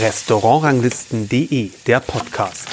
Restaurantranglisten.de, 0.00 1.70
der 1.86 2.00
Podcast. 2.00 2.66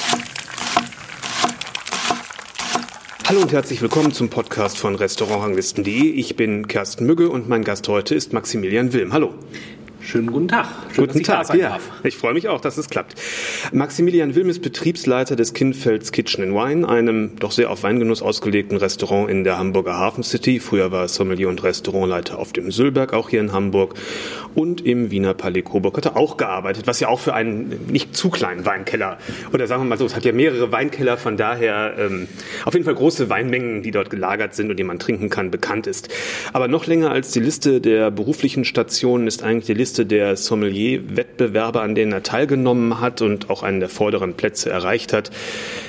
Hallo 3.28 3.42
und 3.42 3.52
herzlich 3.52 3.80
willkommen 3.80 4.12
zum 4.12 4.30
Podcast 4.30 4.76
von 4.76 4.96
Restaurantranglisten.de. 4.96 6.10
Ich 6.10 6.34
bin 6.34 6.66
Kersten 6.66 7.06
Mügge 7.06 7.28
und 7.28 7.48
mein 7.48 7.62
Gast 7.62 7.86
heute 7.86 8.16
ist 8.16 8.32
Maximilian 8.32 8.92
Wilm. 8.92 9.12
Hallo. 9.12 9.34
Schönen 10.14 10.30
guten 10.30 10.46
Tag. 10.46 10.68
Schön, 10.94 11.08
guten 11.08 11.24
Tag. 11.24 11.52
ja, 11.56 11.70
darf. 11.70 11.90
ich 12.04 12.16
freue 12.16 12.34
mich 12.34 12.46
auch, 12.46 12.60
dass 12.60 12.78
es 12.78 12.88
klappt. 12.88 13.20
Maximilian 13.72 14.36
Wilm 14.36 14.48
ist 14.48 14.62
Betriebsleiter 14.62 15.34
des 15.34 15.54
Kinfelds 15.54 16.12
Kitchen 16.12 16.44
and 16.44 16.54
Wine, 16.54 16.88
einem 16.88 17.32
doch 17.40 17.50
sehr 17.50 17.68
auf 17.68 17.82
Weingenuss 17.82 18.22
ausgelegten 18.22 18.78
Restaurant 18.78 19.28
in 19.28 19.42
der 19.42 19.58
Hamburger 19.58 19.98
Hafen 19.98 20.22
City. 20.22 20.60
Früher 20.60 20.92
war 20.92 21.02
er 21.02 21.08
Sommelier 21.08 21.48
und 21.48 21.64
Restaurantleiter 21.64 22.38
auf 22.38 22.52
dem 22.52 22.70
Sülberg, 22.70 23.12
auch 23.12 23.28
hier 23.28 23.40
in 23.40 23.50
Hamburg. 23.50 23.94
Und 24.54 24.86
im 24.86 25.10
Wiener 25.10 25.34
Palais 25.34 25.62
Coburg 25.62 25.96
hat 25.96 26.06
er 26.06 26.16
auch 26.16 26.36
gearbeitet, 26.36 26.86
was 26.86 27.00
ja 27.00 27.08
auch 27.08 27.18
für 27.18 27.34
einen 27.34 27.86
nicht 27.88 28.16
zu 28.16 28.30
kleinen 28.30 28.64
Weinkeller, 28.64 29.18
oder 29.52 29.66
sagen 29.66 29.82
wir 29.82 29.88
mal 29.88 29.98
so, 29.98 30.06
es 30.06 30.14
hat 30.14 30.24
ja 30.24 30.30
mehrere 30.30 30.70
Weinkeller, 30.70 31.16
von 31.16 31.36
daher 31.36 31.96
ähm, 31.98 32.28
auf 32.64 32.74
jeden 32.74 32.84
Fall 32.84 32.94
große 32.94 33.30
Weinmengen, 33.30 33.82
die 33.82 33.90
dort 33.90 34.10
gelagert 34.10 34.54
sind 34.54 34.70
und 34.70 34.76
die 34.76 34.84
man 34.84 35.00
trinken 35.00 35.28
kann, 35.28 35.50
bekannt 35.50 35.88
ist. 35.88 36.08
Aber 36.52 36.68
noch 36.68 36.86
länger 36.86 37.10
als 37.10 37.32
die 37.32 37.40
Liste 37.40 37.80
der 37.80 38.12
beruflichen 38.12 38.64
Stationen 38.64 39.26
ist 39.26 39.42
eigentlich 39.42 39.66
die 39.66 39.74
Liste 39.74 40.03
Liste 40.04 40.06
der 40.06 40.36
Sommelier-Wettbewerbe, 40.36 41.80
an 41.80 41.94
denen 41.94 42.12
er 42.12 42.22
teilgenommen 42.22 43.00
hat 43.00 43.22
und 43.22 43.50
auch 43.50 43.62
einen 43.62 43.80
der 43.80 43.88
vorderen 43.88 44.34
Plätze 44.34 44.70
erreicht 44.70 45.12
hat. 45.12 45.30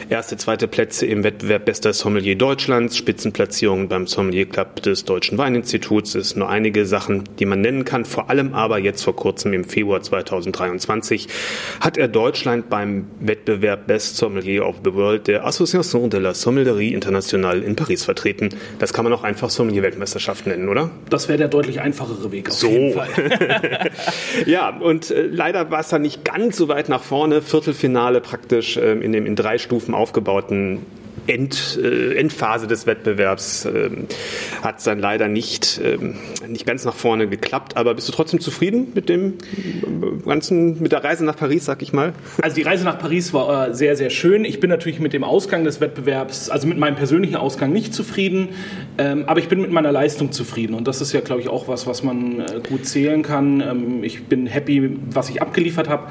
Erste, 0.08 0.38
zweite 0.38 0.68
Plätze 0.68 1.08
im 1.08 1.24
Wettbewerb 1.24 1.66
Bester 1.66 1.92
Sommelier 1.92 2.36
Deutschlands, 2.36 2.96
Spitzenplatzierungen 2.96 3.88
beim 3.88 4.06
Sommelier 4.06 4.46
Club 4.46 4.82
des 4.84 5.04
Deutschen 5.04 5.38
Weininstituts. 5.40 6.14
Es 6.14 6.30
sind 6.30 6.40
nur 6.40 6.50
einige 6.50 6.86
Sachen, 6.86 7.24
die 7.40 7.46
man 7.46 7.62
nennen 7.62 7.86
kann. 7.86 8.06
Vor 8.06 8.30
allem 8.30 8.54
aber 8.54 8.78
jetzt 8.78 9.04
vor 9.04 9.16
kurzem 9.16 9.54
im 9.54 9.64
Februar 9.64 10.02
2023 10.02 11.28
hat 11.82 11.98
er 11.98 12.08
Deutschland 12.08 12.70
beim 12.70 13.08
Wettbewerb 13.20 13.88
Best 13.88 14.18
Sommelier 14.18 14.68
of 14.68 14.76
the 14.84 14.94
World 14.94 15.28
der 15.28 15.46
Association 15.46 16.12
de 16.12 16.20
la 16.20 16.36
Sommellerie 16.36 16.94
Internationale 16.94 17.64
in 17.64 17.76
Paris 17.76 18.04
vertreten. 18.04 18.50
Das 18.78 18.94
kann 18.94 19.06
man 19.06 19.14
auch 19.14 19.24
einfach 19.24 19.50
Sommelier-Weltmeisterschaft 19.50 20.46
nennen, 20.46 20.70
oder? 20.70 20.92
Das 21.10 21.28
wäre 21.28 21.40
der 21.40 21.48
deutlich 21.48 21.82
einfachere 21.82 22.32
Weg 22.32 22.50
auf 22.50 22.56
so. 22.56 22.70
jeden 22.70 22.94
Fall. 22.94 23.10
ja, 24.46 24.70
und 24.70 25.12
äh, 25.12 25.28
leider 25.28 25.72
war 25.72 25.80
es 25.80 25.90
dann 25.90 26.02
nicht 26.02 26.26
ganz 26.26 26.58
so 26.58 26.68
weit 26.68 26.90
nach 26.90 27.04
vorne. 27.04 27.42
Viertelfinale 27.42 28.22
praktisch 28.22 28.78
äh, 28.78 28.94
in 28.94 29.12
dem 29.12 29.26
in 29.26 29.36
drei 29.36 29.58
Stufen 29.58 29.94
aufgebauten 29.94 30.86
End, 31.28 31.80
äh, 31.82 32.16
Endphase 32.16 32.68
des 32.68 32.86
Wettbewerbs 32.86 33.66
äh, 33.66 33.90
hat 34.62 34.80
es 34.80 34.84
dann 34.84 35.00
leider 35.00 35.28
nicht, 35.28 35.80
äh, 35.80 35.98
nicht 36.48 36.66
ganz 36.66 36.86
nach 36.86 36.96
vorne 36.96 37.28
geklappt. 37.28 37.78
Aber 37.78 37.94
bist 37.94 38.08
du 38.08 38.12
trotzdem 38.12 38.40
zufrieden 38.40 38.92
mit 38.94 39.10
dem 39.10 39.34
äh, 39.34 40.26
ganzen, 40.26 40.82
mit 40.82 40.92
der 40.92 41.04
Reise 41.04 41.26
nach 41.26 41.36
Paris, 41.36 41.66
sag 41.66 41.82
ich 41.82 41.94
mal? 41.94 42.14
Also 42.42 42.56
die 42.56 42.62
Reise 42.62 42.86
nach 42.86 43.00
Paris 43.00 43.34
war 43.34 43.70
äh, 43.70 43.74
sehr, 43.74 43.96
sehr 43.96 44.10
schön. 44.10 44.46
Ich 44.46 44.60
bin 44.60 44.70
natürlich 44.70 45.00
mit 45.00 45.14
dem 45.14 45.24
Ausgang 45.24 45.64
des 45.64 45.82
Wettbewerbs, 45.82 46.50
also 46.50 46.68
mit 46.68 46.78
meinem 46.78 46.96
persönlichen 46.96 47.36
Ausgang 47.36 47.72
nicht 47.72 47.94
zufrieden, 47.94 48.50
ähm, 48.98 49.26
aber 49.28 49.40
ich 49.40 49.48
bin 49.48 49.62
mit 49.62 49.72
meiner 49.72 49.92
Leistung 49.92 50.32
zufrieden. 50.32 50.74
Und 50.74 50.88
das 50.88 51.02
ist 51.02 51.14
ja, 51.14 51.22
glaube 51.22 51.42
ich, 51.42 51.50
auch 51.50 51.68
was, 51.68 51.88
was 51.88 52.04
man 52.04 52.40
äh, 52.40 52.62
gut 52.68 52.86
zählen 52.86 53.24
kann. 53.24 53.62
Ähm, 53.62 54.04
ich 54.04 54.26
bin 54.26 54.48
happy, 54.48 54.98
was 55.10 55.30
ich 55.30 55.42
abgeliefert 55.42 55.90
habe 55.90 56.08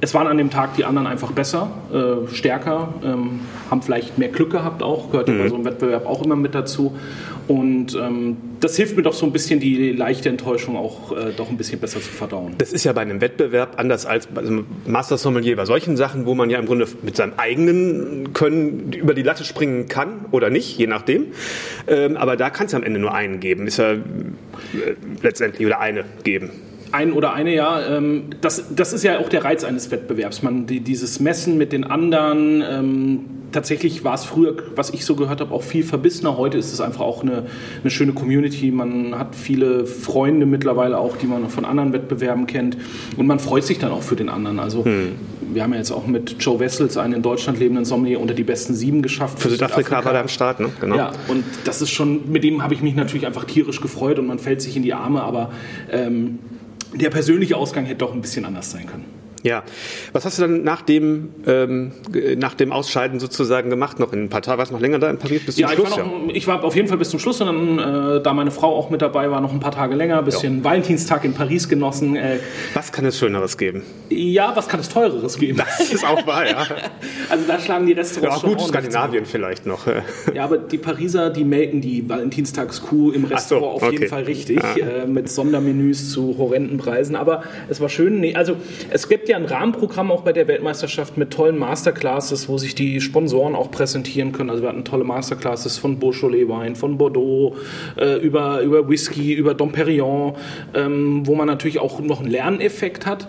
es 0.00 0.12
waren 0.14 0.26
an 0.26 0.36
dem 0.36 0.50
Tag 0.50 0.76
die 0.76 0.84
anderen 0.84 1.06
einfach 1.06 1.32
besser, 1.32 1.70
äh, 1.92 2.32
stärker, 2.34 2.94
ähm, 3.02 3.40
haben 3.70 3.82
vielleicht 3.82 4.18
mehr 4.18 4.28
Glück 4.28 4.50
gehabt 4.50 4.82
auch, 4.82 5.10
gehört 5.10 5.28
mhm. 5.28 5.38
bei 5.38 5.48
so 5.48 5.54
einem 5.54 5.64
Wettbewerb 5.64 6.06
auch 6.06 6.22
immer 6.24 6.36
mit 6.36 6.54
dazu. 6.54 6.96
Und 7.48 7.94
ähm, 7.94 8.36
das 8.58 8.76
hilft 8.76 8.96
mir 8.96 9.04
doch 9.04 9.12
so 9.12 9.24
ein 9.24 9.32
bisschen, 9.32 9.60
die 9.60 9.92
leichte 9.92 10.28
Enttäuschung 10.28 10.76
auch 10.76 11.16
äh, 11.16 11.32
doch 11.36 11.48
ein 11.48 11.56
bisschen 11.56 11.78
besser 11.78 12.00
zu 12.00 12.08
verdauen. 12.08 12.54
Das 12.58 12.72
ist 12.72 12.84
ja 12.84 12.92
bei 12.92 13.02
einem 13.02 13.20
Wettbewerb 13.20 13.78
anders 13.78 14.04
als 14.04 14.26
bei 14.26 14.40
einem 14.40 14.66
Master 14.84 15.16
Sommelier, 15.16 15.54
bei 15.56 15.64
solchen 15.64 15.96
Sachen, 15.96 16.26
wo 16.26 16.34
man 16.34 16.50
ja 16.50 16.58
im 16.58 16.66
Grunde 16.66 16.88
mit 17.02 17.16
seinem 17.16 17.34
eigenen 17.36 18.32
Können 18.32 18.92
über 18.92 19.14
die 19.14 19.22
Latte 19.22 19.44
springen 19.44 19.88
kann 19.88 20.24
oder 20.32 20.50
nicht, 20.50 20.76
je 20.76 20.88
nachdem. 20.88 21.26
Ähm, 21.86 22.16
aber 22.16 22.36
da 22.36 22.50
kann 22.50 22.66
es 22.66 22.74
am 22.74 22.82
Ende 22.82 22.98
nur 22.98 23.14
einen 23.14 23.38
geben, 23.38 23.68
ist 23.68 23.76
ja 23.78 23.92
äh, 23.92 23.98
letztendlich 25.22 25.64
oder 25.64 25.78
eine 25.78 26.04
geben 26.24 26.50
ein 26.96 27.12
oder 27.12 27.34
eine, 27.34 27.54
ja. 27.54 27.96
Ähm, 27.96 28.30
das, 28.40 28.64
das 28.74 28.92
ist 28.92 29.04
ja 29.04 29.18
auch 29.18 29.28
der 29.28 29.44
Reiz 29.44 29.64
eines 29.64 29.90
Wettbewerbs. 29.90 30.42
Man, 30.42 30.66
die, 30.66 30.80
dieses 30.80 31.20
Messen 31.20 31.58
mit 31.58 31.72
den 31.72 31.84
anderen. 31.84 32.62
Ähm, 32.68 33.20
tatsächlich 33.52 34.04
war 34.04 34.14
es 34.14 34.24
früher, 34.24 34.54
was 34.74 34.90
ich 34.90 35.04
so 35.04 35.14
gehört 35.14 35.40
habe, 35.40 35.54
auch 35.54 35.62
viel 35.62 35.84
verbissener. 35.84 36.36
Heute 36.36 36.58
ist 36.58 36.72
es 36.72 36.80
einfach 36.80 37.00
auch 37.00 37.22
eine, 37.22 37.44
eine 37.82 37.90
schöne 37.90 38.12
Community. 38.12 38.70
Man 38.70 39.18
hat 39.18 39.34
viele 39.34 39.86
Freunde 39.86 40.46
mittlerweile 40.46 40.98
auch, 40.98 41.16
die 41.16 41.26
man 41.26 41.48
von 41.48 41.64
anderen 41.64 41.92
Wettbewerben 41.92 42.46
kennt. 42.46 42.76
Und 43.16 43.26
man 43.26 43.38
freut 43.38 43.64
sich 43.64 43.78
dann 43.78 43.92
auch 43.92 44.02
für 44.02 44.16
den 44.16 44.28
anderen. 44.28 44.58
Also 44.58 44.84
hm. 44.84 45.12
wir 45.52 45.62
haben 45.62 45.72
ja 45.72 45.78
jetzt 45.78 45.90
auch 45.90 46.06
mit 46.06 46.36
Joe 46.40 46.58
Wessels 46.58 46.96
einen 46.96 47.14
in 47.14 47.22
Deutschland 47.22 47.58
lebenden 47.58 47.84
Sommelier 47.84 48.20
unter 48.20 48.34
die 48.34 48.44
besten 48.44 48.74
sieben 48.74 49.02
geschafft. 49.02 49.38
Für, 49.38 49.48
Südafrika 49.48 50.04
war 50.04 50.14
er 50.14 50.20
am 50.20 50.28
Start, 50.28 50.60
ne? 50.60 50.70
Genau. 50.80 50.96
Ja, 50.96 51.12
und 51.28 51.44
das 51.64 51.80
ist 51.80 51.90
schon, 51.90 52.30
mit 52.30 52.44
dem 52.44 52.62
habe 52.62 52.74
ich 52.74 52.82
mich 52.82 52.94
natürlich 52.94 53.26
einfach 53.26 53.44
tierisch 53.44 53.80
gefreut 53.80 54.18
und 54.18 54.26
man 54.26 54.38
fällt 54.38 54.60
sich 54.60 54.76
in 54.76 54.82
die 54.82 54.92
Arme, 54.92 55.22
aber 55.22 55.50
ähm, 55.90 56.38
der 56.94 57.10
persönliche 57.10 57.56
Ausgang 57.56 57.84
hätte 57.84 57.98
doch 57.98 58.12
ein 58.12 58.20
bisschen 58.20 58.44
anders 58.44 58.70
sein 58.70 58.86
können. 58.86 59.15
Ja. 59.46 59.62
Was 60.12 60.24
hast 60.24 60.38
du 60.38 60.42
dann 60.42 60.64
nach 60.64 60.82
dem, 60.82 61.28
ähm, 61.46 61.92
nach 62.36 62.54
dem 62.54 62.72
Ausscheiden 62.72 63.20
sozusagen 63.20 63.70
gemacht? 63.70 64.00
Noch 64.00 64.12
in 64.12 64.24
ein 64.24 64.28
paar 64.28 64.42
Tagen? 64.42 64.58
Warst 64.58 64.72
du 64.72 64.74
noch 64.74 64.80
länger 64.80 64.98
da 64.98 65.08
in 65.08 65.18
Paris 65.18 65.46
bis 65.46 65.54
zum 65.54 65.62
ja, 65.62 65.68
Schluss? 65.68 65.90
Ich 65.90 65.96
war, 65.96 66.04
noch, 66.04 66.28
ja, 66.28 66.34
ich 66.34 66.46
war 66.48 66.64
auf 66.64 66.74
jeden 66.74 66.88
Fall 66.88 66.98
bis 66.98 67.10
zum 67.10 67.20
Schluss 67.20 67.40
und 67.40 67.46
dann, 67.46 68.16
äh, 68.16 68.22
da 68.22 68.32
meine 68.32 68.50
Frau 68.50 68.74
auch 68.74 68.90
mit 68.90 69.02
dabei 69.02 69.30
war, 69.30 69.40
noch 69.40 69.52
ein 69.52 69.60
paar 69.60 69.70
Tage 69.70 69.94
länger, 69.94 70.18
ein 70.18 70.24
bisschen 70.24 70.58
ja. 70.58 70.64
Valentinstag 70.64 71.24
in 71.24 71.32
Paris 71.32 71.68
genossen. 71.68 72.16
Äh, 72.16 72.40
was 72.74 72.90
kann 72.90 73.04
es 73.04 73.20
Schöneres 73.20 73.56
geben? 73.56 73.82
Ja, 74.10 74.50
was 74.56 74.66
kann 74.66 74.80
es 74.80 74.88
Teureres 74.88 75.38
geben? 75.38 75.58
Das 75.58 75.92
ist 75.92 76.04
auch 76.04 76.26
wahr, 76.26 76.44
ja. 76.48 76.66
also 77.28 77.44
da 77.46 77.60
schlagen 77.60 77.86
die 77.86 77.92
Restaurants 77.92 78.42
ja, 78.42 78.48
gut, 78.48 78.60
Skandinavien 78.62 79.26
vielleicht 79.26 79.64
noch. 79.64 79.86
ja, 80.34 80.42
aber 80.42 80.58
die 80.58 80.78
Pariser, 80.78 81.30
die 81.30 81.44
melken 81.44 81.80
die 81.80 82.08
Valentinstagskuh 82.08 83.12
im 83.12 83.26
Restaurant 83.26 83.80
so, 83.80 83.86
okay. 83.86 83.86
auf 83.86 83.92
jeden 83.92 84.08
Fall 84.08 84.22
richtig, 84.24 84.60
ja. 84.76 84.86
äh, 84.86 85.06
mit 85.06 85.30
Sondermenüs 85.30 86.10
zu 86.10 86.36
horrenden 86.36 86.78
Preisen. 86.78 87.14
Aber 87.14 87.44
es 87.68 87.80
war 87.80 87.88
schön. 87.88 88.18
Nee, 88.18 88.34
also 88.34 88.56
es 88.90 89.08
gibt 89.08 89.28
ja 89.28 89.35
ein 89.36 89.44
Rahmenprogramm 89.44 90.10
auch 90.10 90.22
bei 90.22 90.32
der 90.32 90.48
Weltmeisterschaft 90.48 91.16
mit 91.16 91.32
tollen 91.32 91.58
Masterclasses, 91.58 92.48
wo 92.48 92.58
sich 92.58 92.74
die 92.74 93.00
Sponsoren 93.00 93.54
auch 93.54 93.70
präsentieren 93.70 94.32
können. 94.32 94.50
Also 94.50 94.62
wir 94.62 94.70
hatten 94.70 94.84
tolle 94.84 95.04
Masterclasses 95.04 95.78
von 95.78 95.98
Beaujolais 95.98 96.48
Wein, 96.48 96.74
von 96.74 96.96
Bordeaux, 96.96 97.56
äh, 97.96 98.18
über, 98.18 98.62
über 98.62 98.88
Whisky, 98.88 99.34
über 99.34 99.54
Dom 99.54 99.72
Perignon, 99.72 100.34
ähm, 100.74 101.26
wo 101.26 101.34
man 101.34 101.46
natürlich 101.46 101.78
auch 101.78 102.00
noch 102.00 102.20
einen 102.20 102.30
Lerneffekt 102.30 103.06
hat. 103.06 103.26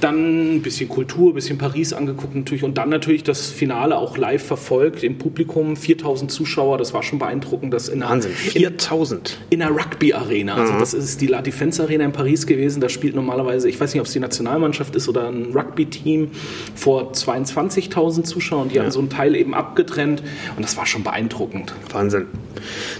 Dann 0.00 0.56
ein 0.56 0.62
bisschen 0.62 0.88
Kultur, 0.88 1.32
ein 1.32 1.34
bisschen 1.34 1.58
Paris 1.58 1.92
angeguckt 1.92 2.34
natürlich 2.34 2.62
und 2.64 2.78
dann 2.78 2.88
natürlich 2.88 3.24
das 3.24 3.50
Finale 3.50 3.96
auch 3.96 4.16
live 4.16 4.44
verfolgt 4.44 5.02
im 5.02 5.18
Publikum. 5.18 5.76
4000 5.76 6.30
Zuschauer, 6.30 6.78
das 6.78 6.92
war 6.92 7.02
schon 7.02 7.18
beeindruckend. 7.18 7.74
Das 7.74 7.88
in 7.88 8.00
Wahnsinn, 8.00 8.32
4000? 8.32 9.38
In 9.50 9.62
einer 9.62 9.74
Rugby-Arena. 9.74 10.54
Also 10.54 10.74
mhm. 10.74 10.78
das 10.78 10.94
ist 10.94 11.20
die 11.20 11.26
La 11.26 11.42
Defense 11.42 11.82
Arena 11.82 12.04
in 12.04 12.12
Paris 12.12 12.46
gewesen. 12.46 12.80
Da 12.80 12.88
spielt 12.88 13.14
normalerweise, 13.14 13.68
ich 13.68 13.80
weiß 13.80 13.92
nicht, 13.94 14.00
ob 14.00 14.06
es 14.06 14.12
die 14.12 14.20
Nationalmannschaft 14.20 14.94
ist 14.94 15.08
oder 15.08 15.28
ein 15.28 15.52
Rugby-Team 15.54 16.30
vor 16.74 17.12
22.000 17.12 18.24
Zuschauern. 18.24 18.68
Die 18.68 18.76
ja. 18.76 18.82
haben 18.82 18.90
so 18.90 19.00
einen 19.00 19.10
Teil 19.10 19.34
eben 19.34 19.54
abgetrennt 19.54 20.22
und 20.56 20.62
das 20.62 20.76
war 20.76 20.86
schon 20.86 21.02
beeindruckend. 21.02 21.74
Wahnsinn. 21.92 22.26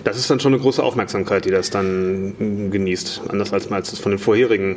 Das 0.05 0.19
ist 0.19 0.31
dann 0.31 0.41
schon 0.41 0.53
eine 0.53 0.63
große 0.63 0.83
Aufmerksamkeit, 0.83 1.45
die 1.45 1.51
das 1.51 1.71
dann 1.71 2.71
genießt. 2.71 3.23
Anders 3.29 3.53
als 3.53 3.71
man 3.71 3.83
es 3.83 3.99
von 3.99 4.13
den 4.13 4.19
vorherigen 4.19 4.77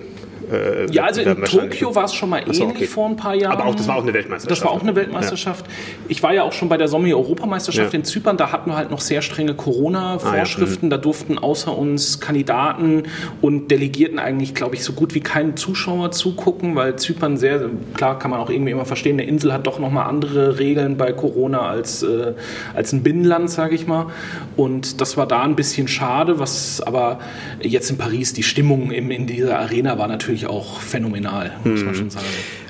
äh, 0.51 0.91
ja, 0.91 1.05
also 1.05 1.21
in 1.21 1.43
Tokio 1.43 1.95
war 1.95 2.05
es 2.05 2.13
schon 2.13 2.29
mal 2.29 2.39
ähnlich 2.39 2.61
okay. 2.61 2.85
vor 2.85 3.07
ein 3.07 3.15
paar 3.15 3.35
Jahren. 3.35 3.53
Aber 3.53 3.65
auch 3.65 3.75
das 3.75 3.87
war 3.87 3.95
auch 3.95 4.03
eine 4.03 4.13
Weltmeisterschaft. 4.13 4.61
Das 4.61 4.65
war 4.65 4.71
auch 4.71 4.81
eine 4.81 4.95
Weltmeisterschaft. 4.95 5.65
Ja. 5.67 5.73
Ich 6.09 6.23
war 6.23 6.33
ja 6.33 6.43
auch 6.43 6.53
schon 6.53 6.69
bei 6.69 6.77
der 6.77 6.87
Sommer-Europameisterschaft 6.87 7.93
ja. 7.93 7.99
in 7.99 8.05
Zypern. 8.05 8.37
Da 8.37 8.51
hatten 8.51 8.69
wir 8.69 8.75
halt 8.75 8.91
noch 8.91 9.01
sehr 9.01 9.21
strenge 9.21 9.53
Corona-Vorschriften. 9.53 10.87
Ah, 10.87 10.89
ja. 10.89 10.97
Da 10.97 10.97
durften 10.97 11.37
außer 11.37 11.77
uns 11.77 12.19
Kandidaten 12.19 13.03
und 13.41 13.69
Delegierten 13.71 14.19
eigentlich, 14.19 14.53
glaube 14.53 14.75
ich, 14.75 14.83
so 14.83 14.93
gut 14.93 15.15
wie 15.15 15.21
keine 15.21 15.55
Zuschauer 15.55 16.11
zugucken, 16.11 16.75
weil 16.75 16.95
Zypern 16.97 17.37
sehr, 17.37 17.69
klar 17.93 18.19
kann 18.19 18.31
man 18.31 18.39
auch 18.39 18.49
irgendwie 18.49 18.71
immer 18.71 18.85
verstehen, 18.85 19.19
eine 19.19 19.27
Insel 19.27 19.53
hat 19.53 19.67
doch 19.67 19.79
nochmal 19.79 20.07
andere 20.07 20.59
Regeln 20.59 20.97
bei 20.97 21.11
Corona 21.13 21.61
als, 21.61 22.03
äh, 22.03 22.33
als 22.73 22.93
ein 22.93 23.03
Binnenland, 23.03 23.49
sage 23.49 23.75
ich 23.75 23.87
mal. 23.87 24.07
Und 24.55 25.01
das 25.01 25.17
war 25.17 25.27
da 25.27 25.41
ein 25.43 25.55
bisschen 25.55 25.87
schade, 25.87 26.39
was 26.39 26.81
aber 26.81 27.19
jetzt 27.61 27.89
in 27.89 27.97
Paris 27.97 28.33
die 28.33 28.43
Stimmung 28.43 28.91
in, 28.91 29.11
in 29.11 29.27
dieser 29.27 29.59
Arena 29.59 29.97
war 29.97 30.07
natürlich 30.07 30.40
natürlich 30.41 30.47
auch 30.47 30.79
phänomenal, 30.79 31.51
muss 31.63 31.83
man 31.83 31.93
mhm. 31.93 31.95
schon 31.95 32.09
sagen. 32.09 32.25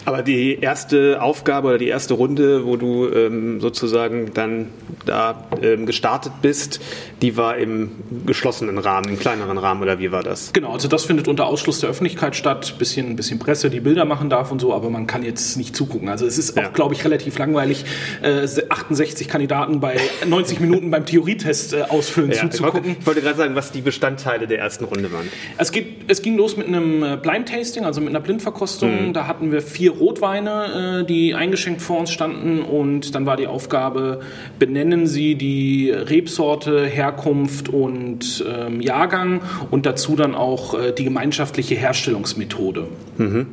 Aber 0.05 0.23
die 0.23 0.59
erste 0.59 1.21
Aufgabe 1.21 1.69
oder 1.69 1.77
die 1.77 1.87
erste 1.87 2.15
Runde, 2.15 2.65
wo 2.65 2.75
du 2.75 3.07
ähm, 3.09 3.61
sozusagen 3.61 4.33
dann 4.33 4.67
da 5.05 5.47
ähm, 5.61 5.85
gestartet 5.85 6.33
bist, 6.41 6.79
die 7.21 7.37
war 7.37 7.57
im 7.57 7.91
geschlossenen 8.25 8.77
Rahmen, 8.77 9.09
im 9.09 9.19
kleineren 9.19 9.57
Rahmen 9.57 9.81
oder 9.81 9.99
wie 9.99 10.11
war 10.11 10.23
das? 10.23 10.53
Genau, 10.53 10.71
also 10.71 10.87
das 10.87 11.05
findet 11.05 11.27
unter 11.27 11.45
Ausschluss 11.45 11.79
der 11.79 11.89
Öffentlichkeit 11.89 12.35
statt, 12.35 12.75
bisschen, 12.79 13.15
bisschen 13.15 13.37
Presse, 13.39 13.69
die 13.69 13.79
Bilder 13.79 14.05
machen 14.05 14.29
darf 14.29 14.51
und 14.51 14.59
so, 14.59 14.73
aber 14.73 14.89
man 14.89 15.05
kann 15.05 15.23
jetzt 15.23 15.55
nicht 15.57 15.75
zugucken. 15.75 16.09
Also 16.09 16.25
es 16.25 16.37
ist 16.37 16.57
auch, 16.57 16.63
ja. 16.63 16.69
glaube 16.69 16.95
ich, 16.95 17.05
relativ 17.05 17.37
langweilig, 17.37 17.85
äh, 18.23 18.47
68 18.69 19.27
Kandidaten 19.27 19.79
bei 19.79 19.99
90 20.25 20.59
Minuten 20.59 20.89
beim 20.89 21.05
Theorietest 21.05 21.73
äh, 21.73 21.83
ausfüllen 21.83 22.31
ja, 22.31 22.41
zuzugucken. 22.41 22.97
Ich 22.99 23.05
wollte, 23.05 23.21
gerade 23.21 23.37
sagen, 23.37 23.55
was 23.55 23.71
die 23.71 23.81
Bestandteile 23.81 24.47
der 24.47 24.59
ersten 24.59 24.85
Runde 24.85 25.11
waren. 25.11 25.29
Es, 25.57 25.71
geht, 25.71 26.05
es 26.07 26.21
ging 26.21 26.37
los 26.37 26.57
mit 26.57 26.67
einem 26.67 27.03
äh, 27.03 27.17
Blind 27.17 27.49
Tasting, 27.49 27.85
also 27.85 28.01
mit 28.01 28.09
einer 28.09 28.19
Blindverkostung. 28.19 29.09
Mhm. 29.09 29.13
Da 29.13 29.27
hatten 29.27 29.51
wir 29.51 29.61
vier 29.61 29.90
Rotweine, 29.91 31.01
äh, 31.01 31.05
die 31.05 31.35
eingeschenkt 31.35 31.81
vor 31.81 31.99
uns 31.99 32.11
standen 32.11 32.61
und 32.61 33.15
dann 33.15 33.25
war 33.25 33.37
die 33.37 33.47
Aufgabe, 33.47 34.21
benennen 34.59 35.07
Sie 35.07 35.35
die 35.35 35.91
Rebsorte, 35.91 36.85
Herkunft 36.85 37.69
und 37.69 38.43
ähm, 38.47 38.81
Jahrgang 38.81 39.41
und 39.69 39.85
dazu 39.85 40.15
dann 40.15 40.35
auch 40.35 40.73
äh, 40.73 40.91
die 40.91 41.03
gemeinschaftliche 41.03 41.75
Herstellungsmethode. 41.75 42.87
Mhm. 43.17 43.47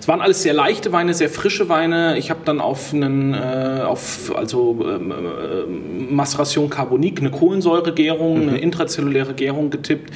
Es 0.00 0.08
waren 0.08 0.20
alles 0.20 0.42
sehr 0.42 0.52
leichte 0.52 0.92
Weine, 0.92 1.14
sehr 1.14 1.30
frische 1.30 1.68
Weine. 1.68 2.18
Ich 2.18 2.30
habe 2.30 2.40
dann 2.44 2.60
auf 2.60 2.92
einen, 2.92 3.34
äh, 3.34 3.82
auf 3.84 4.32
also 4.36 4.78
ähm, 4.82 5.12
äh, 5.12 6.12
Maceration 6.12 6.70
Carbonique, 6.70 7.20
eine 7.20 7.30
Kohlensäuregärung, 7.30 8.42
mhm. 8.42 8.48
eine 8.48 8.58
intrazelluläre 8.58 9.34
Gärung 9.34 9.70
getippt. 9.70 10.12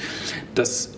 Das 0.55 0.94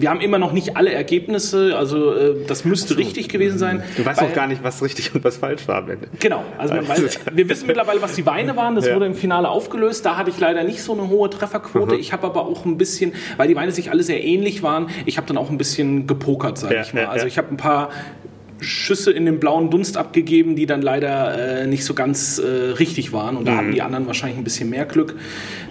wir 0.00 0.10
haben 0.10 0.20
immer 0.20 0.38
noch 0.38 0.52
nicht 0.52 0.76
alle 0.76 0.92
Ergebnisse, 0.92 1.76
also 1.76 2.14
äh, 2.14 2.34
das 2.46 2.64
müsste 2.64 2.94
so. 2.94 3.00
richtig 3.00 3.28
gewesen 3.28 3.58
sein. 3.58 3.82
Du 3.96 4.04
weißt 4.04 4.22
auch 4.22 4.32
gar 4.32 4.46
nicht, 4.46 4.62
was 4.62 4.82
richtig 4.82 5.14
und 5.14 5.24
was 5.24 5.36
falsch 5.36 5.66
war. 5.68 5.84
Genau, 6.18 6.44
also 6.56 6.74
weiß, 6.74 7.20
wir 7.32 7.48
wissen 7.48 7.66
mittlerweile, 7.66 8.02
was 8.02 8.14
die 8.14 8.26
Weine 8.26 8.56
waren, 8.56 8.74
das 8.74 8.86
ja. 8.86 8.94
wurde 8.94 9.06
im 9.06 9.14
Finale 9.14 9.48
aufgelöst, 9.48 10.04
da 10.04 10.16
hatte 10.16 10.30
ich 10.30 10.38
leider 10.38 10.64
nicht 10.64 10.82
so 10.82 10.92
eine 10.92 11.08
hohe 11.08 11.30
Trefferquote. 11.30 11.94
Mhm. 11.94 12.00
Ich 12.00 12.12
habe 12.12 12.26
aber 12.26 12.46
auch 12.46 12.64
ein 12.64 12.78
bisschen, 12.78 13.12
weil 13.36 13.48
die 13.48 13.56
Weine 13.56 13.72
sich 13.72 13.90
alle 13.90 14.02
sehr 14.02 14.22
ähnlich 14.24 14.62
waren, 14.62 14.88
ich 15.06 15.16
habe 15.16 15.26
dann 15.26 15.38
auch 15.38 15.50
ein 15.50 15.58
bisschen 15.58 16.06
gepokert, 16.06 16.58
sage 16.58 16.74
ja, 16.74 16.82
ich 16.82 16.94
mal. 16.94 17.06
Also 17.06 17.26
ich 17.26 17.38
habe 17.38 17.48
ein 17.48 17.56
paar 17.56 17.90
Schüsse 18.60 19.12
in 19.12 19.24
den 19.24 19.38
blauen 19.38 19.70
Dunst 19.70 19.96
abgegeben, 19.96 20.56
die 20.56 20.66
dann 20.66 20.82
leider 20.82 21.62
äh, 21.62 21.66
nicht 21.66 21.84
so 21.84 21.94
ganz 21.94 22.38
äh, 22.38 22.46
richtig 22.46 23.12
waren. 23.12 23.36
Und 23.36 23.46
da 23.46 23.52
mhm. 23.52 23.56
hatten 23.56 23.72
die 23.72 23.82
anderen 23.82 24.06
wahrscheinlich 24.06 24.38
ein 24.38 24.44
bisschen 24.44 24.70
mehr 24.70 24.84
Glück. 24.84 25.14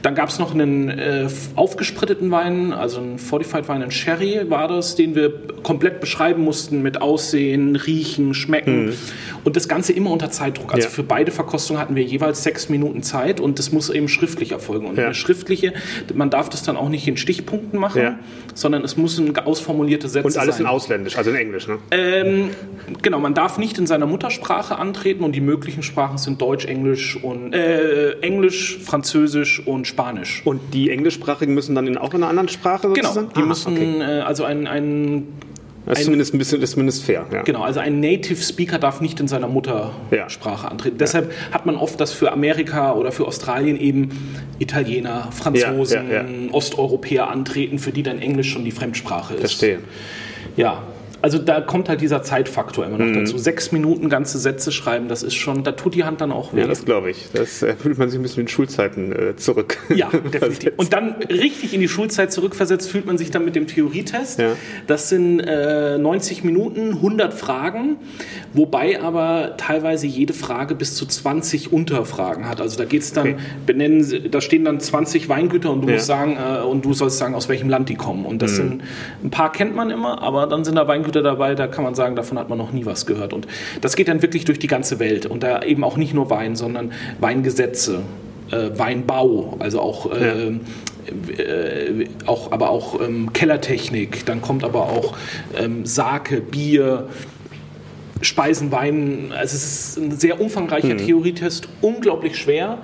Dann 0.01 0.15
gab 0.15 0.29
es 0.29 0.39
noch 0.39 0.53
einen 0.53 0.89
äh, 0.89 1.27
aufgespritteten 1.55 2.31
Wein, 2.31 2.71
also 2.71 2.99
einen 2.99 3.19
Fortified 3.19 3.67
Wein, 3.67 3.81
ein 3.81 3.91
Sherry 3.91 4.49
war 4.49 4.67
das, 4.67 4.95
den 4.95 5.15
wir 5.15 5.33
komplett 5.63 5.99
beschreiben 5.99 6.43
mussten 6.43 6.81
mit 6.81 7.01
Aussehen, 7.01 7.75
Riechen, 7.75 8.33
Schmecken. 8.33 8.87
Mhm. 8.87 8.93
Und 9.43 9.55
das 9.55 9.67
Ganze 9.67 9.93
immer 9.93 10.11
unter 10.11 10.31
Zeitdruck. 10.31 10.73
Also 10.73 10.87
ja. 10.87 10.91
für 10.91 11.03
beide 11.03 11.31
Verkostungen 11.31 11.81
hatten 11.81 11.95
wir 11.95 12.03
jeweils 12.03 12.43
sechs 12.43 12.69
Minuten 12.69 13.03
Zeit 13.03 13.39
und 13.39 13.59
das 13.59 13.71
muss 13.71 13.89
eben 13.89 14.07
schriftlich 14.07 14.51
erfolgen. 14.51 14.85
Und 14.85 14.97
ja. 14.97 15.05
eine 15.05 15.15
schriftliche, 15.15 15.73
man 16.13 16.29
darf 16.29 16.49
das 16.49 16.63
dann 16.63 16.77
auch 16.77 16.89
nicht 16.89 17.07
in 17.07 17.17
Stichpunkten 17.17 17.79
machen, 17.79 18.01
ja. 18.01 18.19
sondern 18.53 18.83
es 18.83 18.97
müssen 18.97 19.37
ausformulierte 19.37 20.07
Sätze 20.07 20.31
sein. 20.31 20.41
Und 20.41 20.41
alles 20.41 20.57
sein. 20.57 20.65
in 20.65 20.71
Ausländisch, 20.71 21.17
also 21.17 21.31
in 21.31 21.35
Englisch, 21.35 21.67
ne? 21.67 21.77
Ähm, 21.91 22.49
genau, 23.01 23.19
man 23.19 23.33
darf 23.33 23.57
nicht 23.57 23.77
in 23.77 23.87
seiner 23.87 24.05
Muttersprache 24.05 24.77
antreten 24.77 25.23
und 25.23 25.33
die 25.33 25.41
möglichen 25.41 25.83
Sprachen 25.83 26.17
sind 26.17 26.41
Deutsch, 26.41 26.65
Englisch 26.65 27.21
und 27.21 27.53
äh, 27.53 28.19
Englisch, 28.19 28.79
Französisch 28.79 29.65
und 29.65 29.87
Spanisch. 29.87 30.41
Und 30.45 30.73
die 30.73 30.89
Englischsprachigen 30.89 31.53
müssen 31.53 31.75
dann 31.75 31.87
in, 31.87 31.97
auch 31.97 32.13
in 32.13 32.23
einer 32.23 32.29
anderen 32.29 32.49
Sprache 32.49 32.89
genau, 32.89 33.07
sozusagen? 33.09 33.29
Genau, 33.29 33.35
die 33.35 33.41
ah, 33.41 33.45
müssen 33.45 33.73
okay. 33.73 34.19
äh, 34.19 34.21
also 34.21 34.43
ein, 34.43 34.67
ein 34.67 35.27
das 35.87 35.99
ist 35.99 36.05
zumindest 36.05 36.33
ein 36.33 36.37
bisschen, 36.37 36.61
ist 36.61 36.71
zumindest 36.71 37.03
fair. 37.05 37.25
Ja. 37.31 37.43
Genau, 37.43 37.61
also 37.63 37.79
ein 37.79 38.01
Native 38.01 38.41
Speaker 38.43 38.77
darf 38.77 38.99
nicht 38.99 39.21
in 39.21 39.29
seiner 39.29 39.47
Muttersprache 39.47 40.65
ja. 40.65 40.69
antreten. 40.69 40.97
Deshalb 40.97 41.31
hat 41.51 41.65
man 41.65 41.77
oft 41.77 41.99
das 42.01 42.11
für 42.11 42.33
Amerika 42.33 42.91
oder 42.93 43.13
für 43.13 43.25
Australien 43.25 43.79
eben 43.79 44.09
Italiener, 44.59 45.29
Franzosen, 45.31 46.49
Osteuropäer 46.51 47.29
antreten, 47.29 47.79
für 47.79 47.91
die 47.91 48.03
dann 48.03 48.19
Englisch 48.19 48.51
schon 48.51 48.65
die 48.65 48.71
Fremdsprache 48.71 49.35
ist. 49.35 49.39
Verstehe. 49.39 49.79
Ja, 50.57 50.83
also 51.21 51.37
da 51.39 51.61
kommt 51.61 51.89
halt 51.89 52.01
dieser 52.01 52.21
Zeitfaktor 52.21 52.85
immer 52.85 52.97
noch 52.97 53.05
mhm. 53.05 53.25
dazu. 53.25 53.37
Sechs 53.37 53.71
Minuten 53.71 54.09
ganze 54.09 54.37
Sätze 54.37 54.71
schreiben, 54.71 55.07
das 55.07 55.23
ist 55.23 55.35
schon, 55.35 55.63
da 55.63 55.71
tut 55.71 55.95
die 55.95 56.03
Hand 56.03 56.21
dann 56.21 56.31
auch 56.31 56.53
weh. 56.53 56.61
Ja, 56.61 56.67
das 56.67 56.85
glaube 56.85 57.11
ich. 57.11 57.25
Das 57.33 57.65
fühlt 57.79 57.97
man 57.97 58.09
sich 58.09 58.19
ein 58.19 58.23
bisschen 58.23 58.41
in 58.41 58.47
Schulzeiten 58.47 59.11
äh, 59.11 59.35
zurück. 59.35 59.77
Ja, 59.93 60.09
definitiv. 60.33 60.73
Und 60.77 60.93
dann 60.93 61.15
richtig 61.29 61.73
in 61.73 61.81
die 61.81 61.87
Schulzeit 61.87 62.31
zurückversetzt 62.31 62.89
fühlt 62.89 63.05
man 63.05 63.17
sich 63.17 63.31
dann 63.31 63.45
mit 63.45 63.55
dem 63.55 63.67
Theorietest. 63.67 64.39
Ja. 64.39 64.55
Das 64.85 65.09
sind 65.09 65.39
äh, 65.39 65.97
90 65.97 66.43
Minuten, 66.43 66.91
100 66.91 67.33
Fragen, 67.33 67.97
wobei 68.53 69.01
aber 69.01 69.55
teilweise 69.57 70.07
jede 70.07 70.33
Frage 70.33 70.75
bis 70.75 70.95
zu 70.95 71.05
20 71.05 71.73
Unterfragen 71.73 72.47
hat. 72.47 72.61
Also 72.61 72.77
da 72.77 72.85
geht 72.85 73.01
es 73.01 73.13
dann, 73.13 73.33
okay. 73.33 73.37
benennen, 73.65 74.29
da 74.31 74.41
stehen 74.41 74.65
dann 74.65 74.79
20 74.79 75.29
Weingüter 75.29 75.71
und 75.71 75.81
du 75.81 75.87
ja. 75.87 75.95
musst 75.95 76.05
sagen, 76.05 76.37
äh, 76.37 76.61
und 76.61 76.85
du 76.85 76.93
sollst 76.93 77.17
sagen, 77.17 77.33
aus 77.33 77.49
welchem 77.49 77.69
Land 77.69 77.89
die 77.89 77.95
kommen. 77.95 78.25
Und 78.25 78.41
das 78.41 78.51
mhm. 78.51 78.55
sind, 78.55 78.83
ein 79.23 79.29
paar 79.31 79.51
kennt 79.51 79.75
man 79.75 79.89
immer, 79.89 80.21
aber 80.21 80.47
dann 80.47 80.63
sind 80.63 80.75
da 80.75 80.87
Weingüter 80.87 81.06
Weingüter 81.07 81.23
dabei, 81.23 81.55
da 81.55 81.67
kann 81.67 81.83
man 81.83 81.95
sagen, 81.95 82.15
davon 82.15 82.37
hat 82.37 82.49
man 82.49 82.57
noch 82.57 82.71
nie 82.71 82.85
was 82.85 83.05
gehört. 83.05 83.33
Und 83.33 83.47
das 83.81 83.95
geht 83.95 84.07
dann 84.07 84.21
wirklich 84.21 84.45
durch 84.45 84.59
die 84.59 84.67
ganze 84.67 84.99
Welt. 84.99 85.25
Und 85.25 85.43
da 85.43 85.63
eben 85.63 85.83
auch 85.83 85.97
nicht 85.97 86.13
nur 86.13 86.29
Wein, 86.29 86.55
sondern 86.55 86.91
Weingesetze, 87.19 88.01
äh, 88.51 88.69
Weinbau, 88.77 89.55
also 89.59 89.81
auch 89.81 90.11
äh. 90.13 90.59
Äh, 91.37 92.07
auch, 92.25 92.51
aber 92.51 92.69
auch 92.69 92.99
ähm, 92.99 93.31
Kellertechnik, 93.31 94.25
dann 94.25 94.41
kommt 94.41 94.65
aber 94.65 94.89
auch 94.89 95.15
ähm, 95.57 95.85
Sake, 95.85 96.41
Bier, 96.41 97.07
Speisen, 98.19 98.73
Wein. 98.73 99.31
Also 99.31 99.55
es 99.55 99.63
ist 99.63 99.97
ein 99.97 100.11
sehr 100.11 100.41
umfangreicher 100.41 100.95
mhm. 100.95 100.97
Theorietest, 100.97 101.69
unglaublich 101.79 102.35
schwer 102.35 102.79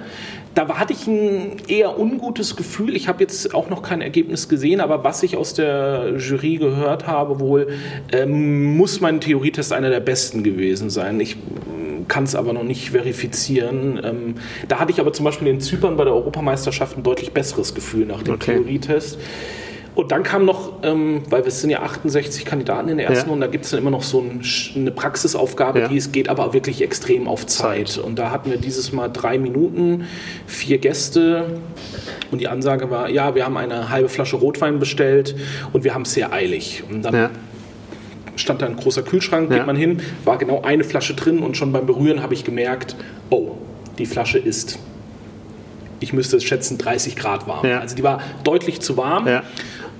da 0.55 0.67
hatte 0.77 0.93
ich 0.93 1.07
ein 1.07 1.57
eher 1.67 1.99
ungutes 1.99 2.55
Gefühl. 2.55 2.95
Ich 2.95 3.07
habe 3.07 3.23
jetzt 3.23 3.53
auch 3.55 3.69
noch 3.69 3.81
kein 3.81 4.01
Ergebnis 4.01 4.49
gesehen, 4.49 4.81
aber 4.81 5.03
was 5.03 5.23
ich 5.23 5.35
aus 5.35 5.53
der 5.53 6.15
Jury 6.17 6.57
gehört 6.57 7.07
habe, 7.07 7.39
wohl 7.39 7.69
ähm, 8.11 8.75
muss 8.77 9.01
mein 9.01 9.19
Theorietest 9.19 9.73
einer 9.73 9.89
der 9.89 9.99
besten 9.99 10.43
gewesen 10.43 10.89
sein. 10.89 11.19
Ich 11.19 11.35
ähm, 11.35 12.07
kann 12.07 12.25
es 12.25 12.35
aber 12.35 12.53
noch 12.53 12.63
nicht 12.63 12.91
verifizieren. 12.91 13.99
Ähm, 14.03 14.35
da 14.67 14.79
hatte 14.79 14.91
ich 14.91 14.99
aber 14.99 15.13
zum 15.13 15.25
Beispiel 15.25 15.47
in 15.47 15.59
Zypern 15.59 15.97
bei 15.97 16.03
der 16.03 16.13
Europameisterschaft 16.13 16.97
ein 16.97 17.03
deutlich 17.03 17.31
besseres 17.31 17.73
Gefühl 17.73 18.05
nach 18.05 18.21
dem 18.21 18.35
okay. 18.35 18.55
Theorietest. 18.55 19.17
Und 19.95 20.11
dann 20.11 20.23
kam 20.23 20.45
noch, 20.45 20.73
ähm, 20.81 21.21
weil 21.29 21.43
wir 21.43 21.51
sind 21.51 21.69
ja 21.69 21.83
68 21.83 22.45
Kandidaten 22.45 22.89
in 22.89 22.97
der 22.97 23.07
ersten 23.07 23.29
ja. 23.29 23.33
und 23.33 23.41
da 23.41 23.47
gibt 23.47 23.65
es 23.65 23.71
dann 23.71 23.79
immer 23.79 23.91
noch 23.91 24.01
so 24.01 24.19
ein, 24.19 24.41
eine 24.75 24.91
Praxisaufgabe, 24.91 25.81
ja. 25.81 25.87
die 25.87 25.97
es 25.97 26.11
geht 26.11 26.29
aber 26.29 26.53
wirklich 26.53 26.81
extrem 26.81 27.27
auf 27.27 27.45
Zeit. 27.45 27.89
Zeit. 27.89 28.03
Und 28.03 28.17
da 28.17 28.31
hatten 28.31 28.49
wir 28.49 28.57
dieses 28.57 28.91
Mal 28.91 29.09
drei 29.09 29.37
Minuten, 29.37 30.07
vier 30.47 30.79
Gäste 30.79 31.59
und 32.31 32.41
die 32.41 32.47
Ansage 32.47 32.89
war, 32.89 33.09
ja, 33.09 33.35
wir 33.35 33.45
haben 33.45 33.55
eine 33.55 33.89
halbe 33.89 34.09
Flasche 34.09 34.37
Rotwein 34.37 34.79
bestellt 34.79 35.35
und 35.73 35.83
wir 35.83 35.93
haben 35.93 36.03
es 36.03 36.13
sehr 36.13 36.33
eilig. 36.33 36.83
Und 36.89 37.03
dann 37.03 37.13
ja. 37.13 37.29
stand 38.35 38.63
da 38.63 38.65
ein 38.65 38.75
großer 38.75 39.03
Kühlschrank, 39.03 39.51
geht 39.51 39.67
man 39.67 39.75
hin, 39.75 40.01
war 40.25 40.39
genau 40.39 40.63
eine 40.63 40.83
Flasche 40.83 41.13
drin 41.13 41.39
und 41.39 41.55
schon 41.55 41.71
beim 41.71 41.85
Berühren 41.85 42.23
habe 42.23 42.33
ich 42.33 42.43
gemerkt, 42.43 42.95
oh, 43.29 43.57
die 43.99 44.07
Flasche 44.07 44.39
ist 44.39 44.79
ich 46.03 46.13
müsste 46.13 46.37
es 46.37 46.43
schätzen, 46.43 46.77
30 46.77 47.15
Grad 47.15 47.47
warm. 47.47 47.65
Ja. 47.65 47.79
Also 47.79 47.95
die 47.95 48.03
war 48.03 48.21
deutlich 48.43 48.81
zu 48.81 48.97
warm. 48.97 49.25
Ja. 49.25 49.43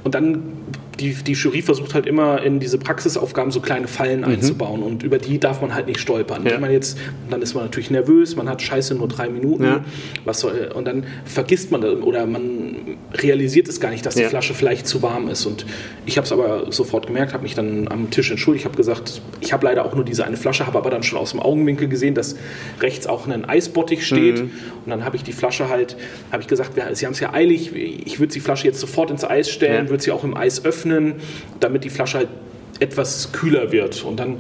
Und 0.04 0.16
dann 0.16 0.63
die, 1.00 1.14
die 1.14 1.34
Jury 1.34 1.62
versucht 1.62 1.94
halt 1.94 2.06
immer 2.06 2.42
in 2.42 2.60
diese 2.60 2.78
Praxisaufgaben 2.78 3.52
so 3.52 3.60
kleine 3.60 3.88
Fallen 3.88 4.22
mhm. 4.22 4.26
einzubauen 4.26 4.84
und 4.84 5.04
über 5.04 5.18
die 5.18 5.40
darf 5.40 5.62
man 5.62 5.74
halt 5.74 5.88
nicht 5.88 6.00
stolpern. 6.00 6.46
Ja. 6.46 6.52
Wenn 6.52 6.62
man 6.62 6.72
jetzt, 6.72 6.98
dann 7.30 7.42
ist 7.42 7.54
man 7.54 7.64
natürlich 7.64 7.90
nervös, 7.90 8.36
man 8.36 8.48
hat 8.50 8.62
scheiße 8.62 8.96
nur 8.96 9.08
drei 9.08 9.30
Minuten, 9.30 9.64
ja. 9.64 9.86
was 10.26 10.40
soll, 10.40 10.72
und 10.74 10.86
dann 10.86 11.06
vergisst 11.26 11.72
man 11.72 11.82
das, 11.82 11.96
oder 12.02 12.26
man 12.26 12.98
realisiert 13.14 13.68
es 13.68 13.80
gar 13.80 13.90
nicht, 13.90 14.06
dass 14.06 14.16
die 14.16 14.22
ja. 14.22 14.30
Flasche 14.30 14.54
vielleicht 14.54 14.88
zu 14.88 15.02
warm 15.02 15.30
ist. 15.30 15.46
Und 15.46 15.66
ich 16.06 16.18
habe 16.18 16.26
es 16.26 16.32
aber 16.32 16.72
sofort 16.72 17.08
gemerkt, 17.08 17.34
habe 17.34 17.44
mich 17.44 17.56
dann 17.56 17.88
am 17.88 18.10
Tisch 18.12 18.30
entschuldigt, 18.30 18.66
habe 18.66 18.78
gesagt, 18.78 19.22
ich 19.42 19.52
habe 19.54 19.66
leider 19.66 19.86
auch 19.86 19.96
nur 19.96 20.06
diese 20.06 20.26
eine 20.26 20.38
Flasche, 20.38 20.68
habe 20.68 20.78
aber 20.78 20.90
dann 20.90 21.04
schon 21.04 21.18
aus 21.18 21.32
dem 21.32 21.40
Augenwinkel 21.40 21.88
gesehen, 21.88 22.14
dass 22.14 22.36
rechts 22.80 23.08
auch 23.08 23.28
ein 23.28 23.46
Eisbottich 23.46 24.06
steht. 24.06 24.40
Mhm. 24.40 24.52
Und 24.86 24.90
dann 24.90 25.06
habe 25.06 25.16
ich 25.16 25.24
die 25.24 25.34
Flasche 25.34 25.70
halt, 25.70 25.98
habe 26.32 26.42
ich 26.42 26.48
gesagt, 26.48 26.72
Sie 26.94 27.06
haben 27.06 27.14
es 27.14 27.20
ja 27.20 27.34
eilig, 27.34 27.74
ich 27.74 28.20
würde 28.20 28.34
die 28.34 28.40
Flasche 28.40 28.68
jetzt 28.68 28.80
sofort 28.80 29.12
ins 29.12 29.24
Eis 29.24 29.50
stellen, 29.50 29.90
würde 29.90 30.04
sie 30.04 30.12
auch 30.12 30.24
im 30.24 30.36
Eis 30.36 30.64
öffnen 30.66 30.83
öffnen, 30.84 31.16
damit 31.60 31.84
die 31.84 31.90
Flasche 31.90 32.20
halt 32.20 32.30
etwas 32.80 33.32
kühler 33.32 33.72
wird. 33.72 34.04
Und 34.04 34.20
dann 34.20 34.38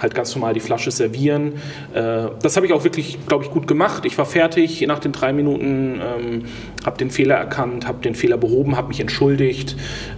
halt 0.00 0.14
ganz 0.14 0.34
normal 0.34 0.54
die 0.54 0.60
Flasche 0.60 0.90
servieren. 0.90 1.54
Äh, 1.92 2.28
das 2.40 2.56
habe 2.56 2.66
ich 2.66 2.72
auch 2.72 2.84
wirklich, 2.84 3.18
glaube 3.26 3.44
ich, 3.44 3.50
gut 3.50 3.66
gemacht. 3.66 4.04
Ich 4.04 4.16
war 4.16 4.24
fertig 4.24 4.80
nach 4.86 4.98
den 4.98 5.12
drei 5.12 5.32
Minuten, 5.32 6.00
ähm, 6.00 6.44
habe 6.86 6.96
den 6.96 7.10
Fehler 7.10 7.34
erkannt, 7.34 7.86
habe 7.86 8.00
den 8.02 8.14
Fehler 8.14 8.38
behoben, 8.38 8.76
habe 8.76 8.88
mich 8.88 9.00
entschuldigt. 9.00 9.76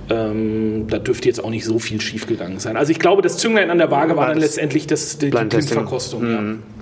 Ähm, 0.09 0.87
da 0.89 0.99
dürfte 0.99 1.29
jetzt 1.29 1.43
auch 1.43 1.51
nicht 1.51 1.65
so 1.65 1.79
viel 1.79 2.01
schiefgegangen 2.01 2.61
sein. 2.61 2.77
Also 2.77 2.93
ich 2.93 2.99
glaube, 2.99 3.23
das 3.23 3.39
Zünglein 3.39 3.71
an 3.71 3.79
der 3.79 3.91
Waage 3.91 4.11
war, 4.11 4.19
war 4.19 4.29
dann 4.29 4.39
letztendlich 4.39 4.87
das, 4.87 5.19
die, 5.19 5.31
die 5.31 5.37
Blindverkostung. 5.37 6.23
Mhm. 6.23 6.31
Ja. 6.31 6.80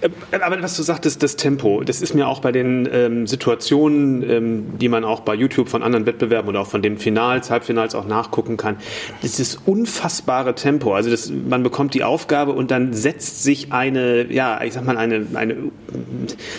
Äh, 0.00 0.08
aber 0.40 0.62
was 0.62 0.76
du 0.76 0.82
sagtest, 0.82 1.22
das 1.22 1.36
Tempo, 1.36 1.82
das 1.82 2.00
ist 2.00 2.14
mir 2.14 2.28
auch 2.28 2.40
bei 2.40 2.52
den 2.52 2.88
ähm, 2.92 3.26
Situationen, 3.26 4.28
ähm, 4.28 4.78
die 4.78 4.88
man 4.88 5.04
auch 5.04 5.20
bei 5.20 5.34
YouTube 5.34 5.68
von 5.68 5.82
anderen 5.82 6.06
Wettbewerben 6.06 6.48
oder 6.48 6.60
auch 6.60 6.66
von 6.66 6.82
den 6.82 6.98
Finals, 6.98 7.50
Halbfinals 7.50 7.94
auch 7.94 8.06
nachgucken 8.06 8.56
kann, 8.56 8.76
das 9.22 9.40
ist 9.40 9.60
unfassbare 9.66 10.54
Tempo. 10.54 10.94
Also 10.94 11.10
das, 11.10 11.30
man 11.30 11.62
bekommt 11.62 11.94
die 11.94 12.04
Aufgabe 12.04 12.52
und 12.52 12.70
dann 12.70 12.92
setzt 12.92 13.42
sich 13.42 13.72
eine, 13.72 14.32
ja, 14.32 14.62
ich 14.62 14.72
sag 14.72 14.84
mal, 14.84 14.96
eine, 14.96 15.26
eine, 15.34 15.56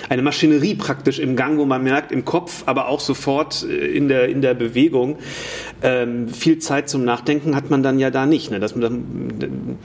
eine 0.10 0.22
Maschinerie 0.22 0.76
praktisch 0.76 1.20
im 1.20 1.36
Gang, 1.36 1.58
wo 1.58 1.66
man 1.66 1.84
merkt, 1.84 2.12
im 2.12 2.26
Kopf, 2.26 2.64
aber 2.66 2.88
auch 2.88 3.00
sofort 3.00 3.64
äh, 3.64 3.88
in 3.88 4.08
der, 4.08 4.30
in 4.30 4.42
der 4.42 4.54
Bewegung. 4.54 5.18
Ähm, 5.82 6.28
viel 6.28 6.60
Zeit 6.60 6.90
zum 6.90 7.06
Nachdenken 7.06 7.56
hat 7.56 7.70
man 7.70 7.84
dann 7.84 8.00
ja 8.00 8.12
da 8.12 8.26
nicht. 8.26 8.52
Ne? 8.52 8.60
Dass 8.60 8.76
man 8.76 8.82
dann, 8.82 9.78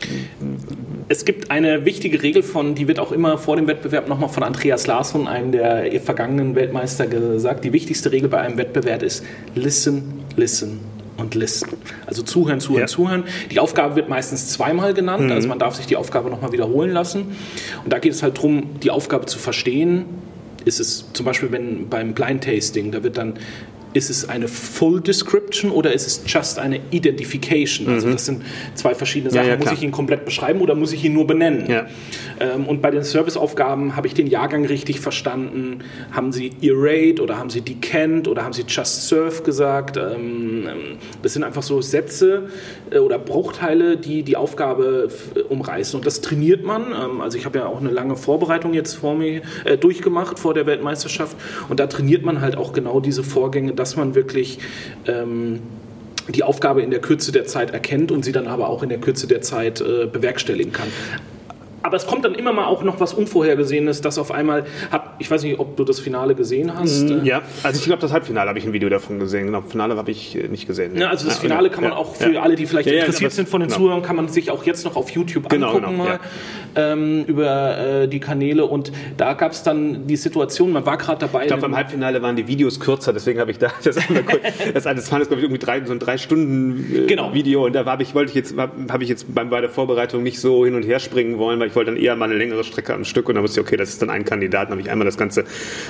es 1.08 1.24
gibt 1.24 1.50
eine 1.50 1.84
wichtige 1.84 2.22
Regel 2.22 2.42
von, 2.42 2.74
die 2.74 2.88
wird 2.88 2.98
auch 2.98 3.03
immer 3.12 3.38
vor 3.38 3.56
dem 3.56 3.66
Wettbewerb 3.66 4.08
nochmal 4.08 4.28
von 4.28 4.42
Andreas 4.42 4.86
Larsson, 4.86 5.26
einem 5.26 5.52
der 5.52 6.00
vergangenen 6.00 6.54
Weltmeister, 6.54 7.06
gesagt. 7.06 7.64
Die 7.64 7.72
wichtigste 7.72 8.12
Regel 8.12 8.28
bei 8.28 8.38
einem 8.38 8.58
Wettbewerb 8.58 9.02
ist 9.02 9.24
Listen, 9.54 10.24
Listen 10.36 10.80
und 11.16 11.34
Listen. 11.34 11.76
Also 12.06 12.22
zuhören, 12.22 12.60
zuhören, 12.60 12.82
ja. 12.82 12.86
zuhören. 12.86 13.24
Die 13.50 13.60
Aufgabe 13.60 13.96
wird 13.96 14.08
meistens 14.08 14.48
zweimal 14.48 14.94
genannt, 14.94 15.24
mhm. 15.24 15.32
also 15.32 15.48
man 15.48 15.58
darf 15.58 15.74
sich 15.74 15.86
die 15.86 15.96
Aufgabe 15.96 16.30
nochmal 16.30 16.52
wiederholen 16.52 16.90
lassen. 16.90 17.36
Und 17.84 17.92
da 17.92 17.98
geht 17.98 18.12
es 18.12 18.22
halt 18.22 18.36
darum, 18.36 18.80
die 18.82 18.90
Aufgabe 18.90 19.26
zu 19.26 19.38
verstehen. 19.38 20.04
Ist 20.64 20.80
es 20.80 21.12
zum 21.12 21.26
Beispiel 21.26 21.52
wenn 21.52 21.88
beim 21.88 22.14
Blind 22.14 22.44
Tasting, 22.44 22.90
da 22.90 23.02
wird 23.02 23.18
dann 23.18 23.34
ist 23.94 24.10
es 24.10 24.28
eine 24.28 24.48
Full 24.48 25.00
Description 25.00 25.70
oder 25.70 25.92
ist 25.92 26.06
es 26.06 26.22
just 26.26 26.58
eine 26.58 26.80
Identification? 26.90 27.88
Also 27.88 28.08
mhm. 28.08 28.12
das 28.12 28.26
sind 28.26 28.42
zwei 28.74 28.94
verschiedene 28.94 29.30
Sachen. 29.30 29.46
Ja, 29.46 29.52
ja, 29.54 29.58
muss 29.58 29.72
ich 29.72 29.82
ihn 29.82 29.92
komplett 29.92 30.24
beschreiben 30.24 30.60
oder 30.60 30.74
muss 30.74 30.92
ich 30.92 31.04
ihn 31.04 31.12
nur 31.12 31.26
benennen? 31.26 31.70
Ja. 31.70 31.86
Ähm, 32.40 32.66
und 32.66 32.82
bei 32.82 32.90
den 32.90 33.02
Serviceaufgaben 33.02 33.96
habe 33.96 34.06
ich 34.06 34.14
den 34.14 34.26
Jahrgang 34.26 34.64
richtig 34.66 35.00
verstanden? 35.00 35.80
Haben 36.12 36.32
Sie 36.32 36.52
Erased 36.62 37.20
oder 37.20 37.38
haben 37.38 37.50
Sie 37.50 37.60
Decant 37.60 38.28
oder 38.28 38.44
haben 38.44 38.52
Sie 38.52 38.64
Just 38.66 39.08
Serve 39.08 39.42
gesagt? 39.42 39.96
Ähm, 39.96 40.66
das 41.22 41.32
sind 41.34 41.44
einfach 41.44 41.62
so 41.62 41.80
Sätze 41.80 42.48
äh, 42.90 42.98
oder 42.98 43.18
Bruchteile, 43.18 43.96
die 43.96 44.22
die 44.22 44.36
Aufgabe 44.36 45.08
umreißen. 45.48 45.98
Und 45.98 46.06
das 46.06 46.20
trainiert 46.20 46.64
man. 46.64 46.86
Ähm, 46.92 47.20
also 47.20 47.38
ich 47.38 47.44
habe 47.44 47.58
ja 47.58 47.66
auch 47.66 47.80
eine 47.80 47.90
lange 47.90 48.16
Vorbereitung 48.16 48.74
jetzt 48.74 48.94
vor 48.94 49.14
mir 49.14 49.42
äh, 49.64 49.76
durchgemacht 49.76 50.38
vor 50.38 50.54
der 50.54 50.66
Weltmeisterschaft. 50.66 51.36
Und 51.68 51.80
da 51.80 51.86
trainiert 51.86 52.24
man 52.24 52.40
halt 52.40 52.56
auch 52.56 52.72
genau 52.72 53.00
diese 53.00 53.22
Vorgänge, 53.22 53.72
dass 53.72 53.96
man 53.96 54.14
wirklich 54.14 54.58
ähm, 55.06 55.60
die 56.28 56.42
Aufgabe 56.42 56.82
in 56.82 56.90
der 56.90 57.00
Kürze 57.00 57.32
der 57.32 57.44
Zeit 57.44 57.70
erkennt 57.72 58.10
und 58.10 58.24
sie 58.24 58.32
dann 58.32 58.46
aber 58.46 58.68
auch 58.68 58.82
in 58.82 58.88
der 58.88 58.98
Kürze 58.98 59.26
der 59.26 59.42
Zeit 59.42 59.80
äh, 59.80 60.06
bewerkstelligen 60.06 60.72
kann 60.72 60.88
aber 61.84 61.98
es 61.98 62.06
kommt 62.06 62.24
dann 62.24 62.34
immer 62.34 62.54
mal 62.54 62.64
auch 62.64 62.82
noch 62.82 62.98
was 62.98 63.12
Unvorhergesehenes, 63.12 64.00
das 64.00 64.18
auf 64.18 64.30
einmal 64.30 64.64
hat, 64.90 65.02
ich 65.18 65.30
weiß 65.30 65.42
nicht, 65.42 65.58
ob 65.58 65.76
du 65.76 65.84
das 65.84 66.00
Finale 66.00 66.34
gesehen 66.34 66.74
hast. 66.74 67.02
Mm, 67.02 67.26
ja, 67.26 67.42
also 67.62 67.78
ich 67.78 67.84
glaube, 67.84 68.00
das 68.00 68.10
Halbfinale 68.10 68.48
habe 68.48 68.58
ich 68.58 68.64
ein 68.64 68.72
Video 68.72 68.88
davon 68.88 69.18
gesehen. 69.18 69.46
Genau, 69.46 69.60
Finale 69.60 69.94
habe 69.96 70.10
ich 70.10 70.34
äh, 70.34 70.48
nicht 70.48 70.66
gesehen. 70.66 70.96
Ja, 70.96 71.10
also 71.10 71.26
das 71.26 71.38
Finale 71.38 71.68
kann 71.68 71.84
man 71.84 71.92
auch 71.92 72.16
für 72.16 72.40
alle, 72.40 72.56
die 72.56 72.64
vielleicht 72.64 72.88
interessiert 72.88 73.32
sind 73.32 73.50
von 73.50 73.60
den 73.60 73.68
genau. 73.68 73.80
Zuhörern, 73.80 74.02
kann 74.02 74.16
man 74.16 74.28
sich 74.28 74.50
auch 74.50 74.64
jetzt 74.64 74.86
noch 74.86 74.96
auf 74.96 75.10
YouTube 75.10 75.50
genau, 75.50 75.74
angucken 75.74 75.92
genau, 75.92 76.04
mal 76.04 76.20
ähm, 76.76 77.24
über 77.26 77.78
äh, 77.78 78.08
die 78.08 78.20
Kanäle 78.20 78.64
und 78.64 78.92
da 79.16 79.34
gab 79.34 79.52
es 79.52 79.62
dann 79.62 80.06
die 80.06 80.16
Situation, 80.16 80.72
man 80.72 80.86
war 80.86 80.96
gerade 80.96 81.18
dabei. 81.18 81.42
Ich 81.42 81.48
glaube, 81.48 81.62
beim 81.62 81.76
Halbfinale 81.76 82.22
waren 82.22 82.36
die 82.36 82.46
Videos 82.46 82.80
kürzer, 82.80 83.12
deswegen 83.12 83.40
habe 83.40 83.50
ich 83.50 83.58
da 83.58 83.72
das 83.82 83.96
angeguckt. 83.96 84.42
das, 84.74 84.84
das 84.84 85.12
war 85.12 85.20
glaube 85.20 85.36
ich, 85.36 85.42
irgendwie 85.42 85.58
drei, 85.58 85.84
so 85.84 85.92
ein 85.92 85.98
drei 85.98 86.18
Stunden 86.18 87.04
äh, 87.04 87.06
genau. 87.06 87.34
Video 87.34 87.66
und 87.66 87.74
da 87.74 87.84
habe 87.84 88.02
ich, 88.02 88.14
wollte 88.14 88.30
ich 88.30 88.36
jetzt, 88.36 88.56
habe 88.56 89.02
ich 89.02 89.08
jetzt 89.08 89.34
beim, 89.34 89.50
bei 89.50 89.60
der 89.60 89.70
Vorbereitung 89.70 90.22
nicht 90.22 90.40
so 90.40 90.64
hin 90.64 90.74
und 90.74 90.82
her 90.82 90.98
springen 90.98 91.38
wollen, 91.38 91.60
weil 91.60 91.68
ich 91.68 91.73
wollte 91.76 91.90
dann 91.92 92.00
eher 92.00 92.16
mal 92.16 92.26
eine 92.26 92.34
längere 92.34 92.64
Strecke 92.64 92.94
am 92.94 93.04
Stück 93.04 93.28
und 93.28 93.34
dann 93.34 93.44
wusste 93.44 93.60
ich, 93.60 93.66
okay, 93.66 93.76
das 93.76 93.90
ist 93.90 94.02
dann 94.02 94.10
ein 94.10 94.24
Kandidat, 94.24 94.68
dann 94.68 94.72
habe 94.72 94.80
ich 94.80 94.90
einmal 94.90 95.04
das 95.04 95.16
ganze 95.16 95.44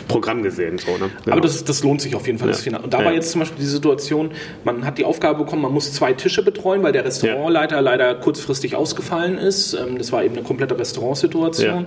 Programm 0.09 0.43
gesehen. 0.43 0.79
So, 0.79 0.93
ne? 0.93 1.11
genau. 1.25 1.33
Aber 1.33 1.41
das, 1.41 1.65
das 1.65 1.83
lohnt 1.83 2.01
sich 2.01 2.15
auf 2.15 2.27
jeden 2.27 2.39
Fall, 2.39 2.49
das 2.49 2.63
Finale. 2.63 2.85
Und 2.85 2.95
da 2.95 3.01
ja. 3.01 3.05
war 3.07 3.13
jetzt 3.13 3.31
zum 3.31 3.41
Beispiel 3.41 3.61
die 3.61 3.71
Situation, 3.71 4.31
man 4.65 4.85
hat 4.85 4.99
die 4.99 5.05
Aufgabe 5.05 5.45
bekommen, 5.45 5.63
man 5.63 5.73
muss 5.73 5.93
zwei 5.93 6.13
Tische 6.13 6.43
betreuen, 6.43 6.83
weil 6.83 6.93
der 6.93 7.05
Restaurantleiter 7.05 7.77
ja. 7.77 7.81
leider 7.81 8.15
kurzfristig 8.15 8.77
ausgefallen 8.77 9.39
ist. 9.39 9.75
Ähm, 9.75 9.99
das 9.99 10.13
war 10.13 10.25
eben 10.25 10.35
eine 10.35 10.45
komplette 10.45 10.79
Restaurantsituation. 10.79 11.67
Ja. 11.67 11.79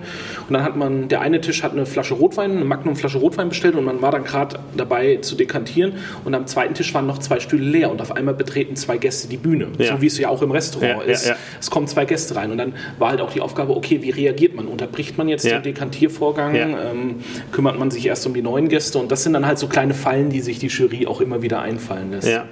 Und 0.47 0.53
dann 0.53 0.63
hat 0.63 0.75
man, 0.75 1.07
der 1.07 1.21
eine 1.21 1.41
Tisch 1.41 1.63
hat 1.63 1.71
eine 1.73 1.85
Flasche 1.85 2.13
Rotwein, 2.13 2.51
eine 2.51 2.65
Magnum-Flasche 2.65 3.17
Rotwein 3.17 3.49
bestellt 3.49 3.75
und 3.75 3.85
man 3.85 4.01
war 4.01 4.11
dann 4.11 4.23
gerade 4.23 4.59
dabei 4.75 5.17
zu 5.17 5.35
dekantieren 5.35 5.93
und 6.23 6.33
am 6.33 6.47
zweiten 6.47 6.73
Tisch 6.73 6.93
waren 6.93 7.07
noch 7.07 7.19
zwei 7.19 7.39
Stühle 7.39 7.65
leer 7.65 7.91
und 7.91 8.01
auf 8.01 8.11
einmal 8.11 8.33
betreten 8.33 8.75
zwei 8.75 8.97
Gäste 8.97 9.27
die 9.27 9.37
Bühne. 9.37 9.67
So 9.77 10.01
wie 10.01 10.07
es 10.07 10.17
ja 10.17 10.29
auch 10.29 10.41
im 10.41 10.51
Restaurant 10.51 11.03
ist. 11.05 11.33
Es 11.59 11.69
kommen 11.69 11.87
zwei 11.87 12.05
Gäste 12.05 12.35
rein 12.35 12.51
und 12.51 12.57
dann 12.57 12.73
war 12.99 13.09
halt 13.09 13.21
auch 13.21 13.31
die 13.31 13.41
Aufgabe, 13.41 13.75
okay, 13.75 13.86
wie 13.89 14.09
reagiert 14.09 14.55
man? 14.55 14.67
Unterbricht 14.67 15.17
man 15.17 15.27
jetzt 15.27 15.45
ja. 15.45 15.59
den 15.59 15.63
Dekantiervorgang? 15.63 16.55
Ja. 16.55 16.91
Ähm, 16.91 17.15
kümmert 17.51 17.77
man 17.79 17.91
sich 17.91 18.05
erst 18.05 18.25
um 18.27 18.33
die 18.33 18.41
neuen 18.41 18.69
Gäste? 18.69 18.99
Und 18.99 19.11
das 19.11 19.23
sind 19.23 19.33
dann 19.33 19.45
halt 19.45 19.57
so 19.57 19.67
kleine 19.67 19.93
Fallen, 19.93 20.29
die 20.29 20.41
sich 20.41 20.59
die 20.59 20.67
Jury 20.67 21.07
auch 21.07 21.21
immer 21.21 21.41
wieder 21.41 21.61
einfallen 21.61 22.11
lässt. 22.11 22.27
Ja. 22.27 22.45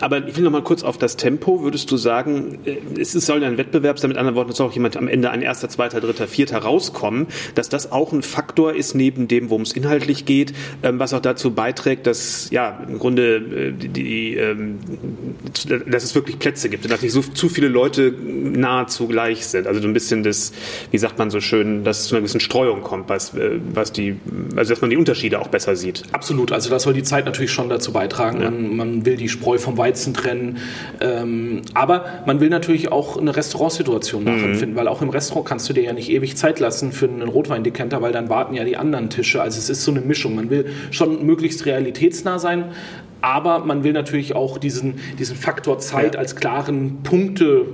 Aber 0.00 0.26
ich 0.26 0.36
will 0.36 0.44
noch 0.44 0.50
mal 0.50 0.62
kurz 0.62 0.82
auf 0.82 0.98
das 0.98 1.16
Tempo. 1.16 1.62
Würdest 1.62 1.90
du 1.90 1.96
sagen, 1.96 2.58
äh, 2.64 2.78
es 2.98 3.12
soll 3.12 3.44
ein 3.44 3.58
Wettbewerb 3.58 3.98
sein, 3.98 4.08
mit 4.08 4.18
anderen 4.18 4.36
Worten, 4.36 4.50
es 4.50 4.56
soll 4.56 4.68
auch 4.68 4.72
jemand 4.72 4.96
am 4.96 5.08
Ende 5.08 5.30
ein 5.30 5.42
erster, 5.42 5.68
zweiter, 5.68 6.00
dritter, 6.00 6.26
vierter 6.26 6.58
rauskommen, 6.58 7.26
dass 7.54 7.68
das 7.68 7.92
auch 7.92 8.12
ein 8.12 8.22
Faktor 8.22 8.74
ist, 8.74 8.94
neben 8.94 9.28
dem, 9.28 9.50
worum 9.50 9.62
es 9.62 9.72
inhaltlich 9.72 10.24
geht, 10.24 10.52
ähm, 10.82 10.98
was 10.98 11.14
auch 11.14 11.20
dazu 11.20 11.52
beiträgt, 11.52 12.06
dass 12.06 12.50
ja 12.50 12.80
im 12.88 12.98
Grunde 12.98 13.36
äh, 13.36 13.72
die, 13.72 14.36
ähm, 14.36 14.78
dass 15.86 16.04
es 16.04 16.14
wirklich 16.14 16.38
Plätze 16.38 16.68
gibt, 16.68 16.90
dass 16.90 17.02
nicht 17.02 17.12
so 17.12 17.20
zu 17.20 17.48
viele 17.48 17.68
Leute 17.68 18.12
nahezu 18.12 19.06
gleich 19.06 19.46
sind. 19.46 19.66
Also 19.66 19.80
so 19.80 19.88
ein 19.88 19.92
bisschen 19.92 20.22
das, 20.22 20.52
wie 20.90 20.98
sagt 20.98 21.18
man 21.18 21.30
so 21.30 21.40
schön, 21.40 21.84
dass 21.84 22.00
es 22.00 22.06
zu 22.06 22.14
einer 22.14 22.22
gewissen 22.22 22.40
Streuung 22.40 22.82
kommt, 22.82 23.08
was, 23.08 23.34
äh, 23.34 23.60
was 23.72 23.92
die, 23.92 24.16
also 24.56 24.72
dass 24.72 24.80
man 24.80 24.90
die 24.90 24.96
Unterschiede 24.96 25.40
auch 25.40 25.48
besser 25.48 25.76
sieht. 25.76 26.02
Absolut. 26.12 26.52
Also 26.52 26.70
das 26.70 26.84
soll 26.84 26.94
die 26.94 27.02
Zeit 27.02 27.26
natürlich 27.26 27.52
schon 27.52 27.68
dazu 27.68 27.92
beitragen. 27.92 28.40
Ja. 28.40 28.50
Man, 28.50 28.76
man 28.76 29.06
will 29.06 29.16
die 29.16 29.28
Spreu 29.28 29.58
vom 29.58 29.76
Weizen 29.76 29.89
Weizen 29.90 30.14
trennen. 30.14 30.58
Ähm, 31.00 31.62
aber 31.74 32.04
man 32.26 32.40
will 32.40 32.48
natürlich 32.48 32.92
auch 32.92 33.16
eine 33.16 33.34
Restaurantsituation 33.34 34.24
nachempfinden, 34.24 34.72
mhm. 34.72 34.76
weil 34.76 34.88
auch 34.88 35.02
im 35.02 35.10
Restaurant 35.10 35.46
kannst 35.46 35.68
du 35.68 35.72
dir 35.72 35.82
ja 35.82 35.92
nicht 35.92 36.10
ewig 36.10 36.36
Zeit 36.36 36.60
lassen 36.60 36.92
für 36.92 37.08
einen 37.08 37.28
Rotweindekanter, 37.28 38.00
weil 38.02 38.12
dann 38.12 38.28
warten 38.28 38.54
ja 38.54 38.64
die 38.64 38.76
anderen 38.76 39.10
Tische. 39.10 39.42
Also 39.42 39.58
es 39.58 39.68
ist 39.68 39.84
so 39.84 39.90
eine 39.90 40.00
Mischung. 40.00 40.36
Man 40.36 40.50
will 40.50 40.66
schon 40.90 41.26
möglichst 41.26 41.66
realitätsnah 41.66 42.38
sein, 42.38 42.66
aber 43.20 43.60
man 43.60 43.84
will 43.84 43.92
natürlich 43.92 44.34
auch 44.34 44.58
diesen, 44.58 45.00
diesen 45.18 45.36
Faktor 45.36 45.78
Zeit 45.78 46.14
ja. 46.14 46.20
als 46.20 46.36
klaren 46.36 47.02
Punkte 47.02 47.66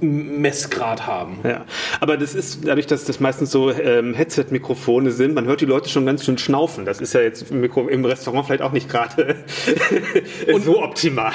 Messgrad 0.00 1.06
haben. 1.06 1.38
Ja, 1.44 1.64
aber 2.00 2.16
das 2.16 2.34
ist 2.34 2.66
dadurch, 2.66 2.86
dass 2.86 3.04
das 3.04 3.20
meistens 3.20 3.50
so 3.50 3.70
ähm, 3.70 4.14
Headset-Mikrofone 4.14 5.10
sind, 5.10 5.34
man 5.34 5.46
hört 5.46 5.60
die 5.60 5.66
Leute 5.66 5.88
schon 5.88 6.06
ganz 6.06 6.24
schön 6.24 6.38
schnaufen. 6.38 6.84
Das 6.84 7.00
ist 7.00 7.12
ja 7.12 7.20
jetzt 7.20 7.50
im, 7.50 7.60
Mikro 7.60 7.88
im 7.88 8.04
Restaurant 8.04 8.46
vielleicht 8.46 8.62
auch 8.62 8.72
nicht 8.72 8.88
gerade 8.88 9.36
so 10.64 10.82
optimal. 10.82 11.32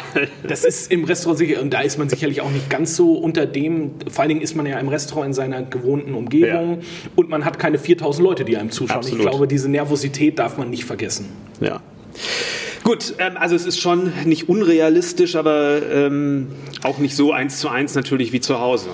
Das 0.47 0.63
ist 0.63 0.91
im 0.91 1.03
Restaurant 1.03 1.39
sicher, 1.39 1.61
und 1.61 1.71
da 1.71 1.81
ist 1.81 1.97
man 1.97 2.09
sicherlich 2.09 2.41
auch 2.41 2.51
nicht 2.51 2.69
ganz 2.69 2.95
so 2.95 3.13
unter 3.13 3.45
dem, 3.45 3.91
vor 4.09 4.21
allen 4.21 4.29
Dingen 4.29 4.41
ist 4.41 4.55
man 4.55 4.65
ja 4.65 4.79
im 4.79 4.87
Restaurant 4.87 5.27
in 5.27 5.33
seiner 5.33 5.61
gewohnten 5.63 6.13
Umgebung 6.13 6.81
ja. 6.81 6.87
und 7.15 7.29
man 7.29 7.45
hat 7.45 7.59
keine 7.59 7.77
4000 7.77 8.23
Leute, 8.23 8.45
die 8.45 8.57
einem 8.57 8.71
zuschauen. 8.71 8.97
Absolut. 8.97 9.25
Ich 9.25 9.29
glaube, 9.29 9.47
diese 9.47 9.69
Nervosität 9.69 10.39
darf 10.39 10.57
man 10.57 10.69
nicht 10.69 10.85
vergessen. 10.85 11.29
Ja. 11.59 11.81
Gut, 12.83 13.15
ähm, 13.17 13.37
also 13.37 13.55
es 13.55 13.65
ist 13.65 13.79
schon 13.79 14.11
nicht 14.25 14.47
unrealistisch, 14.47 15.35
aber 15.35 15.81
ähm, 15.91 16.47
auch 16.83 16.99
nicht 16.99 17.15
so 17.15 17.31
eins 17.31 17.59
zu 17.59 17.69
eins 17.69 17.95
natürlich 17.95 18.31
wie 18.31 18.41
zu 18.41 18.59
Hause. 18.59 18.89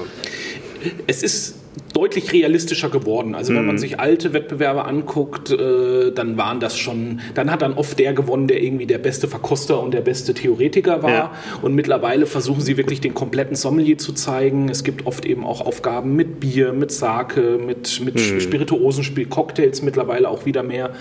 Es 1.08 1.24
ist 1.24 1.56
deutlich 1.94 2.32
realistischer 2.34 2.90
geworden. 2.90 3.36
Also 3.36 3.54
wenn 3.54 3.66
man 3.66 3.76
mhm. 3.76 3.80
sich 3.80 4.00
alte 4.00 4.34
Wettbewerbe 4.34 4.86
anguckt, 4.86 5.52
äh, 5.52 6.12
dann 6.12 6.38
waren 6.38 6.60
das 6.60 6.78
schon, 6.78 7.22
dann 7.34 7.52
hat 7.52 7.62
dann 7.62 7.74
oft 7.74 7.98
der 8.00 8.14
gewonnen, 8.14 8.48
der 8.48 8.62
irgendwie 8.62 8.86
der 8.86 8.98
beste 8.98 9.28
Verkoster 9.28 9.82
und 9.82 9.94
der 9.94 10.02
beste 10.02 10.34
Theoretiker 10.34 11.04
war. 11.04 11.12
Ja. 11.12 11.32
Und 11.62 11.76
mittlerweile 11.76 12.26
versuchen 12.26 12.62
sie 12.62 12.78
wirklich 12.78 13.02
den 13.02 13.14
kompletten 13.14 13.56
Sommelier 13.56 13.98
zu 13.98 14.14
zeigen. 14.14 14.70
Es 14.70 14.84
gibt 14.84 15.06
oft 15.06 15.26
eben 15.26 15.46
auch 15.46 15.62
Aufgaben 15.62 16.16
mit 16.16 16.40
Bier, 16.40 16.74
mit 16.74 16.92
Sake, 16.92 17.60
mit, 17.66 18.02
mit 18.04 18.16
mhm. 18.16 18.40
Spirituosen, 18.40 19.30
Cocktails 19.30 19.82
mittlerweile 19.82 20.30
auch 20.30 20.46
wieder 20.46 20.64
mehr. 20.64 20.92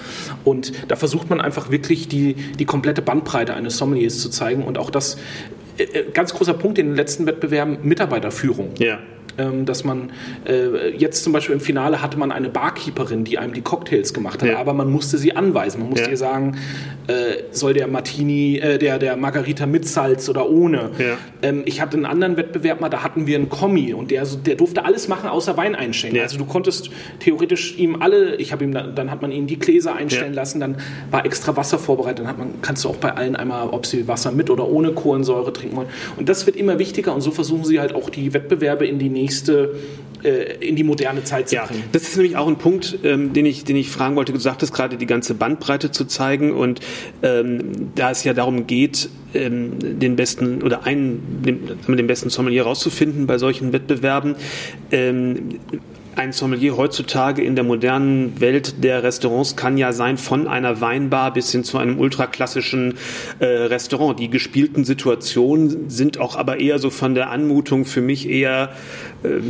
Und 0.44 0.72
da 0.88 0.96
versucht 0.96 1.30
man 1.30 1.40
einfach 1.40 1.70
wirklich 1.70 2.08
die, 2.08 2.34
die 2.34 2.64
komplette 2.64 3.02
Bandbreite 3.02 3.54
eines 3.54 3.76
Sommeliers 3.76 4.18
zu 4.20 4.28
zeigen. 4.28 4.62
Und 4.62 4.78
auch 4.78 4.90
das, 4.90 5.16
äh, 5.78 5.84
äh 5.84 6.04
ganz 6.12 6.34
großer 6.34 6.54
Punkt 6.54 6.78
in 6.78 6.88
den 6.88 6.96
letzten 6.96 7.26
Wettbewerben, 7.26 7.78
Mitarbeiterführung. 7.82 8.70
Ja 8.78 8.98
dass 9.64 9.84
man 9.84 10.10
äh, 10.46 10.96
jetzt 10.96 11.24
zum 11.24 11.32
Beispiel 11.32 11.54
im 11.54 11.60
Finale 11.60 12.02
hatte 12.02 12.18
man 12.18 12.32
eine 12.32 12.48
Barkeeperin, 12.48 13.24
die 13.24 13.38
einem 13.38 13.52
die 13.52 13.62
Cocktails 13.62 14.12
gemacht 14.14 14.42
hat, 14.42 14.50
ja. 14.50 14.58
aber 14.58 14.74
man 14.74 14.90
musste 14.90 15.18
sie 15.18 15.36
anweisen. 15.36 15.80
Man 15.80 15.90
musste 15.90 16.06
ja. 16.06 16.10
ihr 16.12 16.16
sagen, 16.16 16.56
äh, 17.06 17.42
soll 17.50 17.74
der 17.74 17.88
Martini, 17.88 18.58
äh, 18.58 18.78
der, 18.78 18.98
der 18.98 19.16
Margarita 19.16 19.66
mit 19.66 19.86
Salz 19.86 20.28
oder 20.28 20.48
ohne. 20.48 20.90
Ja. 20.98 21.16
Ähm, 21.42 21.62
ich 21.64 21.80
hatte 21.80 21.96
einen 21.96 22.06
anderen 22.06 22.36
Wettbewerb 22.36 22.80
mal, 22.80 22.88
da 22.88 23.02
hatten 23.02 23.26
wir 23.26 23.36
einen 23.36 23.48
Kommi 23.48 23.92
und 23.94 24.10
der, 24.10 24.24
der 24.24 24.54
durfte 24.54 24.84
alles 24.84 25.08
machen 25.08 25.28
außer 25.28 25.56
Wein 25.56 25.74
einschenken. 25.74 26.20
Also 26.20 26.38
du 26.38 26.44
konntest 26.44 26.90
theoretisch 27.18 27.78
ihm 27.78 28.00
alle, 28.00 28.36
ich 28.36 28.52
habe 28.52 28.64
ihm 28.64 28.72
dann, 28.72 28.94
dann 28.94 29.10
hat 29.10 29.22
man 29.22 29.32
ihn 29.32 29.46
die 29.46 29.58
Gläser 29.58 29.94
einstellen 29.94 30.34
lassen, 30.34 30.60
dann 30.60 30.76
war 31.10 31.24
extra 31.24 31.56
Wasser 31.56 31.78
vorbereitet, 31.78 32.20
dann 32.20 32.28
hat 32.28 32.38
man, 32.38 32.54
kannst 32.62 32.84
du 32.84 32.88
auch 32.88 32.96
bei 32.96 33.14
allen 33.14 33.36
einmal, 33.36 33.68
ob 33.70 33.86
sie 33.86 34.06
Wasser 34.06 34.32
mit 34.32 34.50
oder 34.50 34.68
ohne 34.68 34.92
Kohlensäure 34.92 35.52
trinken 35.52 35.76
wollen. 35.76 35.88
Und 36.16 36.28
das 36.28 36.46
wird 36.46 36.56
immer 36.56 36.78
wichtiger 36.78 37.14
und 37.14 37.20
so 37.20 37.30
versuchen 37.30 37.64
sie 37.64 37.80
halt 37.80 37.94
auch 37.94 38.10
die 38.10 38.32
Wettbewerbe 38.34 38.86
in 38.86 38.98
die 38.98 39.08
nächste 39.08 39.29
nächste 39.30 39.76
äh, 40.24 40.66
in 40.66 40.76
die 40.76 40.82
moderne 40.82 41.22
Zeit 41.24 41.48
zu 41.48 41.56
bringen. 41.56 41.80
Ja, 41.80 41.88
das 41.92 42.02
ist 42.02 42.16
nämlich 42.16 42.36
auch 42.36 42.48
ein 42.48 42.56
Punkt, 42.56 42.98
ähm, 43.04 43.32
den, 43.32 43.46
ich, 43.46 43.64
den 43.64 43.76
ich 43.76 43.90
fragen 43.90 44.16
wollte. 44.16 44.32
Du 44.32 44.40
sagtest 44.40 44.74
gerade, 44.74 44.96
die 44.96 45.06
ganze 45.06 45.34
Bandbreite 45.34 45.92
zu 45.92 46.04
zeigen 46.04 46.52
und 46.52 46.80
ähm, 47.22 47.92
da 47.94 48.10
es 48.10 48.24
ja 48.24 48.34
darum 48.34 48.66
geht, 48.66 49.08
ähm, 49.32 49.78
den 49.78 50.16
besten 50.16 50.62
oder 50.62 50.84
einen, 50.84 51.42
den, 51.44 51.96
den 51.96 52.06
besten 52.06 52.28
Sommelier 52.28 52.64
rauszufinden 52.64 53.26
bei 53.26 53.38
solchen 53.38 53.72
Wettbewerben. 53.72 54.34
Ähm, 56.10 56.20
ein 56.20 56.32
Sommelier 56.32 56.76
heutzutage 56.76 57.42
in 57.42 57.54
der 57.54 57.64
modernen 57.64 58.40
Welt 58.40 58.84
der 58.84 59.02
Restaurants 59.02 59.56
kann 59.56 59.76
ja 59.78 59.92
sein 59.92 60.18
von 60.18 60.46
einer 60.46 60.80
Weinbar 60.80 61.32
bis 61.32 61.50
hin 61.52 61.64
zu 61.64 61.78
einem 61.78 61.98
ultraklassischen 61.98 62.94
äh, 63.38 63.46
Restaurant. 63.46 64.18
Die 64.18 64.30
gespielten 64.30 64.84
Situationen 64.84 65.88
sind 65.90 66.18
auch 66.18 66.36
aber 66.36 66.60
eher 66.60 66.78
so 66.78 66.90
von 66.90 67.14
der 67.14 67.30
Anmutung 67.30 67.84
für 67.84 68.00
mich 68.00 68.28
eher 68.28 68.70
äh, 69.22 69.40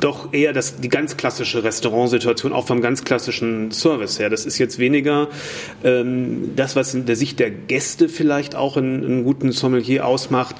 doch 0.00 0.32
eher 0.32 0.52
das, 0.52 0.80
die 0.80 0.88
ganz 0.88 1.16
klassische 1.16 1.64
Restaurantsituation, 1.64 2.52
auch 2.52 2.66
vom 2.66 2.80
ganz 2.80 3.04
klassischen 3.04 3.70
Service 3.70 4.18
her. 4.18 4.30
Das 4.30 4.46
ist 4.46 4.58
jetzt 4.58 4.78
weniger 4.78 5.28
ähm, 5.84 6.52
das, 6.56 6.76
was 6.76 6.94
in 6.94 7.06
der 7.06 7.16
Sicht 7.16 7.38
der 7.38 7.50
Gäste 7.50 8.08
vielleicht 8.08 8.54
auch 8.54 8.76
einen, 8.76 9.04
einen 9.04 9.24
guten 9.24 9.52
Sommelier 9.52 10.06
ausmacht, 10.06 10.56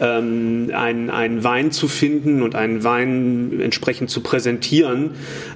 ähm, 0.00 0.70
einen, 0.74 1.10
einen 1.10 1.44
Wein 1.44 1.72
zu 1.72 1.88
finden 1.88 2.42
und 2.42 2.54
einen 2.54 2.84
Wein 2.84 3.60
entsprechend 3.60 4.10
zu 4.10 4.20
präsentieren. 4.20 4.61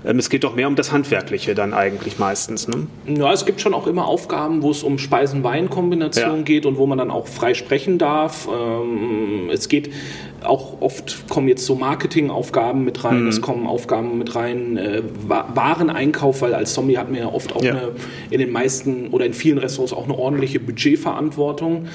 Ähm, 0.04 0.18
es 0.18 0.30
geht 0.30 0.44
doch 0.44 0.54
mehr 0.54 0.68
um 0.68 0.76
das 0.76 0.92
Handwerkliche 0.92 1.54
dann 1.54 1.74
eigentlich 1.74 2.18
meistens. 2.18 2.68
Ne? 2.68 2.86
Ja, 3.06 3.32
es 3.32 3.46
gibt 3.46 3.60
schon 3.60 3.74
auch 3.74 3.86
immer 3.86 4.06
Aufgaben, 4.06 4.62
wo 4.62 4.70
es 4.70 4.82
um 4.82 4.98
Speisen-Wein-Kombination 4.98 6.38
ja. 6.38 6.42
geht 6.42 6.66
und 6.66 6.76
wo 6.76 6.86
man 6.86 6.98
dann 6.98 7.10
auch 7.10 7.26
frei 7.26 7.54
sprechen 7.54 7.98
darf. 7.98 8.48
Ähm, 8.48 9.50
es 9.52 9.68
geht 9.68 9.90
auch 10.46 10.80
oft 10.80 11.28
kommen 11.28 11.48
jetzt 11.48 11.66
so 11.66 11.74
Marketingaufgaben 11.74 12.84
mit 12.84 13.04
rein, 13.04 13.22
mhm. 13.22 13.28
es 13.28 13.40
kommen 13.40 13.66
Aufgaben 13.66 14.18
mit 14.18 14.34
rein, 14.34 14.76
äh, 14.76 15.02
Wareneinkauf, 15.28 16.42
weil 16.42 16.54
als 16.54 16.74
Zombie 16.74 16.98
hat 16.98 17.10
man 17.10 17.20
ja 17.20 17.26
oft 17.26 17.54
auch 17.54 17.62
ja. 17.62 17.72
Eine, 17.72 17.92
in 18.30 18.40
den 18.40 18.50
meisten 18.50 19.08
oder 19.08 19.26
in 19.26 19.34
vielen 19.34 19.58
Restaurants 19.58 19.92
auch 19.92 20.04
eine 20.04 20.18
ordentliche 20.18 20.60
Budgetverantwortung. 20.60 21.88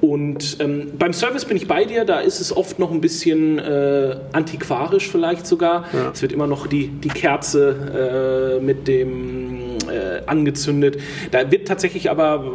Und 0.00 0.58
ähm, 0.60 0.92
beim 0.98 1.12
Service 1.12 1.44
bin 1.44 1.56
ich 1.56 1.66
bei 1.66 1.84
dir, 1.84 2.04
da 2.04 2.20
ist 2.20 2.40
es 2.40 2.54
oft 2.54 2.78
noch 2.78 2.90
ein 2.90 3.00
bisschen 3.00 3.58
äh, 3.58 4.16
antiquarisch 4.32 5.08
vielleicht 5.08 5.46
sogar. 5.46 5.86
Ja. 5.92 6.10
Es 6.12 6.22
wird 6.22 6.32
immer 6.32 6.46
noch 6.46 6.66
die, 6.66 6.88
die 6.88 7.08
Kerze 7.08 8.58
äh, 8.58 8.62
mit 8.62 8.86
dem 8.88 9.78
äh, 9.88 10.22
angezündet. 10.26 10.98
Da 11.30 11.50
wird 11.50 11.68
tatsächlich 11.68 12.10
aber 12.10 12.52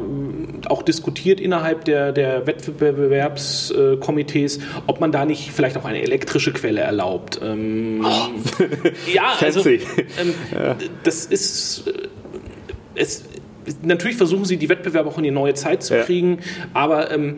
auch 0.69 0.81
diskutiert 0.81 1.39
innerhalb 1.39 1.85
der, 1.85 2.11
der 2.11 2.47
Wettbewerbskomitees, 2.47 4.59
ob 4.87 4.99
man 4.99 5.11
da 5.11 5.25
nicht 5.25 5.51
vielleicht 5.51 5.77
auch 5.77 5.85
eine 5.85 6.01
elektrische 6.01 6.53
Quelle 6.53 6.81
erlaubt. 6.81 7.39
Ähm, 7.43 8.05
oh. 8.05 8.29
ja, 9.13 9.33
also 9.39 9.67
ähm, 9.67 9.79
ja. 10.53 10.75
das 11.03 11.25
ist 11.25 11.87
äh, 11.87 12.07
es, 12.95 13.23
natürlich 13.81 14.17
versuchen 14.17 14.45
sie 14.45 14.57
die 14.57 14.69
Wettbewerbe 14.69 15.09
auch 15.09 15.17
in 15.17 15.23
die 15.23 15.31
neue 15.31 15.53
Zeit 15.53 15.83
zu 15.83 15.95
kriegen, 16.01 16.39
aber 16.73 17.11
ähm, 17.11 17.37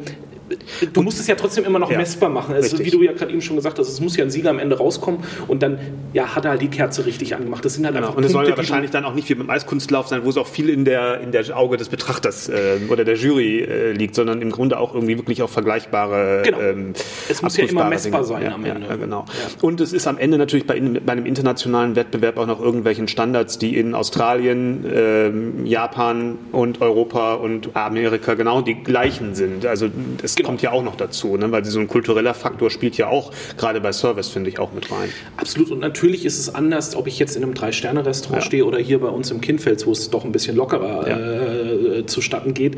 du 0.94 1.02
musst 1.02 1.20
es 1.20 1.28
ja 1.28 1.36
trotzdem 1.36 1.66
immer 1.66 1.80
noch 1.80 1.90
ja, 1.90 1.98
messbar 1.98 2.30
machen. 2.30 2.54
Also, 2.54 2.78
wie 2.80 2.92
du 2.92 3.02
ja 3.02 3.14
gerade 3.14 3.32
eben 3.32 3.42
schon 3.42 3.56
gesagt 3.56 3.80
hast, 3.80 3.88
es 3.88 4.00
muss 4.00 4.16
ja 4.16 4.24
ein 4.24 4.30
Sieger 4.30 4.50
am 4.50 4.60
Ende 4.60 4.78
rauskommen 4.78 5.24
und 5.48 5.64
dann 5.64 5.80
ja, 6.14 6.36
hat 6.36 6.46
er 6.46 6.52
halt 6.52 6.62
die 6.62 6.68
Kerze 6.68 7.06
richtig 7.06 7.36
angemacht. 7.36 7.66
Das 7.66 7.74
sind 7.74 7.86
halt 7.86 7.96
genau. 7.96 8.08
einfach 8.08 8.18
Und 8.18 8.24
es 8.24 8.32
soll 8.32 8.48
ja 8.48 8.56
wahrscheinlich 8.56 8.92
dann 8.92 9.06
auch 9.06 9.14
nicht 9.14 9.28
wie 9.30 9.36
beim 9.36 9.50
Eiskunstlauf 9.50 10.08
sein, 10.08 10.24
wo 10.24 10.30
es 10.30 10.38
auch 10.38 10.48
viel 10.48 10.70
in 10.70 10.86
der, 10.86 11.22
in 11.22 11.32
der 11.32 11.58
Auge 11.58 11.78
des 11.78 11.90
Betrachters 11.90 12.50
äh, 12.50 12.78
oder 12.90 13.04
der 13.04 13.16
Jury 13.16 13.62
äh, 13.62 13.92
liegt, 13.92 14.16
sondern 14.16 14.42
im 14.42 14.52
Grunde 14.52 14.80
auch 14.80 14.94
irgendwie 14.94 15.18
wirklich 15.18 15.42
auch 15.42 15.50
vergleichbare. 15.50 16.44
Genau. 16.44 16.60
Ähm, 16.60 16.94
es 17.30 17.42
muss 17.42 17.58
ja 17.58 17.66
immer 17.66 17.90
messbar 17.90 18.22
Dinge. 18.22 18.34
sein 18.34 18.44
ja, 18.44 18.54
am 18.54 18.66
Ende. 18.66 18.88
Ja, 18.88 18.96
genau. 18.96 19.26
Und 19.62 19.82
es 19.82 19.94
ist 19.94 20.08
am 20.08 20.18
Ende 20.18 20.38
natürlich 20.38 20.68
bei, 20.68 20.80
bei, 20.80 21.12
einem 21.12 21.26
internationalen 21.26 21.96
Wettbewerb 21.96 22.38
auch 22.38 22.48
noch 22.48 22.62
irgendwelchen 22.62 23.08
Standards, 23.08 23.58
die 23.58 23.78
in 23.78 23.96
Australien, 23.96 24.86
ähm, 24.94 25.66
Japan 25.66 26.38
und 26.52 26.82
Europa 26.82 27.34
und 27.34 27.76
Amerika 27.76 28.36
genau 28.36 28.62
die 28.62 28.76
gleichen 28.76 29.36
sind. 29.36 29.66
Also 29.66 29.88
es 30.22 30.35
genau. 30.36 30.50
kommt 30.50 30.62
ja 30.62 30.72
auch 30.72 30.84
noch 30.84 30.96
dazu, 30.96 31.38
ne? 31.38 31.52
weil 31.52 31.66
so 31.66 31.80
ein 31.80 31.88
kultureller 31.88 32.34
Faktor 32.34 32.70
spielt 32.70 32.98
ja 32.98 33.08
auch 33.08 33.32
gerade 33.58 33.82
bei 33.82 33.92
Service, 33.92 34.30
finde 34.30 34.50
ich, 34.50 34.60
auch 34.60 34.74
mit 34.74 34.92
rein. 34.92 35.10
Absolut. 35.38 35.72
Und 35.72 35.80
natürlich 35.80 36.26
ist 36.26 36.40
es 36.40 36.54
anders, 36.54 36.96
ob 36.96 37.08
ich 37.08 37.20
jetzt 37.20 37.36
in 37.36 37.44
einem 37.44 37.54
Drei-Sterne-Restaurant 37.54 38.44
ja. 38.44 38.46
stehe 38.46 38.66
oder 38.66 38.78
hier 38.80 39.00
bei 39.00 39.08
uns 39.10 39.32
im 39.32 39.42
Kindfels, 39.42 39.86
wo 39.86 39.92
es 39.92 40.10
doch 40.10 40.26
ein 40.26 40.32
bisschen 40.32 40.56
lockerer 40.56 41.08
ja. 41.08 41.98
äh, 42.00 42.06
zustatten 42.06 42.54
geht. 42.54 42.78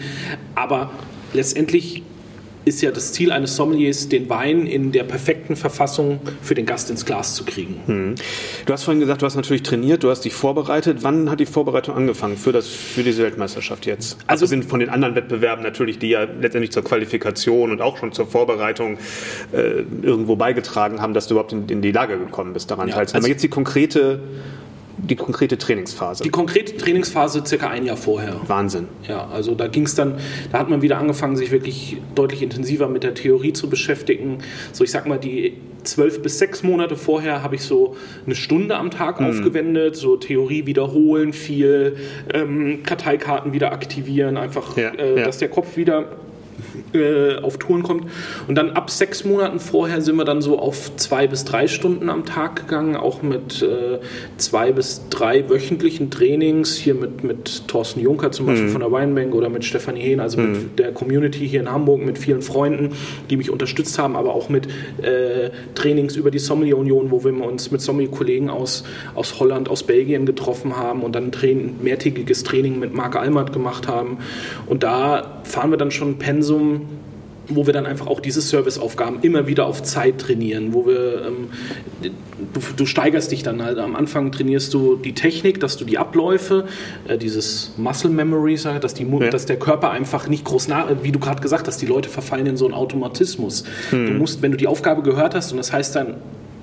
Aber 0.55 0.91
letztendlich 1.33 2.03
ist 2.67 2.81
ja 2.81 2.91
das 2.91 3.13
Ziel 3.13 3.31
eines 3.31 3.55
Sommeliers, 3.55 4.09
den 4.09 4.29
Wein 4.29 4.67
in 4.67 4.91
der 4.91 5.03
perfekten 5.03 5.55
Verfassung 5.55 6.19
für 6.41 6.53
den 6.53 6.65
Gast 6.65 6.89
ins 6.89 7.05
Glas 7.05 7.33
zu 7.33 7.45
kriegen. 7.45 7.81
Hm. 7.85 8.15
Du 8.65 8.73
hast 8.73 8.83
vorhin 8.83 8.99
gesagt, 8.99 9.21
du 9.21 9.25
hast 9.25 9.35
natürlich 9.35 9.63
trainiert, 9.63 10.03
du 10.03 10.09
hast 10.09 10.25
dich 10.25 10.33
vorbereitet. 10.33 10.99
Wann 11.01 11.31
hat 11.31 11.39
die 11.39 11.45
Vorbereitung 11.45 11.95
angefangen 11.95 12.37
für, 12.37 12.51
das, 12.51 12.67
für 12.67 13.03
diese 13.03 13.23
Weltmeisterschaft 13.23 13.85
jetzt? 13.85 14.17
Also 14.27 14.45
sind 14.45 14.65
von 14.65 14.81
den 14.81 14.89
anderen 14.89 15.15
Wettbewerben 15.15 15.63
natürlich, 15.63 15.97
die 15.97 16.09
ja 16.09 16.23
letztendlich 16.23 16.71
zur 16.71 16.83
Qualifikation 16.83 17.71
und 17.71 17.81
auch 17.81 17.97
schon 17.97 18.11
zur 18.11 18.27
Vorbereitung 18.27 18.97
äh, 19.53 19.83
irgendwo 20.01 20.35
beigetragen 20.35 21.01
haben, 21.01 21.13
dass 21.13 21.27
du 21.27 21.35
überhaupt 21.35 21.53
in, 21.53 21.69
in 21.69 21.81
die 21.81 21.91
Lage 21.91 22.17
gekommen 22.17 22.53
bist, 22.53 22.69
daran 22.69 22.89
ja, 22.89 22.95
teilzunehmen. 22.95 23.23
Also 23.23 23.25
Aber 23.25 23.31
jetzt 23.31 23.43
die 23.43 23.49
konkrete 23.49 24.19
die 24.97 25.15
konkrete 25.15 25.57
Trainingsphase? 25.57 26.23
Die 26.23 26.29
konkrete 26.29 26.75
Trainingsphase 26.75 27.43
circa 27.45 27.69
ein 27.69 27.85
Jahr 27.85 27.97
vorher. 27.97 28.41
Wahnsinn. 28.47 28.87
Ja, 29.07 29.27
also 29.27 29.55
da 29.55 29.67
ging 29.67 29.83
es 29.83 29.95
dann, 29.95 30.15
da 30.51 30.59
hat 30.59 30.69
man 30.69 30.81
wieder 30.81 30.97
angefangen, 30.97 31.35
sich 31.35 31.51
wirklich 31.51 31.97
deutlich 32.15 32.41
intensiver 32.41 32.87
mit 32.87 33.03
der 33.03 33.13
Theorie 33.13 33.53
zu 33.53 33.69
beschäftigen. 33.69 34.39
So, 34.73 34.83
ich 34.83 34.91
sag 34.91 35.05
mal, 35.07 35.17
die 35.19 35.57
zwölf 35.83 36.21
bis 36.21 36.39
sechs 36.39 36.63
Monate 36.63 36.95
vorher 36.95 37.43
habe 37.43 37.55
ich 37.55 37.61
so 37.61 37.95
eine 38.25 38.35
Stunde 38.35 38.75
am 38.75 38.91
Tag 38.91 39.19
mhm. 39.21 39.27
aufgewendet, 39.27 39.95
so 39.95 40.17
Theorie 40.17 40.65
wiederholen, 40.65 41.33
viel 41.33 41.97
ähm, 42.33 42.83
Karteikarten 42.83 43.53
wieder 43.53 43.71
aktivieren, 43.71 44.37
einfach, 44.37 44.77
ja, 44.77 44.89
äh, 44.89 45.19
ja. 45.19 45.25
dass 45.25 45.37
der 45.37 45.49
Kopf 45.49 45.77
wieder 45.77 46.05
äh, 46.93 47.37
auf 47.41 47.57
Touren 47.57 47.83
kommt. 47.83 48.05
Und 48.47 48.55
dann 48.55 48.71
ab 48.71 48.89
sechs 48.89 49.23
Monaten 49.25 49.59
vorher 49.59 50.01
sind 50.01 50.15
wir 50.15 50.25
dann 50.25 50.41
so 50.41 50.59
auf 50.59 50.95
zwei 50.95 51.27
bis 51.27 51.45
drei 51.45 51.67
Stunden 51.67 52.09
am 52.09 52.25
Tag 52.25 52.55
gegangen, 52.55 52.95
auch 52.95 53.21
mit 53.21 53.61
äh, 53.61 53.99
zwei 54.37 54.71
bis 54.71 55.01
drei 55.09 55.49
wöchentlichen 55.49 56.09
Trainings, 56.11 56.75
hier 56.75 56.95
mit, 56.95 57.23
mit 57.23 57.67
Thorsten 57.67 57.99
Juncker 57.99 58.31
zum 58.31 58.45
Beispiel 58.45 58.67
mhm. 58.67 58.71
von 58.71 58.81
der 58.81 58.91
Weinbank 58.91 59.33
oder 59.33 59.49
mit 59.49 59.65
Stefanie 59.65 60.01
Hehn, 60.01 60.19
also 60.19 60.39
mhm. 60.39 60.51
mit 60.51 60.79
der 60.79 60.91
Community 60.91 61.47
hier 61.47 61.59
in 61.59 61.71
Hamburg, 61.71 62.05
mit 62.05 62.17
vielen 62.17 62.41
Freunden, 62.41 62.93
die 63.29 63.37
mich 63.37 63.49
unterstützt 63.49 63.97
haben, 63.99 64.15
aber 64.15 64.33
auch 64.33 64.49
mit 64.49 64.67
äh, 65.01 65.49
Trainings 65.75 66.15
über 66.15 66.31
die 66.31 66.39
Sommelier 66.39 66.77
Union, 66.77 67.11
wo 67.11 67.23
wir 67.23 67.33
uns 67.43 67.71
mit 67.71 67.81
Sommelier-Kollegen 67.81 68.49
aus, 68.49 68.83
aus 69.15 69.39
Holland, 69.39 69.69
aus 69.69 69.83
Belgien 69.83 70.25
getroffen 70.25 70.77
haben 70.77 71.01
und 71.01 71.15
dann 71.15 71.31
ein 71.41 71.75
mehrtägiges 71.81 72.43
Training 72.43 72.79
mit 72.79 72.93
Marc 72.93 73.15
Almert 73.15 73.53
gemacht 73.53 73.87
haben. 73.87 74.17
Und 74.65 74.83
da 74.83 75.41
fahren 75.43 75.71
wir 75.71 75.77
dann 75.77 75.91
schon 75.91 76.17
Pensum 76.47 76.81
wo 77.49 77.65
wir 77.65 77.71
dann 77.71 77.85
einfach 77.85 78.07
auch 78.07 78.19
diese 78.19 78.41
Serviceaufgaben 78.41 79.19
immer 79.21 79.47
wieder 79.47 79.67
auf 79.67 79.81
Zeit 79.81 80.19
trainieren, 80.19 80.73
wo 80.73 80.85
wir, 80.85 81.27
ähm, 81.27 82.11
du, 82.53 82.59
du, 82.75 82.85
steigerst 82.85 83.31
dich 83.31 83.41
dann 83.41 83.63
halt. 83.63 83.77
Am 83.77 83.95
Anfang 83.95 84.33
trainierst 84.33 84.73
du 84.73 84.97
die 84.97 85.13
Technik, 85.13 85.61
dass 85.61 85.77
du 85.77 85.85
die 85.85 85.97
Abläufe, 85.97 86.65
äh, 87.07 87.17
dieses 87.17 87.71
Muscle 87.77 88.11
Memory, 88.11 88.59
dass, 88.81 88.95
die, 88.95 89.07
ja. 89.09 89.29
dass 89.29 89.45
der 89.45 89.57
Körper 89.57 89.91
einfach 89.91 90.27
nicht 90.27 90.43
groß 90.43 90.67
nach, 90.67 90.87
wie 91.03 91.13
du 91.13 91.19
gerade 91.19 91.41
gesagt 91.41 91.67
hast, 91.67 91.81
die 91.81 91.85
Leute 91.85 92.09
verfallen 92.09 92.47
in 92.47 92.57
so 92.57 92.65
einen 92.65 92.73
Automatismus. 92.73 93.63
Hm. 93.91 94.07
Du 94.07 94.13
musst, 94.15 94.41
wenn 94.41 94.51
du 94.51 94.57
die 94.57 94.67
Aufgabe 94.67 95.01
gehört 95.01 95.33
hast 95.33 95.53
und 95.53 95.57
das 95.57 95.71
heißt 95.71 95.95
dann, 95.95 96.15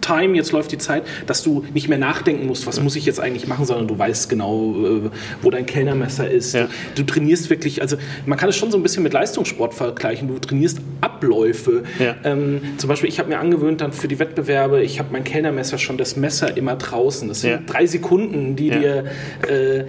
Time, 0.04 0.36
jetzt 0.36 0.52
läuft 0.52 0.72
die 0.72 0.78
Zeit, 0.78 1.04
dass 1.26 1.42
du 1.42 1.64
nicht 1.72 1.88
mehr 1.88 1.98
nachdenken 1.98 2.46
musst, 2.46 2.66
was 2.66 2.80
muss 2.80 2.96
ich 2.96 3.06
jetzt 3.06 3.20
eigentlich 3.20 3.46
machen, 3.46 3.64
sondern 3.64 3.88
du 3.88 3.98
weißt 3.98 4.28
genau, 4.28 4.74
äh, 4.74 5.10
wo 5.42 5.50
dein 5.50 5.66
Kellnermesser 5.66 6.30
ist. 6.30 6.54
Ja. 6.54 6.68
Du, 6.94 7.02
du, 7.02 7.12
trainierst 7.12 7.48
wirklich, 7.50 7.80
also 7.80 7.96
man 8.26 8.38
kann 8.38 8.48
es 8.48 8.56
schon 8.56 8.70
so 8.70 8.76
ein 8.76 8.82
bisschen 8.82 9.02
mit 9.02 9.12
Leistungssport 9.12 9.72
vergleichen. 9.72 10.28
Du 10.28 10.38
trainierst 10.38 10.80
Abläufe. 11.00 11.84
Ja. 11.98 12.16
Ähm, 12.24 12.60
zum 12.76 12.88
Beispiel, 12.88 13.08
ich 13.08 13.18
habe 13.18 13.28
mir 13.28 13.38
angewöhnt 13.38 13.80
dann 13.80 13.92
für 13.92 14.08
die 14.08 14.18
Wettbewerbe, 14.18 14.82
ich 14.82 14.98
habe 14.98 15.08
mein 15.12 15.24
Kellnermesser 15.24 15.78
schon 15.78 15.96
das 15.96 16.16
Messer 16.16 16.56
immer 16.56 16.76
draußen. 16.76 17.28
Das 17.28 17.40
sind 17.40 17.50
ja. 17.50 17.60
drei 17.66 17.86
Sekunden, 17.86 18.56
die 18.56 18.70
dir 18.70 19.04
äh, 19.48 19.84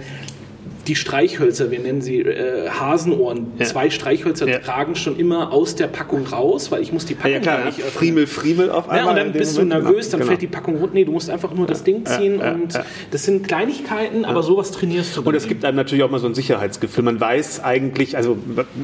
die 0.86 0.94
Streichhölzer, 0.94 1.70
wir 1.70 1.80
nennen 1.80 2.00
sie 2.00 2.20
äh, 2.20 2.68
Hasenohren, 2.68 3.52
ja. 3.58 3.66
zwei 3.66 3.90
Streichhölzer 3.90 4.48
ja. 4.48 4.58
tragen 4.58 4.94
schon 4.94 5.18
immer 5.18 5.52
aus 5.52 5.74
der 5.74 5.88
Packung 5.88 6.26
raus, 6.26 6.70
weil 6.70 6.82
ich 6.82 6.92
muss 6.92 7.06
die 7.06 7.14
Packung 7.14 7.32
ja, 7.32 7.40
klar, 7.40 7.64
nicht 7.64 7.78
öffnen. 7.78 7.92
Friemel, 7.92 8.26
Friemel 8.26 8.70
auf 8.70 8.88
einmal. 8.88 9.04
Ja, 9.04 9.10
und 9.10 9.16
dann 9.16 9.32
bist 9.32 9.56
du 9.56 9.64
nervös, 9.64 10.10
dann 10.10 10.20
genau. 10.20 10.30
fällt 10.30 10.42
die 10.42 10.46
Packung 10.46 10.76
runter. 10.76 10.94
Nee, 10.94 11.04
du 11.04 11.12
musst 11.12 11.28
einfach 11.30 11.52
nur 11.52 11.66
das 11.66 11.84
Ding 11.84 12.04
ziehen 12.06 12.40
und 12.40 12.78
das 13.10 13.24
sind 13.24 13.46
Kleinigkeiten, 13.46 14.24
aber 14.24 14.42
sowas 14.42 14.70
trainierst 14.70 15.16
du. 15.16 15.22
Und 15.22 15.34
es 15.34 15.48
gibt 15.48 15.64
einem 15.64 15.76
natürlich 15.76 16.04
auch 16.04 16.10
mal 16.10 16.20
so 16.20 16.26
ein 16.26 16.34
Sicherheitsgefühl. 16.34 17.04
Man 17.04 17.20
weiß 17.20 17.62
eigentlich, 17.64 18.16
also 18.16 18.38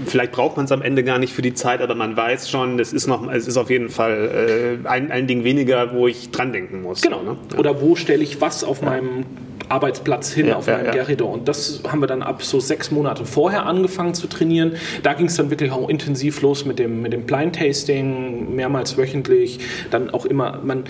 vielleicht 0.06 0.32
braucht 0.32 0.56
man 0.56 0.66
es 0.66 0.72
am 0.72 0.82
Ende 0.82 1.04
gar 1.04 1.18
nicht 1.18 1.32
für 1.32 1.42
die 1.42 1.54
Zeit, 1.54 1.80
aber 1.80 1.94
man 1.94 2.16
weiß 2.16 2.50
schon, 2.50 2.78
es 2.78 2.92
ist 2.92 3.06
noch, 3.06 3.30
es 3.30 3.46
ist 3.46 3.56
auf 3.56 3.70
jeden 3.70 3.88
Fall 3.88 4.78
äh, 4.84 4.88
ein, 4.88 5.10
ein 5.10 5.26
Ding 5.26 5.44
weniger, 5.44 5.94
wo 5.94 6.08
ich 6.08 6.30
dran 6.30 6.52
denken 6.52 6.82
muss. 6.82 7.00
Genau. 7.02 7.22
Ne? 7.22 7.36
Oder 7.56 7.80
wo 7.80 7.94
stelle 7.96 8.22
ich 8.22 8.40
was 8.40 8.64
auf 8.64 8.82
meinem 8.82 9.24
Arbeitsplatz 9.68 10.32
hin 10.32 10.48
ja, 10.48 10.56
auf 10.56 10.66
meinem 10.66 10.86
ja, 10.86 10.92
Gerrido. 10.92 11.26
Und 11.26 11.48
das 11.48 11.82
haben 11.88 12.00
wir 12.00 12.06
dann 12.06 12.22
ab 12.22 12.42
so 12.42 12.60
sechs 12.60 12.90
Monate 12.90 13.24
vorher 13.24 13.66
angefangen 13.66 14.14
zu 14.14 14.26
trainieren. 14.26 14.76
Da 15.02 15.14
ging 15.14 15.26
es 15.26 15.36
dann 15.36 15.50
wirklich 15.50 15.72
auch 15.72 15.88
intensiv 15.88 16.42
los 16.42 16.64
mit 16.64 16.78
dem, 16.78 17.02
mit 17.02 17.12
dem 17.12 17.24
Blind 17.24 17.56
Tasting, 17.56 18.54
mehrmals 18.54 18.96
wöchentlich. 18.96 19.60
Dann 19.90 20.10
auch 20.10 20.26
immer, 20.26 20.60
man 20.62 20.84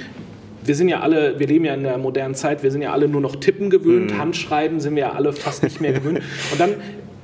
wir 0.64 0.76
sind 0.76 0.88
ja 0.88 1.00
alle, 1.00 1.38
wir 1.38 1.46
leben 1.46 1.64
ja 1.64 1.74
in 1.74 1.82
der 1.82 1.98
modernen 1.98 2.35
Zeit, 2.35 2.62
wir 2.62 2.70
sind 2.70 2.82
ja 2.82 2.92
alle 2.92 3.08
nur 3.08 3.20
noch 3.20 3.37
tippen 3.37 3.70
gewöhnt, 3.70 4.12
mhm. 4.12 4.18
Handschreiben 4.18 4.80
sind 4.80 4.94
wir 4.94 5.02
ja 5.02 5.12
alle 5.12 5.32
fast 5.32 5.62
nicht 5.62 5.80
mehr 5.80 5.92
gewöhnt. 5.92 6.20
Und 6.52 6.61
dann 6.61 6.74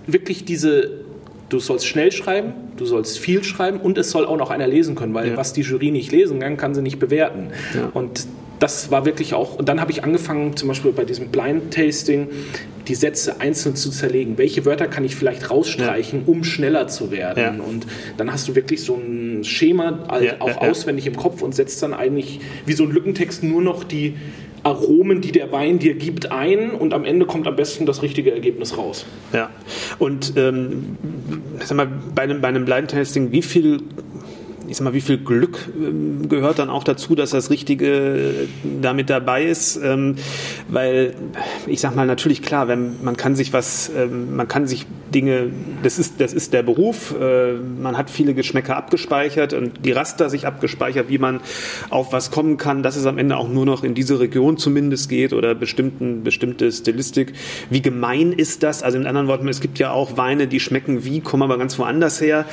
wirklich 0.06 0.44
diese, 0.44 0.90
du 1.48 1.60
sollst 1.60 1.86
schnell 1.86 2.10
schreiben, 2.10 2.52
du 2.76 2.84
sollst 2.84 3.18
viel 3.18 3.44
schreiben 3.44 3.78
und 3.78 3.98
es 3.98 4.10
soll 4.10 4.26
auch 4.26 4.36
noch 4.36 4.50
einer 4.50 4.66
lesen 4.66 4.94
können, 4.94 5.14
weil 5.14 5.30
ja. 5.30 5.36
was 5.36 5.52
die 5.52 5.62
Jury 5.62 5.90
nicht 5.90 6.10
lesen 6.10 6.40
kann, 6.40 6.56
kann 6.56 6.74
sie 6.74 6.82
nicht 6.82 6.98
bewerten. 6.98 7.50
Ja. 7.74 7.90
Und 7.94 8.26
das 8.58 8.90
war 8.90 9.04
wirklich 9.04 9.34
auch, 9.34 9.56
und 9.56 9.68
dann 9.68 9.80
habe 9.80 9.90
ich 9.92 10.04
angefangen, 10.04 10.56
zum 10.56 10.68
Beispiel 10.68 10.92
bei 10.92 11.04
diesem 11.04 11.28
Blind 11.28 11.72
Tasting, 11.72 12.28
die 12.88 12.94
Sätze 12.94 13.40
einzeln 13.40 13.76
zu 13.76 13.90
zerlegen. 13.90 14.38
Welche 14.38 14.64
Wörter 14.64 14.88
kann 14.88 15.04
ich 15.04 15.14
vielleicht 15.14 15.50
rausstreichen, 15.50 16.20
ja. 16.20 16.26
um 16.26 16.42
schneller 16.42 16.88
zu 16.88 17.10
werden? 17.10 17.58
Ja. 17.58 17.64
Und 17.64 17.86
dann 18.16 18.32
hast 18.32 18.48
du 18.48 18.54
wirklich 18.54 18.82
so 18.82 18.96
ein 18.96 19.44
Schema 19.44 20.06
halt 20.08 20.24
ja, 20.24 20.34
auch 20.40 20.56
auswendig 20.56 21.06
im 21.06 21.16
Kopf 21.16 21.42
und 21.42 21.54
setzt 21.54 21.82
dann 21.82 21.92
eigentlich 21.92 22.40
wie 22.66 22.72
so 22.72 22.84
ein 22.84 22.90
Lückentext 22.90 23.42
nur 23.42 23.60
noch 23.60 23.84
die 23.84 24.14
Aromen, 24.64 25.20
die 25.20 25.32
der 25.32 25.52
Wein 25.52 25.78
dir 25.78 25.94
gibt, 25.94 26.32
ein 26.32 26.70
und 26.70 26.92
am 26.92 27.04
Ende 27.04 27.26
kommt 27.26 27.46
am 27.46 27.56
besten 27.56 27.86
das 27.86 28.02
richtige 28.02 28.32
Ergebnis 28.32 28.76
raus. 28.76 29.06
Ja, 29.32 29.50
und 29.98 30.32
ähm, 30.36 30.96
sag 31.60 31.76
mal, 31.76 31.88
bei 32.14 32.22
einem, 32.22 32.40
bei 32.40 32.48
einem 32.48 32.64
Blind 32.64 32.90
Tasting, 32.90 33.30
wie 33.30 33.42
viel 33.42 33.80
ich 34.68 34.76
sag 34.76 34.84
mal, 34.84 34.92
wie 34.92 35.00
viel 35.00 35.18
Glück 35.18 35.68
ähm, 35.76 36.28
gehört 36.28 36.58
dann 36.58 36.70
auch 36.70 36.84
dazu, 36.84 37.14
dass 37.14 37.30
das 37.30 37.50
Richtige 37.50 38.48
damit 38.80 39.10
dabei 39.10 39.44
ist, 39.44 39.76
ähm, 39.82 40.16
weil 40.68 41.14
ich 41.66 41.80
sag 41.80 41.96
mal 41.96 42.06
natürlich 42.06 42.42
klar, 42.42 42.68
wenn 42.68 43.02
man 43.02 43.16
kann 43.16 43.34
sich 43.34 43.52
was, 43.52 43.90
ähm, 43.96 44.36
man 44.36 44.46
kann 44.46 44.66
sich 44.66 44.86
Dinge, 45.14 45.50
das 45.82 45.98
ist 45.98 46.20
das 46.20 46.34
ist 46.34 46.52
der 46.52 46.62
Beruf, 46.62 47.14
äh, 47.18 47.54
man 47.54 47.96
hat 47.96 48.10
viele 48.10 48.34
Geschmäcker 48.34 48.76
abgespeichert 48.76 49.54
und 49.54 49.84
die 49.84 49.92
Raster 49.92 50.28
sich 50.28 50.46
abgespeichert, 50.46 51.08
wie 51.08 51.18
man 51.18 51.40
auf 51.88 52.12
was 52.12 52.30
kommen 52.30 52.58
kann, 52.58 52.82
dass 52.82 52.96
es 52.96 53.06
am 53.06 53.16
Ende 53.16 53.36
auch 53.38 53.48
nur 53.48 53.64
noch 53.64 53.84
in 53.84 53.94
diese 53.94 54.20
Region 54.20 54.58
zumindest 54.58 55.08
geht 55.08 55.32
oder 55.32 55.54
bestimmten 55.54 56.22
bestimmte 56.24 56.70
Stilistik. 56.70 57.32
Wie 57.70 57.80
gemein 57.80 58.32
ist 58.32 58.62
das? 58.62 58.82
Also 58.82 58.98
in 58.98 59.06
anderen 59.06 59.28
Worten, 59.28 59.48
es 59.48 59.60
gibt 59.60 59.78
ja 59.78 59.92
auch 59.92 60.16
Weine, 60.18 60.46
die 60.46 60.60
schmecken 60.60 61.04
wie, 61.04 61.20
kommen 61.20 61.42
aber 61.42 61.56
ganz 61.56 61.78
woanders 61.78 62.20
her. 62.20 62.44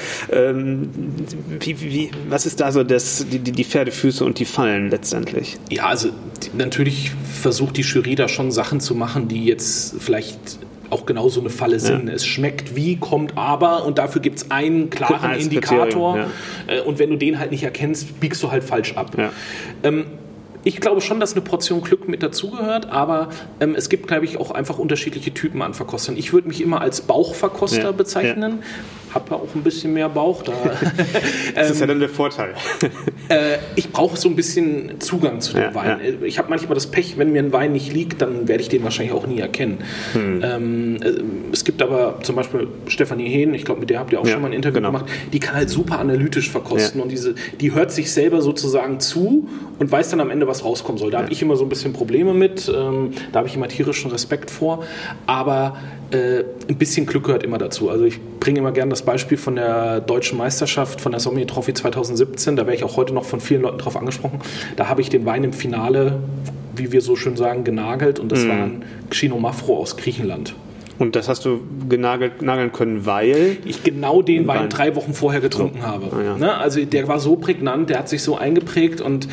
Wie, 1.60 1.82
wie, 1.82 2.05
was 2.30 2.46
ist 2.46 2.60
da 2.60 2.72
so 2.72 2.84
das, 2.84 3.26
die, 3.30 3.40
die 3.40 3.64
Pferdefüße 3.64 4.24
und 4.24 4.40
die 4.40 4.46
Fallen 4.46 4.90
letztendlich? 4.90 5.58
Ja, 5.70 5.88
also 5.88 6.10
natürlich 6.54 7.12
versucht 7.42 7.78
die 7.78 7.82
Jury 7.82 8.16
da 8.16 8.28
schon 8.28 8.52
Sachen 8.52 8.80
zu 8.80 8.96
machen, 8.96 9.28
die 9.28 9.46
jetzt 9.46 9.96
vielleicht 10.00 10.60
auch 10.90 11.06
genau 11.06 11.30
so 11.30 11.40
eine 11.40 11.50
Falle 11.50 11.80
sind. 11.80 12.08
Ja. 12.08 12.14
Es 12.14 12.26
schmeckt 12.26 12.76
wie, 12.76 12.98
kommt 12.98 13.38
aber 13.38 13.86
und 13.86 13.98
dafür 13.98 14.22
gibt 14.22 14.38
es 14.38 14.52
einen 14.52 14.90
klaren 14.90 15.32
Als 15.32 15.44
Indikator. 15.44 16.18
Ja. 16.18 16.28
Äh, 16.68 16.82
und 16.82 17.00
wenn 17.00 17.10
du 17.10 17.18
den 17.18 17.40
halt 17.40 17.52
nicht 17.52 17.64
erkennst, 17.64 18.20
biegst 18.20 18.42
du 18.44 18.52
halt 18.52 18.64
falsch 18.64 18.96
ab. 18.96 19.16
Ja. 19.18 19.32
Ähm, 19.84 20.06
ich 20.64 20.82
glaube 20.82 21.00
schon, 21.00 21.20
dass 21.20 21.34
eine 21.34 21.42
Portion 21.42 21.82
Glück 21.82 22.08
mit 22.08 22.24
dazugehört, 22.24 22.90
aber 22.90 23.30
ähm, 23.60 23.76
es 23.76 23.88
gibt, 23.88 24.08
glaube 24.08 24.26
ich, 24.26 24.38
auch 24.38 24.50
einfach 24.50 24.80
unterschiedliche 24.80 25.32
Typen 25.32 25.62
an 25.62 25.76
Verkostern. 25.76 26.18
Ich 26.18 26.34
würde 26.34 26.48
mich 26.48 26.60
immer 26.60 26.82
als 26.82 27.02
Bauchverkoster 27.02 27.94
bezeichnen. 27.94 28.64
Habe 29.16 29.32
ja 29.32 29.38
auch 29.38 29.56
ein 29.56 29.64
bisschen 29.64 29.94
mehr 29.94 30.10
Bauch 30.10 30.44
da. 30.44 30.52
das 31.56 31.72
ist 31.72 31.80
ja 31.80 31.88
dann 31.88 32.00
der 32.02 32.10
Vorteil. 32.10 32.54
äh, 33.30 33.58
ich 33.76 33.90
brauche 33.90 34.18
so 34.18 34.28
ein 34.28 34.36
bisschen 34.36 35.00
Zugang 35.00 35.40
zu 35.40 35.54
dem 35.54 35.62
ja, 35.62 35.76
Wein. 35.76 36.00
Ja. 36.04 36.26
Ich 36.26 36.38
habe 36.38 36.50
manchmal 36.50 36.76
das 36.76 36.88
Pech, 36.88 37.18
wenn 37.18 37.32
mir 37.32 37.42
ein 37.42 37.54
Wein 37.54 37.72
nicht 37.72 37.94
liegt, 37.94 38.22
dann 38.22 38.50
werde 38.50 38.62
ich 38.62 38.68
den 38.68 38.84
wahrscheinlich 38.84 39.16
auch 39.16 39.26
nie 39.26 39.40
erkennen. 39.40 39.78
Hm. 40.12 40.42
Ähm, 40.44 40.98
äh, 41.02 41.14
es 41.54 41.64
gibt 41.64 41.82
aber 41.82 42.20
zum 42.24 42.36
Beispiel 42.36 42.68
Stefanie 42.88 43.30
Hehn, 43.30 43.54
ich 43.54 43.64
glaube, 43.64 43.80
mit 43.80 43.90
der 43.90 44.00
habt 44.00 44.12
ihr 44.12 44.20
auch 44.20 44.26
ja, 44.26 44.34
schon 44.34 44.42
mal 44.42 44.50
ein 44.50 44.54
Interview 44.54 44.76
genau. 44.76 44.92
gemacht, 44.92 45.06
die 45.32 45.40
kann 45.40 45.56
halt 45.56 45.70
super 45.70 46.00
analytisch 46.00 46.52
verkosten 46.52 47.00
und 47.00 47.10
diese, 47.10 47.36
die 47.62 47.74
hört 47.74 47.94
sich 47.94 48.12
selber 48.12 48.42
sozusagen 48.42 49.00
zu 49.00 49.48
und 49.80 49.90
weiß 49.90 50.10
dann 50.10 50.20
am 50.20 50.30
Ende, 50.30 50.46
was 50.46 50.66
rauskommen 50.66 51.00
soll. 51.00 51.12
Da 51.12 51.20
habe 51.20 51.32
ich 51.32 51.42
immer 51.42 51.56
so 51.56 51.64
ein 51.64 51.70
bisschen 51.70 51.94
Probleme 51.94 52.34
mit, 52.34 52.68
ähm, 52.68 53.12
da 53.32 53.40
habe 53.40 53.48
ich 53.48 53.56
immer 53.56 53.70
tierischen 53.70 54.12
Respekt 54.12 54.52
vor, 54.52 54.84
aber 55.26 55.78
äh, 56.12 56.44
ein 56.68 56.76
bisschen 56.78 57.06
Glück 57.06 57.26
gehört 57.26 57.44
immer 57.44 57.58
dazu. 57.58 57.90
Also 57.90 58.06
ich 58.06 58.20
bringe 58.40 58.60
immer 58.60 58.72
gerne 58.72 58.90
das 58.90 59.04
Beispiel 59.04 59.38
von 59.38 59.56
der 59.56 60.02
deutschen 60.02 60.38
Meisterschaft, 60.38 61.02
von 61.02 61.12
der 61.12 61.20
Sommelier 61.20 61.48
Trophy 61.48 61.74
2017. 61.74 62.56
Da 62.56 62.66
werde 62.66 62.78
ich 62.78 62.84
auch 62.84 62.98
heute 62.98 63.14
noch 63.14 63.26
von 63.26 63.40
vielen 63.40 63.62
Leuten 63.62 63.78
drauf 63.78 63.96
angesprochen. 63.98 64.40
Da 64.76 64.88
habe 64.88 65.02
ich 65.02 65.10
den 65.10 65.26
Wein 65.26 65.44
im 65.44 65.54
Finale, 65.54 66.20
wie 66.76 66.92
wir 66.92 67.02
so 67.02 67.16
schön 67.16 67.36
sagen, 67.36 67.64
genagelt 67.64 68.20
und 68.20 68.32
das 68.32 68.44
mhm. 68.44 68.50
war 68.50 68.58
ein 68.58 68.84
Xino 69.10 69.40
Mafro 69.40 69.78
aus 69.78 69.98
Griechenland. 69.98 70.56
Und 70.98 71.16
das 71.16 71.28
hast 71.28 71.44
du 71.44 71.60
genagelt, 71.90 72.42
nageln 72.42 72.72
können, 72.72 73.06
weil? 73.06 73.58
Ich 73.66 73.84
genau 73.84 74.22
den 74.22 74.48
Wein, 74.48 74.62
Wein, 74.62 74.70
drei 74.70 74.96
Wochen 74.96 75.14
vorher 75.14 75.42
getrunken 75.42 75.80
so. 75.82 75.88
habe. 75.88 76.06
Ah, 76.16 76.24
ja. 76.24 76.38
ne? 76.38 76.58
Also 76.58 76.84
der 76.86 77.08
war 77.08 77.20
so 77.20 77.36
prägnant, 77.36 77.90
der 77.90 78.00
hat 78.00 78.10
sich 78.10 78.24
so 78.24 78.38
eingeprägt 78.38 79.02
und 79.02 79.28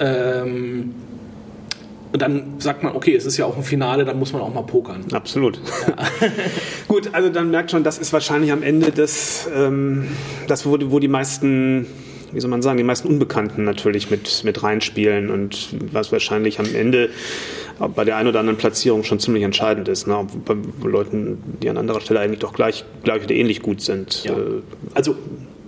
ähm, 0.00 0.94
und 2.14 2.22
dann 2.22 2.60
sagt 2.60 2.84
man, 2.84 2.94
okay, 2.94 3.16
es 3.16 3.26
ist 3.26 3.36
ja 3.38 3.44
auch 3.44 3.56
ein 3.56 3.64
Finale, 3.64 4.04
dann 4.04 4.20
muss 4.20 4.32
man 4.32 4.40
auch 4.40 4.54
mal 4.54 4.62
pokern. 4.62 5.04
Absolut. 5.10 5.58
Ja. 5.88 5.96
Gut, 6.88 7.10
also 7.12 7.28
dann 7.28 7.50
merkt 7.50 7.72
schon, 7.72 7.82
das 7.82 7.98
ist 7.98 8.12
wahrscheinlich 8.12 8.52
am 8.52 8.62
Ende 8.62 8.92
das, 8.92 9.50
ähm, 9.52 10.06
das 10.46 10.64
wo, 10.64 10.78
wo 10.80 11.00
die 11.00 11.08
meisten 11.08 11.86
wie 12.30 12.40
soll 12.40 12.50
man 12.50 12.62
sagen, 12.62 12.78
die 12.78 12.84
meisten 12.84 13.08
Unbekannten 13.08 13.64
natürlich 13.64 14.10
mit, 14.10 14.42
mit 14.44 14.62
reinspielen 14.62 15.30
und 15.30 15.68
was 15.92 16.10
wahrscheinlich 16.12 16.58
am 16.58 16.72
Ende 16.72 17.10
bei 17.94 18.04
der 18.04 18.16
einen 18.16 18.28
oder 18.28 18.40
anderen 18.40 18.58
Platzierung 18.58 19.04
schon 19.04 19.20
ziemlich 19.20 19.42
entscheidend 19.42 19.88
ist. 19.88 20.06
Ne? 20.06 20.26
Bei 20.44 20.56
Leuten, 20.88 21.42
die 21.62 21.68
an 21.68 21.76
anderer 21.76 22.00
Stelle 22.00 22.20
eigentlich 22.20 22.40
doch 22.40 22.52
gleich, 22.52 22.84
gleich 23.02 23.24
oder 23.24 23.34
ähnlich 23.34 23.62
gut 23.62 23.80
sind. 23.80 24.24
Ja. 24.24 24.32
Äh, 24.32 24.62
also 24.94 25.16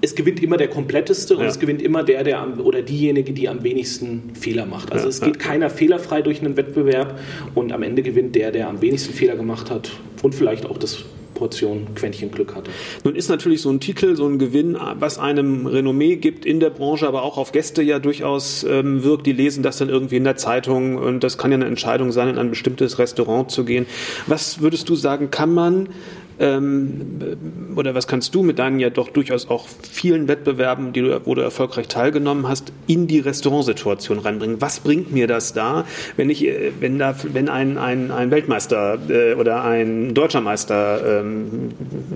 es 0.01 0.15
gewinnt 0.15 0.43
immer 0.43 0.57
der 0.57 0.69
kompletteste 0.69 1.37
und 1.37 1.43
ja. 1.43 1.49
es 1.49 1.59
gewinnt 1.59 1.83
immer 1.83 2.03
der, 2.03 2.25
der 2.25 2.41
am, 2.41 2.61
oder 2.61 2.83
diejenige, 2.83 3.33
die 3.33 3.49
am 3.49 3.63
wenigsten 3.63 4.35
Fehler 4.35 4.67
macht. 4.67 4.93
Also 4.93 5.05
ja, 5.05 5.11
es 5.11 5.21
geht 5.21 5.37
ja. 5.37 5.43
keiner 5.43 5.71
fehlerfrei 5.71 6.23
durch 6.23 6.41
einen 6.41 6.57
Wettbewerb 6.57 7.19
und 7.55 7.73
am 7.73 7.83
Ende 7.83 8.03
gewinnt 8.03 8.35
der, 8.35 8.53
der 8.53 8.69
am 8.69 8.83
wenigsten 8.83 9.15
Fehler 9.15 9.37
gemacht 9.37 9.71
hat 9.71 9.91
und 10.23 10.35
vielleicht 10.35 10.67
auch 10.67 10.79
das 10.79 11.05
Portion 11.37 11.87
Quäntchen 11.95 12.31
Glück 12.31 12.55
hatte. 12.55 12.71
Nun 13.05 13.15
ist 13.15 13.29
natürlich 13.29 13.61
so 13.61 13.71
ein 13.71 13.79
Titel, 13.79 14.17
so 14.17 14.27
ein 14.27 14.39
Gewinn, 14.39 14.77
was 14.99 15.19
einem 15.19 15.67
Renommee 15.67 16.17
gibt 16.17 16.47
in 16.47 16.61
der 16.61 16.71
Branche, 16.71 17.07
aber 17.07 17.23
auch 17.23 17.37
auf 17.37 17.53
Gäste 17.53 17.83
ja 17.83 17.99
durchaus 17.99 18.65
ähm, 18.65 19.05
wirkt. 19.05 19.27
Die 19.27 19.33
lesen 19.33 19.63
das 19.63 19.77
dann 19.77 19.91
irgendwie 19.91 20.17
in 20.17 20.25
der 20.25 20.37
Zeitung 20.37 20.97
und 20.97 21.23
das 21.23 21.37
kann 21.39 21.53
ja 21.53 21.57
eine 21.57 21.67
Entscheidung 21.67 22.11
sein, 22.11 22.29
in 22.29 22.39
ein 22.39 22.51
bestimmtes 22.51 22.99
Restaurant 22.99 23.51
zu 23.51 23.65
gehen. 23.65 23.87
Was 24.27 24.63
würdest 24.63 24.89
du 24.89 24.97
sagen, 24.97 25.31
kann 25.31 25.53
man 25.53 25.91
ähm, 26.39 27.37
oder 27.77 27.95
was 27.95 28.07
kannst 28.07 28.35
du 28.35 28.43
mit 28.43 28.59
deinen 28.59 28.79
ja 28.79 28.91
doch 28.91 29.09
durchaus 29.09 29.49
auch 29.49 29.67
vielen 29.91 30.29
Wettbewerben, 30.29 30.93
die 30.93 31.01
du, 31.01 31.21
wo 31.25 31.35
du 31.35 31.43
erfolgreich 31.43 31.89
teilgenommen 31.89 32.49
hast, 32.49 32.73
in 32.87 33.07
die 33.07 33.21
Restaurantsituation 33.21 34.19
reinbringen? 34.19 34.61
Was 34.61 34.81
bringt 34.81 35.13
mir 35.13 35.27
das 35.27 35.53
da, 35.53 35.85
wenn 36.17 36.31
ich, 36.31 36.45
äh, 36.45 36.73
wenn 36.81 36.99
da, 36.99 37.15
wenn 37.33 37.49
ein, 37.49 37.79
ein, 37.79 38.11
ein 38.11 38.31
Weltmeister 38.31 38.99
äh, 39.09 39.35
oder 39.35 39.65
ein 39.65 40.15
deutscher 40.15 40.41
Meister 40.41 41.21
ähm, 41.21 41.71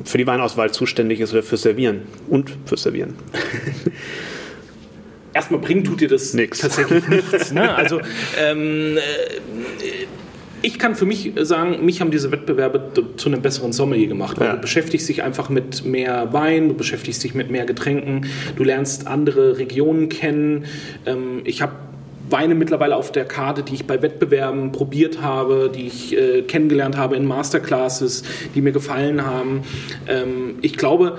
für 0.05 0.19
die 0.19 0.27
Weinauswahl 0.27 0.71
zuständig 0.71 1.21
ist 1.21 1.33
oder 1.33 1.43
fürs 1.43 1.63
Servieren 1.63 2.03
und 2.29 2.53
fürs 2.67 2.83
Servieren? 2.83 3.15
Erstmal 5.33 5.61
bringen 5.61 5.85
tut 5.85 6.01
dir 6.01 6.09
das 6.09 6.35
Nix. 6.35 6.59
tatsächlich 6.59 7.07
nichts. 7.07 7.53
Ne? 7.53 7.73
Also 7.75 8.01
ähm, 8.39 8.97
äh, 8.97 10.07
ich 10.63 10.79
kann 10.79 10.95
für 10.95 11.07
mich 11.07 11.33
sagen, 11.41 11.85
mich 11.85 12.01
haben 12.01 12.11
diese 12.11 12.31
Wettbewerbe 12.31 12.93
zu 13.17 13.29
einem 13.29 13.43
besseren 13.43 13.73
Sommelier 13.73 14.09
gemacht, 14.09 14.39
weil 14.39 14.49
ja. 14.49 14.55
du 14.55 14.61
beschäftigst 14.61 15.09
dich 15.09 15.23
einfach 15.23 15.49
mit 15.49 15.85
mehr 15.85 16.33
Wein, 16.33 16.69
du 16.69 16.75
beschäftigst 16.75 17.23
dich 17.25 17.35
mit 17.35 17.51
mehr 17.51 17.65
Getränken, 17.65 18.27
du 18.57 18.65
lernst 18.65 19.07
andere 19.07 19.59
Regionen 19.59 20.09
kennen. 20.09 20.67
Ähm, 21.07 21.41
ich 21.45 21.63
habe 21.63 21.73
Weine 22.29 22.55
mittlerweile 22.55 22.97
auf 22.97 23.11
der 23.11 23.25
Karte, 23.25 23.63
die 23.63 23.75
ich 23.75 23.87
bei 23.87 24.03
Wettbewerben 24.03 24.73
probiert 24.73 25.21
habe, 25.21 25.71
die 25.75 25.87
ich 25.87 26.17
äh, 26.17 26.43
kennengelernt 26.43 26.97
habe 26.97 27.17
in 27.17 27.27
Masterclasses, 27.27 28.23
die 28.55 28.61
mir 28.61 28.73
gefallen 28.73 29.27
haben. 29.27 29.63
Ähm, 30.07 30.57
ich 30.63 30.77
glaube, 30.77 31.19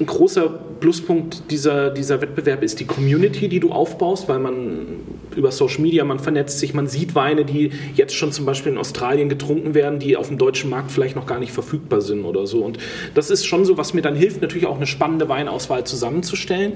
ein 0.00 0.06
großer 0.06 0.58
Pluspunkt 0.80 1.50
dieser, 1.50 1.90
dieser 1.90 2.20
Wettbewerb 2.20 2.62
ist 2.62 2.80
die 2.80 2.84
Community, 2.84 3.48
die 3.48 3.60
du 3.60 3.72
aufbaust, 3.72 4.28
weil 4.28 4.38
man 4.38 4.86
über 5.34 5.50
Social 5.50 5.80
Media, 5.80 6.04
man 6.04 6.18
vernetzt 6.18 6.58
sich, 6.58 6.74
man 6.74 6.86
sieht 6.86 7.14
Weine, 7.14 7.44
die 7.44 7.70
jetzt 7.94 8.14
schon 8.14 8.32
zum 8.32 8.46
Beispiel 8.46 8.72
in 8.72 8.78
Australien 8.78 9.28
getrunken 9.28 9.74
werden, 9.74 9.98
die 9.98 10.16
auf 10.16 10.28
dem 10.28 10.38
deutschen 10.38 10.70
Markt 10.70 10.90
vielleicht 10.90 11.16
noch 11.16 11.26
gar 11.26 11.38
nicht 11.38 11.52
verfügbar 11.52 12.00
sind 12.00 12.24
oder 12.24 12.46
so. 12.46 12.64
Und 12.64 12.78
das 13.14 13.30
ist 13.30 13.44
schon 13.46 13.64
so, 13.64 13.76
was 13.76 13.94
mir 13.94 14.02
dann 14.02 14.16
hilft, 14.16 14.42
natürlich 14.42 14.66
auch 14.66 14.76
eine 14.76 14.86
spannende 14.86 15.28
Weinauswahl 15.28 15.84
zusammenzustellen. 15.84 16.74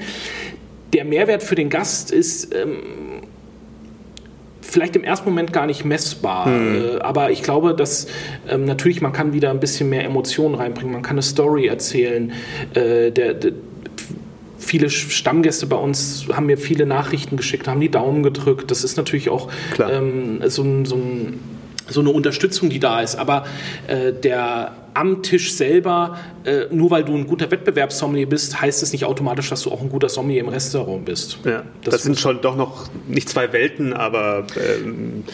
Der 0.92 1.04
Mehrwert 1.04 1.42
für 1.42 1.54
den 1.54 1.70
Gast 1.70 2.10
ist, 2.10 2.54
ähm, 2.54 2.78
vielleicht 4.70 4.96
im 4.96 5.04
ersten 5.04 5.28
Moment 5.28 5.52
gar 5.52 5.66
nicht 5.66 5.84
messbar. 5.84 6.46
Hm. 6.46 6.74
Äh, 6.74 6.98
aber 7.00 7.30
ich 7.30 7.42
glaube, 7.42 7.74
dass 7.74 8.06
ähm, 8.48 8.64
natürlich 8.64 9.00
man 9.00 9.12
kann 9.12 9.32
wieder 9.32 9.50
ein 9.50 9.60
bisschen 9.60 9.88
mehr 9.88 10.04
Emotionen 10.04 10.54
reinbringen, 10.54 10.92
man 10.92 11.02
kann 11.02 11.14
eine 11.14 11.22
Story 11.22 11.66
erzählen. 11.66 12.32
Äh, 12.74 13.10
der, 13.10 13.34
der, 13.34 13.52
viele 14.70 14.88
Stammgäste 14.88 15.66
bei 15.66 15.74
uns 15.74 16.26
haben 16.32 16.46
mir 16.46 16.56
viele 16.56 16.86
Nachrichten 16.86 17.36
geschickt, 17.36 17.66
haben 17.66 17.80
die 17.80 17.90
Daumen 17.90 18.22
gedrückt. 18.22 18.70
Das 18.70 18.84
ist 18.84 18.96
natürlich 18.96 19.28
auch 19.28 19.50
ähm, 19.80 20.40
so, 20.46 20.64
so, 20.84 20.96
so, 21.88 22.00
eine 22.00 22.10
Unterstützung, 22.10 22.70
die 22.70 22.78
da 22.78 23.00
ist. 23.00 23.16
Aber 23.16 23.46
äh, 23.88 24.12
der 24.12 24.76
am 24.94 25.24
Tisch 25.24 25.54
selber, 25.54 26.18
äh, 26.44 26.66
nur 26.70 26.92
weil 26.92 27.02
du 27.02 27.16
ein 27.16 27.26
guter 27.26 27.50
Wettbewerbssommelier 27.50 28.28
bist, 28.28 28.60
heißt 28.60 28.84
es 28.84 28.92
nicht 28.92 29.04
automatisch, 29.04 29.50
dass 29.50 29.62
du 29.62 29.72
auch 29.72 29.80
ein 29.80 29.88
guter 29.88 30.08
Sommelier 30.08 30.42
im 30.42 30.48
Restaurant 30.48 31.04
bist. 31.04 31.38
Ja, 31.44 31.64
das, 31.82 31.94
das 31.94 32.02
sind 32.04 32.20
schon 32.20 32.40
doch 32.40 32.54
noch 32.54 32.88
nicht 33.08 33.28
zwei 33.28 33.52
Welten, 33.52 33.92
aber 33.92 34.46
ähm 34.56 35.24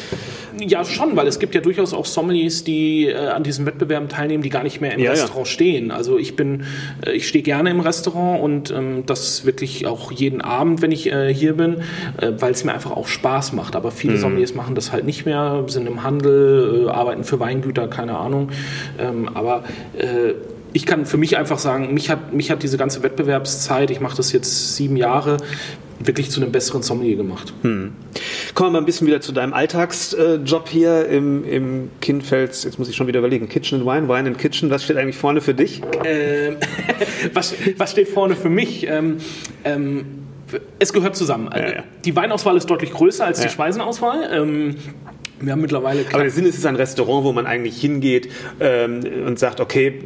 ja 0.61 0.85
schon, 0.85 1.17
weil 1.17 1.27
es 1.27 1.39
gibt 1.39 1.55
ja 1.55 1.61
durchaus 1.61 1.93
auch 1.93 2.07
Sommeliers, 2.07 2.65
die 2.65 3.09
äh, 3.09 3.17
an 3.29 3.43
diesen 3.43 3.67
Wettbewerben 3.67 4.09
teilnehmen, 4.09 4.43
die 4.43 4.51
gar 4.51 4.63
nicht 4.63 4.81
mehr 4.81 4.95
im 4.95 5.01
ja, 5.01 5.11
Restaurant 5.11 5.47
ja. 5.47 5.53
stehen. 5.53 5.91
Also 5.91 6.19
ich 6.19 6.37
bin, 6.37 6.65
äh, 7.05 7.13
ich 7.13 7.29
stehe 7.29 7.43
gerne 7.43 7.71
im 7.71 7.81
Restaurant 7.81 8.43
und 8.43 8.71
ähm, 8.71 9.05
das 9.07 9.45
wirklich 9.45 9.87
auch 9.87 10.13
jeden 10.13 10.41
Abend, 10.41 10.83
wenn 10.83 10.93
ich 10.93 11.13
äh, 11.13 11.33
hier 11.33 11.55
bin, 11.55 11.83
äh, 12.21 12.33
weil 12.39 12.53
es 12.53 12.65
mir 12.65 12.73
einfach 12.73 12.93
auch 12.93 13.09
Spaß 13.09 13.53
macht. 13.53 13.77
Aber 13.77 13.91
viele 13.91 14.15
mhm. 14.15 14.19
Sommeliers 14.19 14.55
machen 14.55 14.75
das 14.75 14.93
halt 14.93 15.05
nicht 15.05 15.27
mehr, 15.27 15.65
sind 15.69 15.87
im 15.87 16.03
Handel, 16.03 16.87
äh, 16.87 16.91
arbeiten 16.91 17.25
für 17.25 17.41
Weingüter, 17.41 17.89
keine 17.89 18.17
Ahnung. 18.19 18.51
Ähm, 18.99 19.29
aber 19.35 19.65
äh, 19.97 20.35
ich 20.73 20.85
kann 20.85 21.07
für 21.07 21.17
mich 21.17 21.39
einfach 21.39 21.59
sagen, 21.59 21.95
mich 21.95 22.11
hat, 22.11 22.35
mich 22.35 22.51
hat 22.51 22.63
diese 22.63 22.77
ganze 22.77 23.03
Wettbewerbszeit, 23.03 23.91
ich 23.91 24.01
mache 24.01 24.17
das 24.17 24.33
jetzt 24.33 24.77
sieben 24.77 24.97
Jahre, 24.97 25.39
wirklich 25.99 26.31
zu 26.31 26.41
einem 26.41 26.53
besseren 26.53 26.83
Sommelier 26.83 27.17
gemacht. 27.17 27.53
Hm. 27.63 27.93
Kommen 28.55 28.69
wir 28.69 28.73
mal 28.73 28.79
ein 28.79 28.85
bisschen 28.87 29.07
wieder 29.07 29.21
zu 29.21 29.33
deinem 29.33 29.53
Alltagsjob 29.53 30.69
hier 30.69 31.07
im, 31.07 31.45
im 31.45 31.91
Kinfels, 32.01 32.65
jetzt 32.65 32.79
muss 32.79 32.89
ich 32.89 32.97
schon 32.97 33.07
wieder 33.07 33.21
überlegen, 33.21 33.49
Kitchen 33.49 33.81
and 33.81 33.87
Wine, 33.87 34.09
Wine 34.09 34.29
and 34.29 34.39
Kitchen, 34.39 34.71
was 34.71 34.85
steht 34.85 34.97
eigentlich 34.97 35.17
vorne 35.17 35.41
für 35.41 35.55
dich? 35.55 35.83
Ähm, 36.05 36.57
was, 37.33 37.55
was 37.77 37.91
steht 37.93 38.09
vorne 38.09 38.37
für 38.37 38.51
mich? 38.51 38.87
Ähm, 38.87 39.19
ähm, 39.65 40.05
es 40.79 40.93
gehört 40.93 41.17
zusammen. 41.17 41.51
Ja, 41.53 41.69
ja. 41.69 41.85
Die 42.05 42.15
Weinauswahl 42.15 42.57
ist 42.57 42.67
deutlich 42.67 42.93
größer 42.93 43.25
als 43.25 43.39
ja. 43.39 43.47
die 43.47 43.51
Speisenauswahl. 43.51 44.29
Ähm, 44.33 44.77
wir 45.41 45.53
haben 45.53 45.61
mittlerweile. 45.61 46.05
Aber 46.13 46.23
der 46.23 46.31
Sinn 46.31 46.45
ist, 46.45 46.55
es 46.55 46.59
ist 46.61 46.67
ein 46.67 46.77
Restaurant, 46.77 47.25
wo 47.25 47.33
man 47.33 47.47
eigentlich 47.47 47.81
hingeht 47.81 48.31
ähm, 48.61 49.01
und 49.27 49.39
sagt, 49.39 49.61
okay, 49.61 50.01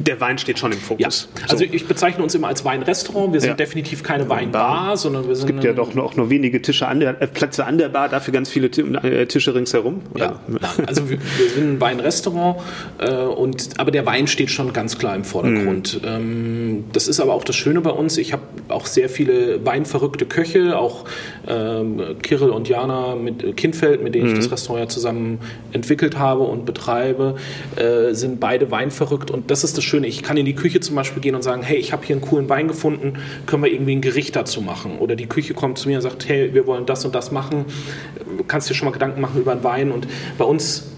der 0.00 0.20
Wein 0.20 0.38
steht 0.38 0.58
schon 0.58 0.72
im 0.72 0.78
Fokus. 0.78 1.28
Ja. 1.36 1.42
Also 1.48 1.64
ich 1.64 1.86
bezeichne 1.86 2.22
uns 2.22 2.34
immer 2.34 2.48
als 2.48 2.64
Weinrestaurant. 2.64 3.32
Wir 3.32 3.40
sind 3.40 3.50
ja. 3.50 3.56
definitiv 3.56 4.02
keine 4.02 4.28
Weinbar, 4.28 4.96
sondern 4.96 5.28
wir 5.28 5.36
sind. 5.36 5.48
Es 5.48 5.52
gibt 5.52 5.64
ja 5.64 5.72
doch 5.72 5.96
auch 5.96 6.16
nur 6.16 6.30
wenige 6.30 6.62
Tische 6.62 6.88
an 6.88 7.00
der, 7.00 7.20
äh, 7.20 7.26
Plätze 7.26 7.66
an 7.66 7.78
der 7.78 7.88
Bar, 7.90 8.08
dafür 8.08 8.32
ganz 8.32 8.48
viele 8.48 8.68
äh, 8.68 9.26
Tische 9.26 9.54
ringsherum. 9.54 10.00
Ja. 10.16 10.40
also 10.86 11.08
wir, 11.10 11.18
wir, 11.18 11.50
sind 11.50 11.74
ein 11.74 11.80
Weinrestaurant 11.80 12.58
äh, 12.98 13.12
und 13.12 13.78
aber 13.78 13.90
der 13.90 14.06
Wein 14.06 14.26
steht 14.26 14.50
schon 14.50 14.72
ganz 14.72 14.98
klar 14.98 15.14
im 15.14 15.24
Vordergrund. 15.24 16.02
Mhm. 16.02 16.08
Ähm, 16.08 16.84
das 16.92 17.08
ist 17.08 17.20
aber 17.20 17.34
auch 17.34 17.44
das 17.44 17.56
Schöne 17.56 17.80
bei 17.80 17.90
uns. 17.90 18.16
Ich 18.16 18.32
habe 18.32 18.42
auch 18.68 18.86
sehr 18.86 19.08
viele 19.08 19.64
weinverrückte 19.64 20.26
Köche, 20.26 20.78
auch 20.78 21.04
ähm, 21.50 22.00
Kirill 22.22 22.50
und 22.50 22.68
Jana 22.68 23.16
mit 23.16 23.56
Kindfeld, 23.56 24.02
mit 24.02 24.14
denen 24.14 24.26
mhm. 24.26 24.32
ich 24.32 24.38
das 24.38 24.52
Restaurant 24.52 24.84
ja 24.84 24.88
zusammen 24.88 25.38
entwickelt 25.72 26.18
habe 26.18 26.44
und 26.44 26.64
betreibe, 26.64 27.36
äh, 27.76 28.14
sind 28.14 28.40
beide 28.40 28.70
weinverrückt 28.70 29.30
und 29.30 29.50
das 29.50 29.64
ist 29.64 29.76
das 29.76 29.84
Schöne. 29.84 30.06
Ich 30.06 30.22
kann 30.22 30.36
in 30.36 30.46
die 30.46 30.54
Küche 30.54 30.80
zum 30.80 30.96
Beispiel 30.96 31.20
gehen 31.20 31.34
und 31.34 31.42
sagen, 31.42 31.62
hey, 31.62 31.76
ich 31.76 31.92
habe 31.92 32.04
hier 32.04 32.16
einen 32.16 32.24
coolen 32.24 32.48
Wein 32.48 32.68
gefunden, 32.68 33.14
können 33.46 33.62
wir 33.62 33.72
irgendwie 33.72 33.96
ein 33.96 34.00
Gericht 34.00 34.36
dazu 34.36 34.60
machen? 34.60 34.98
Oder 34.98 35.16
die 35.16 35.26
Küche 35.26 35.54
kommt 35.54 35.78
zu 35.78 35.88
mir 35.88 35.96
und 35.96 36.02
sagt, 36.02 36.28
hey, 36.28 36.54
wir 36.54 36.66
wollen 36.66 36.86
das 36.86 37.04
und 37.04 37.14
das 37.14 37.32
machen. 37.32 37.64
Du 38.38 38.44
kannst 38.44 38.70
dir 38.70 38.74
schon 38.74 38.86
mal 38.86 38.92
Gedanken 38.92 39.20
machen 39.20 39.40
über 39.40 39.52
einen 39.52 39.64
Wein. 39.64 39.90
Und 39.90 40.06
bei 40.38 40.44
uns 40.44 40.90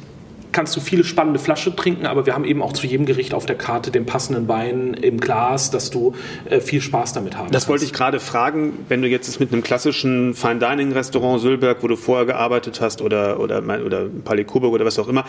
kannst 0.53 0.77
du 0.77 0.81
viele 0.81 1.05
spannende 1.05 1.39
Flasche 1.39 1.75
trinken, 1.75 2.07
aber 2.07 2.27
wir 2.27 2.35
haben 2.35 2.45
eben 2.45 2.63
auch 2.63 2.73
zu 2.73 2.87
jedem 2.87 3.07
Gericht 3.07 3.35
auf 3.35 3.47
der 3.47 3.57
Karte 3.57 3.91
den 3.91 4.07
passenden 4.07 4.49
Wein 4.49 4.95
im 4.95 5.19
Glas, 5.19 5.71
dass 5.71 5.91
du 5.91 6.15
äh, 6.49 6.61
viel 6.61 6.81
Spaß 6.81 7.15
damit 7.15 7.37
haben 7.37 7.47
Das 7.47 7.63
kannst. 7.63 7.69
wollte 7.69 7.85
ich 7.85 7.93
gerade 7.93 8.21
fragen, 8.21 8.75
wenn 8.89 9.03
du 9.03 9.09
jetzt 9.09 9.41
mit 9.41 9.53
einem 9.53 9.63
klassischen 9.63 10.35
Fine 10.35 10.59
Dining 10.59 10.93
Restaurant 10.93 11.41
Sülberg, 11.41 11.83
wo 11.83 11.89
du 11.89 11.97
vorher 11.97 12.27
gearbeitet 12.27 12.81
hast 12.81 13.01
oder 13.01 13.41
oder 13.41 13.63
oder 13.63 14.09
Palais 14.25 14.45
Coburg 14.45 14.73
oder 14.75 14.85
was 14.85 14.99
auch 14.99 15.09
immer, 15.09 15.25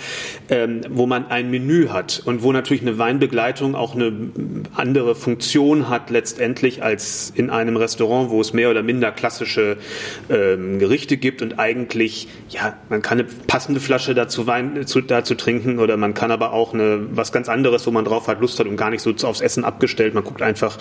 ähm, 0.50 0.82
wo 0.90 1.06
man 1.06 1.28
ein 1.28 1.50
Menü 1.50 1.88
hat 1.88 2.22
und 2.26 2.44
wo 2.44 2.52
natürlich 2.52 2.82
eine 2.82 2.98
Weinbegleitung 2.98 3.76
auch 3.76 3.96
eine 3.96 4.14
andere 4.76 5.16
Funktion 5.16 5.90
hat 5.90 6.10
letztendlich 6.10 6.84
als 6.84 7.32
in 7.36 7.50
einem 7.50 7.78
Restaurant, 7.78 8.30
wo 8.30 8.42
es 8.42 8.54
mehr 8.54 8.70
oder 8.70 8.84
minder 8.84 9.12
klassische 9.12 9.78
ähm, 10.30 10.80
Gerichte 10.80 11.18
gibt 11.18 11.42
und 11.42 11.60
eigentlich 11.60 12.28
ja 12.50 12.74
man 12.90 13.02
kann 13.02 13.20
eine 13.20 13.28
passende 13.48 13.80
Flasche 13.80 14.14
dazu 14.14 14.48
Wein 14.48 14.86
zu 14.86 15.02
da 15.14 15.24
zu 15.24 15.36
trinken 15.36 15.80
oder 15.80 15.96
man 15.96 16.14
kann 16.14 16.32
aber 16.32 16.52
auch 16.52 16.74
eine, 16.74 17.08
was 17.12 17.32
ganz 17.32 17.48
anderes, 17.48 17.88
wo 17.88 17.92
man 17.92 18.04
drauf 18.04 18.28
hat, 18.28 18.42
Lust 18.42 18.60
hat 18.60 18.68
und 18.68 18.76
gar 18.76 18.90
nicht 18.90 19.02
so 19.02 19.14
aufs 19.28 19.42
Essen 19.42 19.64
abgestellt. 19.64 20.14
Man 20.14 20.24
guckt 20.24 20.42
einfach 20.42 20.78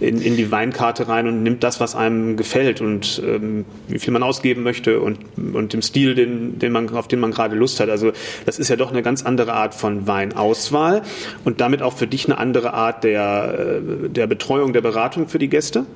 in, 0.00 0.20
in 0.22 0.36
die 0.36 0.50
Weinkarte 0.50 1.08
rein 1.08 1.26
und 1.26 1.42
nimmt 1.42 1.62
das, 1.62 1.80
was 1.80 1.94
einem 1.94 2.36
gefällt 2.36 2.80
und 2.80 3.20
ähm, 3.26 3.64
wie 3.88 3.98
viel 3.98 4.12
man 4.12 4.22
ausgeben 4.22 4.62
möchte 4.62 5.00
und, 5.00 5.18
und 5.36 5.72
dem 5.72 5.82
Stil, 5.82 6.14
den, 6.14 6.58
den 6.58 6.72
man, 6.72 6.88
auf 6.90 7.08
den 7.08 7.20
man 7.20 7.32
gerade 7.32 7.56
Lust 7.56 7.80
hat. 7.80 7.90
Also 7.90 8.12
das 8.46 8.58
ist 8.58 8.68
ja 8.68 8.76
doch 8.76 8.90
eine 8.90 9.02
ganz 9.02 9.24
andere 9.24 9.52
Art 9.52 9.74
von 9.74 10.06
Weinauswahl 10.06 11.02
und 11.44 11.60
damit 11.60 11.82
auch 11.82 11.92
für 11.92 12.06
dich 12.06 12.26
eine 12.26 12.38
andere 12.38 12.72
Art 12.72 13.04
der, 13.04 13.80
äh, 13.82 14.08
der 14.08 14.26
Betreuung, 14.26 14.72
der 14.72 14.80
Beratung 14.80 15.28
für 15.28 15.38
die 15.38 15.48
Gäste. 15.48 15.86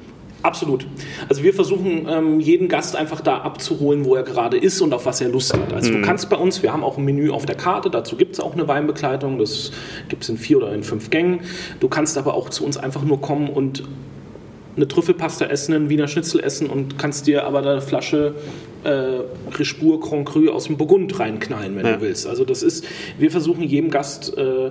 Absolut. 0.43 0.87
Also 1.29 1.43
wir 1.43 1.53
versuchen 1.53 2.07
ähm, 2.09 2.41
jeden 2.41 2.69
Gast 2.69 2.97
einfach 2.97 3.21
da 3.21 3.39
abzuholen, 3.39 4.05
wo 4.05 4.15
er 4.15 4.23
gerade 4.23 4.57
ist 4.57 4.81
und 4.81 4.95
auf 4.95 5.07
was 5.07 5.21
er 5.21 5.29
Lust 5.29 5.53
hat. 5.53 5.73
Also 5.73 5.91
mhm. 5.91 6.01
du 6.01 6.03
kannst 6.03 6.31
bei 6.31 6.37
uns, 6.37 6.63
wir 6.63 6.73
haben 6.73 6.83
auch 6.83 6.97
ein 6.97 7.05
Menü 7.05 7.31
auf 7.31 7.47
der 7.47 7.57
Karte, 7.57 7.91
dazu 7.91 8.17
gibt 8.17 8.35
es 8.35 8.41
auch 8.41 8.55
eine 8.55 8.67
Weinbegleitung, 8.67 9.39
das 9.39 9.73
gibt 10.09 10.23
es 10.23 10.29
in 10.29 10.39
vier 10.39 10.59
oder 10.59 10.73
in 10.73 10.83
fünf 10.83 11.11
Gängen. 11.11 11.41
Du 11.79 11.89
kannst 11.89 12.17
aber 12.17 12.35
auch 12.35 12.49
zu 12.49 12.65
uns 12.65 12.77
einfach 12.77 13.03
nur 13.03 13.21
kommen 13.21 13.49
und 13.49 13.85
eine 14.77 14.89
Trüffelpasta 14.89 15.47
essen, 15.47 15.75
ein 15.75 15.89
Wiener 15.91 16.09
Schnitzel 16.09 16.41
essen 16.41 16.71
und 16.71 16.99
kannst 16.99 17.27
dir 17.27 17.45
aber 17.45 17.59
eine 17.59 17.81
Flasche 17.83 18.35
äh, 18.85 19.21
Rispur 19.59 20.01
Grand 20.01 20.27
Cru 20.27 20.49
aus 20.49 20.65
dem 20.65 20.77
Burgund 20.77 21.19
reinknallen, 21.19 21.77
wenn 21.77 21.85
ja. 21.85 21.97
du 21.97 22.01
willst. 22.01 22.27
Also 22.27 22.45
das 22.45 22.63
ist, 22.63 22.87
wir 23.19 23.31
versuchen 23.31 23.63
jedem 23.63 23.91
Gast 23.91 24.37
äh, 24.39 24.71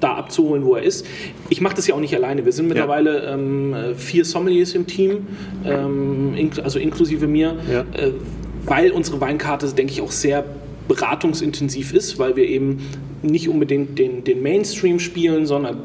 da 0.00 0.14
abzuholen, 0.14 0.64
wo 0.64 0.74
er 0.74 0.82
ist. 0.82 1.06
Ich 1.48 1.60
mache 1.60 1.76
das 1.76 1.86
ja 1.86 1.94
auch 1.94 2.00
nicht 2.00 2.14
alleine. 2.14 2.44
Wir 2.44 2.52
sind 2.52 2.68
mittlerweile 2.68 3.24
ja. 3.24 3.34
ähm, 3.34 3.74
vier 3.96 4.24
Sommeliers 4.24 4.74
im 4.74 4.86
Team, 4.86 5.26
ähm, 5.64 6.34
ink 6.36 6.58
also 6.58 6.78
inklusive 6.78 7.26
mir, 7.26 7.56
ja. 7.70 7.80
äh, 7.80 8.12
weil 8.64 8.90
unsere 8.90 9.20
Weinkarte, 9.20 9.66
denke 9.68 9.92
ich, 9.92 10.00
auch 10.00 10.10
sehr 10.12 10.44
beratungsintensiv 10.88 11.94
ist, 11.94 12.18
weil 12.18 12.36
wir 12.36 12.48
eben 12.48 12.88
nicht 13.22 13.48
unbedingt 13.48 13.98
den, 13.98 14.24
den 14.24 14.42
Mainstream 14.42 14.98
spielen, 14.98 15.46
sondern 15.46 15.82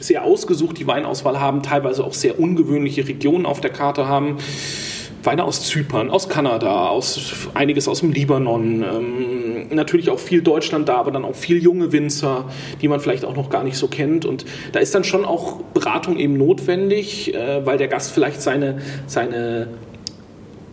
sehr 0.00 0.24
ausgesucht 0.24 0.78
die 0.78 0.86
Weinauswahl 0.86 1.40
haben, 1.40 1.62
teilweise 1.62 2.04
auch 2.04 2.14
sehr 2.14 2.40
ungewöhnliche 2.40 3.06
Regionen 3.06 3.46
auf 3.46 3.60
der 3.60 3.70
Karte 3.70 4.06
haben. 4.06 4.38
Weine 5.22 5.44
aus 5.44 5.62
Zypern, 5.68 6.10
aus 6.10 6.28
Kanada, 6.28 6.88
aus 6.88 7.48
einiges 7.54 7.86
aus 7.88 8.00
dem 8.00 8.12
Libanon, 8.12 8.82
ähm, 8.82 9.68
natürlich 9.70 10.10
auch 10.10 10.18
viel 10.18 10.42
Deutschland 10.42 10.88
da, 10.88 10.96
aber 10.96 11.10
dann 11.10 11.24
auch 11.24 11.36
viel 11.36 11.62
junge 11.62 11.92
Winzer, 11.92 12.50
die 12.80 12.88
man 12.88 13.00
vielleicht 13.00 13.24
auch 13.24 13.36
noch 13.36 13.48
gar 13.48 13.62
nicht 13.62 13.76
so 13.76 13.88
kennt. 13.88 14.24
Und 14.24 14.44
da 14.72 14.80
ist 14.80 14.94
dann 14.94 15.04
schon 15.04 15.24
auch 15.24 15.60
Beratung 15.74 16.18
eben 16.18 16.36
notwendig, 16.36 17.34
äh, 17.34 17.64
weil 17.64 17.78
der 17.78 17.88
Gast 17.88 18.12
vielleicht 18.12 18.42
seine, 18.42 18.80
seine 19.06 19.68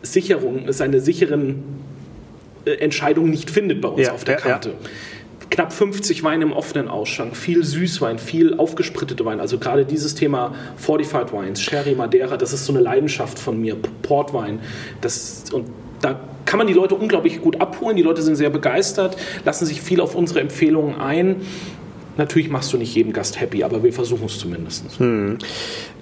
Sicherung, 0.02 0.72
seine 0.72 1.00
sicheren 1.00 1.64
äh, 2.66 2.72
Entscheidungen 2.72 3.30
nicht 3.30 3.50
findet 3.50 3.82
bei 3.82 3.90
uns 3.90 4.08
ja, 4.08 4.14
auf 4.14 4.24
der 4.24 4.38
Karte. 4.38 4.70
Ja, 4.70 4.76
ja 4.76 4.82
knapp 5.50 5.74
50 5.74 6.24
Weine 6.24 6.46
im 6.46 6.52
offenen 6.52 6.88
Ausschank, 6.88 7.36
viel 7.36 7.64
Süßwein, 7.64 8.20
viel 8.20 8.56
aufgesprittete 8.56 9.26
Wein. 9.26 9.40
Also 9.40 9.58
gerade 9.58 9.86
dieses 9.86 10.16
Thema 10.16 10.54
Fortified 10.78 11.34
Wines, 11.34 11.62
Sherry, 11.62 11.96
Madeira, 11.96 12.38
das 12.38 12.54
ist 12.54 12.66
so 12.66 12.74
eine 12.74 12.82
Leidenschaft 12.82 13.40
von 13.40 13.60
mir. 13.60 13.76
Portwein, 14.02 14.60
das 15.02 15.46
und 15.52 15.68
da 16.02 16.20
kann 16.46 16.58
man 16.58 16.68
die 16.68 16.74
Leute 16.74 16.96
unglaublich 16.96 17.42
gut 17.42 17.62
abholen. 17.62 17.96
Die 17.96 18.02
Leute 18.02 18.22
sind 18.22 18.36
sehr 18.36 18.50
begeistert, 18.50 19.18
lassen 19.46 19.66
sich 19.66 19.82
viel 19.82 20.02
auf 20.02 20.16
unsere 20.16 20.40
Empfehlungen 20.40 20.96
ein. 21.00 21.38
Natürlich 22.20 22.50
machst 22.50 22.74
du 22.74 22.78
nicht 22.78 22.94
jeden 22.96 23.14
Gast 23.14 23.40
happy, 23.40 23.64
aber 23.64 23.82
wir 23.82 23.94
versuchen 23.94 24.26
es 24.26 24.38
zumindest. 24.38 25.00
Hm. 25.00 25.38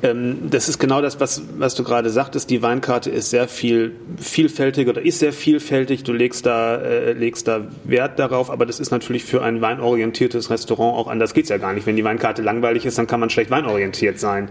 Ähm, 0.02 0.38
das 0.50 0.68
ist 0.68 0.80
genau 0.80 1.00
das, 1.00 1.20
was, 1.20 1.44
was 1.60 1.76
du 1.76 1.84
gerade 1.84 2.10
sagtest. 2.10 2.50
Die 2.50 2.64
Weinkarte 2.64 3.12
ist 3.12 3.30
sehr 3.30 3.48
viel 3.48 3.94
vielfältig 4.20 4.88
oder 4.88 5.00
ist 5.00 5.20
sehr 5.20 5.32
vielfältig. 5.32 6.04
Du 6.04 6.14
legst 6.14 6.48
da, 6.48 6.78
äh, 6.78 7.14
legst 7.14 7.48
da 7.48 7.68
Wert 7.84 8.18
darauf, 8.18 8.50
aber 8.50 8.66
das 8.66 8.80
ist 8.80 8.90
natürlich 8.90 9.26
für 9.26 9.44
ein 9.44 9.62
weinorientiertes 9.62 10.50
Restaurant 10.50 10.98
auch 10.98 11.08
anders 11.08 11.36
geht's 11.36 11.50
ja 11.50 11.58
gar 11.58 11.74
nicht. 11.74 11.86
Wenn 11.86 11.96
die 11.96 12.04
Weinkarte 12.04 12.42
langweilig 12.42 12.88
ist, 12.88 12.98
dann 12.98 13.06
kann 13.06 13.20
man 13.20 13.30
schlecht 13.30 13.52
weinorientiert 13.52 14.20
sein 14.20 14.50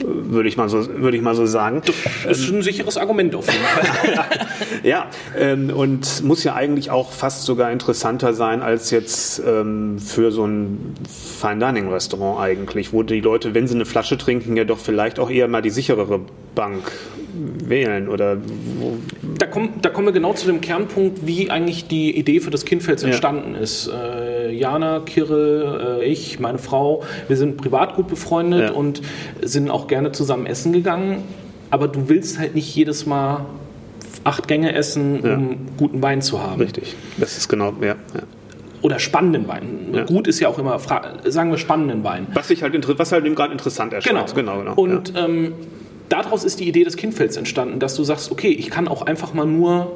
würde 0.00 0.48
ich 0.48 0.56
mal 0.56 0.68
so, 0.68 0.86
würde 1.00 1.16
ich 1.16 1.22
mal 1.22 1.34
so 1.34 1.46
sagen. 1.46 1.82
Das 2.24 2.38
ist 2.38 2.50
ein 2.50 2.62
sicheres 2.62 2.96
Argument 2.96 3.34
auf 3.34 3.46
jeden 3.46 3.64
Fall. 3.64 4.26
ja, 4.82 5.06
ähm, 5.38 5.70
und 5.70 6.22
muss 6.24 6.44
ja 6.44 6.54
eigentlich 6.54 6.90
auch 6.90 7.12
fast 7.12 7.44
sogar 7.44 7.70
interessanter 7.70 8.32
sein 8.34 8.62
als 8.62 8.90
jetzt 8.90 9.42
ähm, 9.46 9.98
für 9.98 10.30
so 10.30 10.46
ein 10.46 10.94
Fine 11.08 11.58
Dining 11.58 11.88
Restaurant 11.90 12.40
eigentlich, 12.40 12.92
wo 12.92 13.02
die 13.02 13.20
Leute, 13.20 13.54
wenn 13.54 13.66
sie 13.66 13.74
eine 13.74 13.84
Flasche 13.84 14.18
trinken, 14.18 14.56
ja 14.56 14.64
doch 14.64 14.78
vielleicht 14.78 15.18
auch 15.18 15.30
eher 15.30 15.48
mal 15.48 15.62
die 15.62 15.70
sicherere 15.70 16.20
Bank 16.54 16.92
wählen 17.34 18.08
oder 18.08 18.36
wo? 18.78 18.98
Da, 19.38 19.46
kommen, 19.46 19.80
da 19.80 19.88
kommen 19.88 20.08
wir 20.08 20.12
genau 20.12 20.34
zu 20.34 20.46
dem 20.46 20.60
Kernpunkt, 20.60 21.26
wie 21.26 21.50
eigentlich 21.50 21.86
die 21.88 22.16
Idee 22.16 22.40
für 22.40 22.50
das 22.50 22.64
Kindfels 22.64 23.02
entstanden 23.02 23.54
ja. 23.54 23.60
ist. 23.60 23.88
Äh, 23.88 24.31
Jana, 24.52 25.00
Kirill, 25.00 26.00
äh, 26.00 26.04
ich, 26.04 26.40
meine 26.40 26.58
Frau, 26.58 27.02
wir 27.28 27.36
sind 27.36 27.56
privat 27.56 27.96
gut 27.96 28.08
befreundet 28.08 28.70
ja. 28.70 28.72
und 28.72 29.02
sind 29.40 29.70
auch 29.70 29.86
gerne 29.86 30.12
zusammen 30.12 30.46
essen 30.46 30.72
gegangen. 30.72 31.24
Aber 31.70 31.88
du 31.88 32.08
willst 32.08 32.38
halt 32.38 32.54
nicht 32.54 32.74
jedes 32.74 33.06
Mal 33.06 33.46
acht 34.24 34.46
Gänge 34.46 34.74
essen, 34.74 35.20
um 35.20 35.50
ja. 35.50 35.56
guten 35.78 36.02
Wein 36.02 36.22
zu 36.22 36.42
haben. 36.42 36.60
Richtig, 36.60 36.94
das 37.18 37.38
ist 37.38 37.48
genau, 37.48 37.72
ja. 37.80 37.96
oder 38.82 38.98
spannenden 38.98 39.48
Wein. 39.48 39.88
Ja. 39.92 40.04
Gut 40.04 40.28
ist 40.28 40.38
ja 40.40 40.48
auch 40.48 40.58
immer, 40.58 40.78
sagen 41.24 41.50
wir 41.50 41.58
spannenden 41.58 42.04
Wein. 42.04 42.26
Was 42.34 42.48
sich 42.48 42.62
halt, 42.62 42.98
was 42.98 43.12
halt 43.12 43.24
gerade 43.34 43.52
interessant 43.52 43.92
erscheint. 43.92 44.34
Genau, 44.34 44.56
genau. 44.56 44.74
genau. 44.74 44.74
Und 44.74 45.14
ja. 45.14 45.24
ähm, 45.24 45.54
daraus 46.08 46.44
ist 46.44 46.60
die 46.60 46.68
Idee 46.68 46.84
des 46.84 46.96
Kindfelds 46.96 47.36
entstanden, 47.36 47.78
dass 47.78 47.96
du 47.96 48.04
sagst, 48.04 48.30
okay, 48.30 48.50
ich 48.50 48.70
kann 48.70 48.86
auch 48.86 49.02
einfach 49.02 49.34
mal 49.34 49.46
nur 49.46 49.90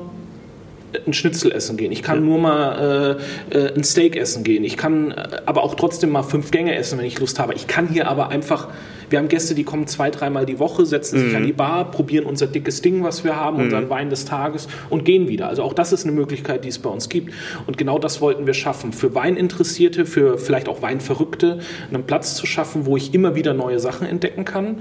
ein 1.06 1.12
Schnitzel 1.12 1.52
essen 1.52 1.76
gehen. 1.76 1.92
Ich 1.92 2.02
kann 2.02 2.18
ja. 2.18 2.24
nur 2.24 2.38
mal 2.38 3.18
äh, 3.52 3.58
äh, 3.58 3.74
ein 3.74 3.84
Steak 3.84 4.16
essen 4.16 4.44
gehen. 4.44 4.64
Ich 4.64 4.76
kann 4.76 5.10
äh, 5.12 5.40
aber 5.46 5.62
auch 5.62 5.74
trotzdem 5.74 6.10
mal 6.10 6.22
fünf 6.22 6.50
Gänge 6.50 6.74
essen, 6.74 6.98
wenn 6.98 7.06
ich 7.06 7.18
Lust 7.18 7.38
habe. 7.38 7.54
Ich 7.54 7.66
kann 7.66 7.88
hier 7.88 8.08
aber 8.08 8.28
einfach 8.28 8.68
wir 9.10 9.18
haben 9.18 9.28
Gäste, 9.28 9.54
die 9.54 9.64
kommen 9.64 9.86
zwei, 9.86 10.10
dreimal 10.10 10.46
die 10.46 10.58
Woche, 10.58 10.86
setzen 10.86 11.18
sich 11.18 11.30
mhm. 11.30 11.36
an 11.36 11.46
die 11.46 11.52
Bar, 11.52 11.90
probieren 11.90 12.24
unser 12.24 12.46
dickes 12.46 12.82
Ding, 12.82 13.02
was 13.02 13.24
wir 13.24 13.36
haben, 13.36 13.58
mhm. 13.58 13.64
unseren 13.64 13.90
Wein 13.90 14.10
des 14.10 14.24
Tages 14.24 14.68
und 14.90 15.04
gehen 15.04 15.28
wieder. 15.28 15.48
Also 15.48 15.62
auch 15.62 15.72
das 15.72 15.92
ist 15.92 16.04
eine 16.04 16.12
Möglichkeit, 16.12 16.64
die 16.64 16.68
es 16.68 16.78
bei 16.78 16.90
uns 16.90 17.08
gibt. 17.08 17.32
Und 17.66 17.78
genau 17.78 17.98
das 17.98 18.20
wollten 18.20 18.46
wir 18.46 18.54
schaffen. 18.54 18.92
Für 18.92 19.14
Weininteressierte, 19.14 20.06
für 20.06 20.38
vielleicht 20.38 20.68
auch 20.68 20.82
Weinverrückte, 20.82 21.60
einen 21.92 22.04
Platz 22.04 22.34
zu 22.34 22.46
schaffen, 22.46 22.86
wo 22.86 22.96
ich 22.96 23.14
immer 23.14 23.34
wieder 23.34 23.54
neue 23.54 23.78
Sachen 23.78 24.06
entdecken 24.06 24.44
kann. 24.44 24.78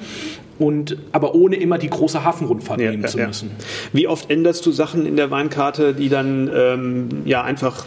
Und, 0.57 0.97
aber 1.11 1.35
ohne 1.35 1.57
immer 1.57 1.77
die 1.77 1.89
große 1.89 2.23
Hafenrundfahrt 2.23 2.79
ja, 2.79 2.91
nehmen 2.91 3.03
ja, 3.03 3.09
zu 3.09 3.17
müssen. 3.17 3.51
Ja. 3.57 3.65
Wie 3.91 4.07
oft 4.07 4.31
änderst 4.31 4.65
du 4.65 4.71
Sachen 4.71 5.05
in 5.05 5.17
der 5.17 5.29
Weinkarte, 5.29 5.93
die 5.93 6.07
dann 6.07 6.49
ähm, 6.53 7.09
ja 7.25 7.43
einfach 7.43 7.85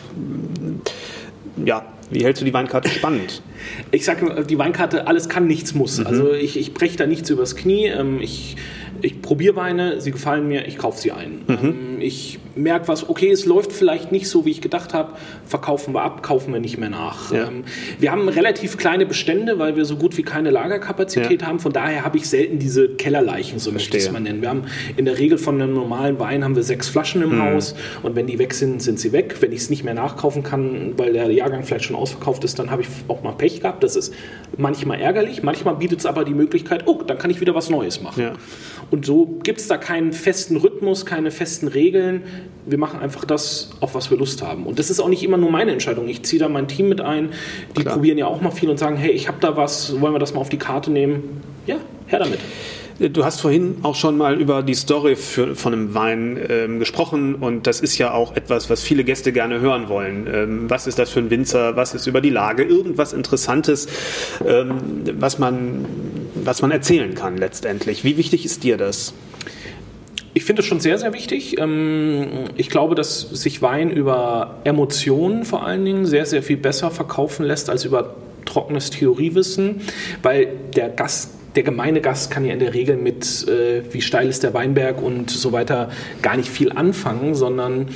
wie 2.11 2.25
hältst 2.25 2.41
du 2.41 2.45
die 2.45 2.55
Weinkarte 2.55 2.89
spannend? 2.89 3.43
Ich 3.91 4.05
sage, 4.05 4.45
die 4.49 4.59
Weinkarte, 4.59 5.07
alles 5.07 5.29
kann, 5.29 5.47
nichts 5.47 5.75
muss. 5.75 5.99
Mhm. 5.99 6.07
Also 6.07 6.33
ich, 6.33 6.59
ich 6.59 6.75
breche 6.75 6.97
da 6.97 7.07
nichts 7.07 7.31
übers 7.31 7.57
Knie. 7.57 7.87
Ähm, 7.87 8.21
ich, 8.21 8.57
ich 9.03 9.21
probiere 9.23 9.57
Weine, 9.57 10.01
sie 10.01 10.11
gefallen 10.11 10.49
mir, 10.49 10.67
ich 10.67 10.79
kaufe 10.79 10.99
sie 10.99 11.13
ein. 11.13 11.43
Mhm. 11.47 11.88
Ich 12.01 12.39
merke 12.55 12.89
was, 12.89 13.09
okay, 13.09 13.31
es 13.31 13.47
läuft 13.47 13.73
vielleicht 13.73 14.13
nicht 14.13 14.29
so, 14.29 14.45
wie 14.45 14.51
ich 14.51 14.61
gedacht 14.61 14.95
habe, 14.95 15.13
verkaufen 15.47 15.95
wir 15.95 16.03
ab, 16.03 16.23
kaufen 16.23 16.53
wir 16.53 16.61
nicht 16.61 16.79
mehr 16.79 16.91
nach. 16.91 17.33
Ja. 17.33 17.49
Ähm, 17.49 17.65
wir 17.99 18.11
haben 18.11 18.29
relativ 18.29 18.77
kleine 18.77 19.07
Bestände, 19.07 19.59
weil 19.59 19.77
wir 19.77 19.85
so 19.85 19.97
gut 19.97 20.17
wie 20.17 20.23
keine 20.23 20.51
Lagerkapazität 20.51 21.43
ja. 21.43 21.49
haben. 21.49 21.61
Von 21.61 21.73
daher 21.73 22.05
habe 22.05 22.19
ich 22.19 22.29
selten 22.29 22.59
diese 22.59 22.89
Kellerleichen, 22.89 23.59
so 23.59 23.73
möchte 23.73 23.97
ich 23.97 24.05
es 24.05 24.13
mal 24.13 24.21
nennen. 24.21 24.43
Wir 24.43 24.49
haben 24.49 24.65
in 24.97 25.05
der 25.05 25.19
Regel 25.19 25.39
von 25.39 25.61
einem 25.61 25.75
normalen 25.75 26.19
Wein 26.19 26.45
haben 26.45 26.57
wir 26.57 26.63
sechs 26.63 26.89
Flaschen 26.89 27.23
im 27.23 27.37
mhm. 27.37 27.43
Haus 27.43 27.75
und 28.03 28.17
wenn 28.17 28.27
die 28.27 28.39
weg 28.39 28.55
sind, 28.55 28.83
sind 28.83 28.99
sie 28.99 29.13
weg. 29.13 29.37
Wenn 29.41 29.53
ich 29.53 29.61
es 29.61 29.71
nicht 29.71 29.85
mehr 29.85 29.95
nachkaufen 29.95 30.43
kann, 30.43 30.95
weil 30.97 31.13
der 31.13 31.31
Jahrgang 31.31 31.65
vielleicht 31.65 31.85
schon 31.85 31.97
ausverkauft 31.97 32.45
ist, 32.45 32.59
dann 32.59 32.71
habe 32.71 32.83
ich 32.83 32.89
auch 33.09 33.23
mal 33.23 33.33
Pech 33.33 33.61
gehabt. 33.61 33.83
Das 33.83 33.97
ist 33.97 34.13
manchmal 34.57 35.01
ärgerlich. 35.01 35.43
Manchmal 35.43 35.77
bietet 35.77 36.01
es 36.01 36.07
aber 36.07 36.25
die 36.25 36.35
Möglichkeit, 36.35 36.85
oh, 36.87 37.03
dann 37.07 37.19
kann 37.19 37.31
ich 37.31 37.41
wieder 37.41 37.55
was 37.55 37.71
Neues 37.71 38.03
machen. 38.03 38.23
Ja. 38.23 38.33
Und 38.91 39.05
so 39.05 39.27
gibt 39.43 39.61
es 39.61 39.69
da 39.69 39.77
keinen 39.77 40.13
festen 40.13 40.57
Rhythmus, 40.57 41.05
keine 41.05 41.31
festen 41.31 41.69
Regeln. 41.69 41.88
Wir 41.93 42.79
machen 42.79 43.01
einfach 43.01 43.25
das, 43.25 43.71
auf 43.81 43.95
was 43.95 44.11
wir 44.11 44.19
Lust 44.19 44.43
haben. 44.43 44.67
Und 44.67 44.79
das 44.79 44.91
ist 44.91 45.01
auch 45.01 45.09
nicht 45.09 45.23
immer 45.23 45.37
nur 45.37 45.51
meine 45.51 45.73
Entscheidung. 45.73 46.09
Ich 46.09 46.23
ziehe 46.25 46.41
da 46.41 46.49
mein 46.49 46.69
Team 46.69 46.89
mit 46.89 47.01
ein. 47.01 47.31
Die 47.77 47.83
Klar. 47.83 47.95
probieren 47.95 48.19
ja 48.19 48.27
auch 48.27 48.41
mal 48.41 48.51
viel 48.51 48.69
und 48.69 48.79
sagen, 48.79 48.97
hey, 48.97 49.11
ich 49.11 49.29
habe 49.29 49.39
da 49.41 49.57
was, 49.57 50.01
wollen 50.01 50.13
wir 50.13 50.19
das 50.19 50.35
mal 50.35 50.41
auf 50.41 50.49
die 50.49 50.59
Karte 50.59 50.91
nehmen? 50.91 51.41
Ja, 51.67 51.77
her 52.07 52.19
damit. 52.19 52.41
Du 53.01 53.25
hast 53.25 53.41
vorhin 53.41 53.77
auch 53.83 53.95
schon 53.95 54.17
mal 54.17 54.41
über 54.41 54.65
die 54.65 54.75
Story 54.75 55.15
für, 55.15 55.55
von 55.55 55.73
einem 55.73 55.95
Wein 55.95 56.37
ähm, 56.49 56.81
gesprochen 56.81 57.37
und 57.37 57.69
das 57.69 57.81
ist 57.81 57.97
ja 57.97 58.13
auch 58.13 58.35
etwas, 58.35 58.71
was 58.71 58.83
viele 58.83 59.05
Gäste 59.05 59.33
gerne 59.33 59.61
hören 59.61 59.89
wollen. 59.89 60.27
Ähm, 60.27 60.65
was 60.69 60.89
ist 60.89 60.99
das 60.99 61.09
für 61.09 61.21
ein 61.21 61.31
Winzer? 61.31 61.77
Was 61.77 61.95
ist 61.95 62.09
über 62.09 62.21
die 62.21 62.31
Lage? 62.31 62.65
Irgendwas 62.65 63.13
Interessantes, 63.13 63.87
ähm, 64.45 64.79
was, 65.17 65.39
man, 65.39 65.85
was 66.35 66.61
man 66.61 66.73
erzählen 66.73 67.15
kann 67.15 67.37
letztendlich. 67.37 68.03
Wie 68.03 68.17
wichtig 68.17 68.45
ist 68.45 68.65
dir 68.65 68.77
das? 68.77 69.15
Ich 70.35 70.45
finde 70.45 70.61
es 70.61 70.67
schon 70.67 70.81
sehr, 70.81 70.99
sehr 70.99 71.13
wichtig. 71.13 71.59
Ähm, 71.59 72.45
ich 72.57 72.71
glaube, 72.71 72.95
dass 72.95 73.21
sich 73.21 73.63
Wein 73.63 73.91
über 73.91 74.57
Emotionen 74.65 75.45
vor 75.45 75.67
allen 75.67 75.85
Dingen 75.85 76.07
sehr, 76.07 76.27
sehr 76.27 76.43
viel 76.43 76.57
besser 76.57 76.91
verkaufen 76.91 77.45
lässt 77.45 77.71
als 77.71 77.85
über 77.85 78.15
trockenes 78.45 78.91
Theoriewissen, 78.91 79.83
weil 80.23 80.49
der 80.75 80.89
Gast 80.89 81.35
der 81.55 81.63
gemeine 81.65 82.01
Gast 82.01 82.31
kann 82.31 82.45
ja 82.45 82.53
in 82.53 82.61
der 82.61 82.73
Regel 82.73 82.97
mit, 82.97 83.49
äh, 83.49 83.83
wie 83.91 84.01
steil 84.01 84.29
ist 84.29 84.45
der 84.45 84.55
Weinberg 84.55 85.03
und 85.03 85.31
so 85.31 85.51
weiter, 85.51 85.91
gar 86.23 86.37
nicht 86.37 86.49
viel 86.49 86.71
anfangen, 86.71 87.35
sondern 87.35 87.89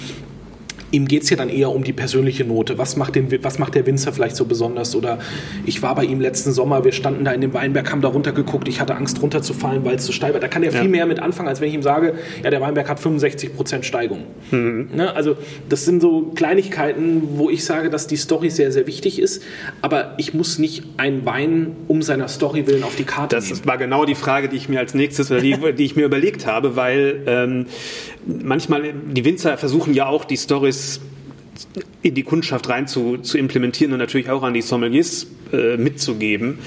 ihm 0.93 1.09
geht 1.09 1.25
es 1.25 1.31
ja 1.31 1.37
dann 1.37 1.49
eher 1.49 1.71
um 1.71 1.83
die 1.83 1.93
persönliche 1.93 2.45
Note. 2.45 2.79
Was 2.79 2.97
macht, 2.97 3.15
den, 3.17 3.43
was 3.43 3.59
macht 3.59 3.75
der 3.75 3.87
Winzer 3.87 4.13
vielleicht 4.13 4.37
so 4.37 4.45
besonders? 4.45 4.95
Oder 4.95 5.19
ich 5.67 5.83
war 5.83 5.95
bei 5.95 6.05
ihm 6.05 6.21
letzten 6.21 6.53
Sommer, 6.53 6.85
wir 6.85 6.93
standen 6.93 7.25
da 7.25 7.33
in 7.33 7.41
dem 7.41 7.55
Weinberg, 7.55 7.91
haben 7.91 8.03
da 8.03 8.09
runtergeguckt, 8.09 8.69
ich 8.69 8.81
hatte 8.81 8.95
Angst 8.95 9.21
runterzufallen, 9.23 9.85
weil 9.85 9.97
es 9.97 10.07
so 10.07 10.13
steil 10.13 10.35
war. 10.35 10.41
Da 10.41 10.49
kann 10.49 10.63
er 10.63 10.73
ja. 10.73 10.81
viel 10.81 10.91
mehr 10.91 11.07
mit 11.07 11.19
anfangen, 11.19 11.49
als 11.49 11.61
wenn 11.61 11.69
ich 11.69 11.75
ihm 11.75 11.83
sage, 11.83 12.15
ja, 12.45 12.51
der 12.51 12.61
Weinberg 12.61 12.89
hat 12.89 13.01
65 13.01 13.57
Prozent 13.57 13.87
Steigung. 13.87 14.25
Mhm. 14.51 14.91
Ne? 14.95 15.15
Also 15.15 15.37
das 15.69 15.85
sind 15.85 16.03
so 16.03 16.31
Kleinigkeiten, 16.35 17.23
wo 17.37 17.49
ich 17.49 17.65
sage, 17.65 17.89
dass 17.89 18.07
die 18.07 18.17
Story 18.17 18.51
sehr, 18.51 18.71
sehr 18.71 18.87
wichtig 18.87 19.19
ist. 19.19 19.43
Aber 19.81 20.15
ich 20.19 20.35
muss 20.35 20.59
nicht 20.59 20.85
einen 20.99 21.25
Wein 21.25 21.75
um 21.89 22.03
seiner 22.03 22.29
Story 22.29 22.67
willen 22.67 22.85
auf 22.85 22.97
die 22.97 23.05
Karte 23.05 23.37
das 23.37 23.47
nehmen. 23.47 23.59
Das 23.59 23.67
war 23.67 23.79
genau 23.79 24.05
die 24.05 24.15
Frage, 24.15 24.51
die 24.51 24.57
ich 24.57 24.69
mir 24.69 24.79
als 24.79 24.93
nächstes, 24.93 25.31
oder 25.31 25.41
die, 25.41 25.57
die 25.79 25.85
ich 25.85 25.97
mir 25.97 26.05
überlegt 26.05 26.47
habe, 26.47 26.77
weil 26.77 27.23
ähm, 27.27 27.67
manchmal, 28.27 28.93
die 28.93 29.25
Winzer 29.25 29.57
versuchen 29.57 29.95
ja 29.95 30.07
auch 30.07 30.25
die 30.25 30.37
Stories 30.37 30.82
in 32.03 32.15
die 32.15 32.23
Kundschaft 32.23 32.69
rein 32.69 32.87
zu, 32.87 33.19
zu 33.19 33.39
implementieren 33.39 33.93
und 33.93 33.99
natürlich 33.99 34.31
auch 34.31 34.43
an 34.43 34.55
die 34.55 34.63
Sommeliers 34.63 35.27
äh, 35.53 35.77
mitzugeben. 35.77 36.59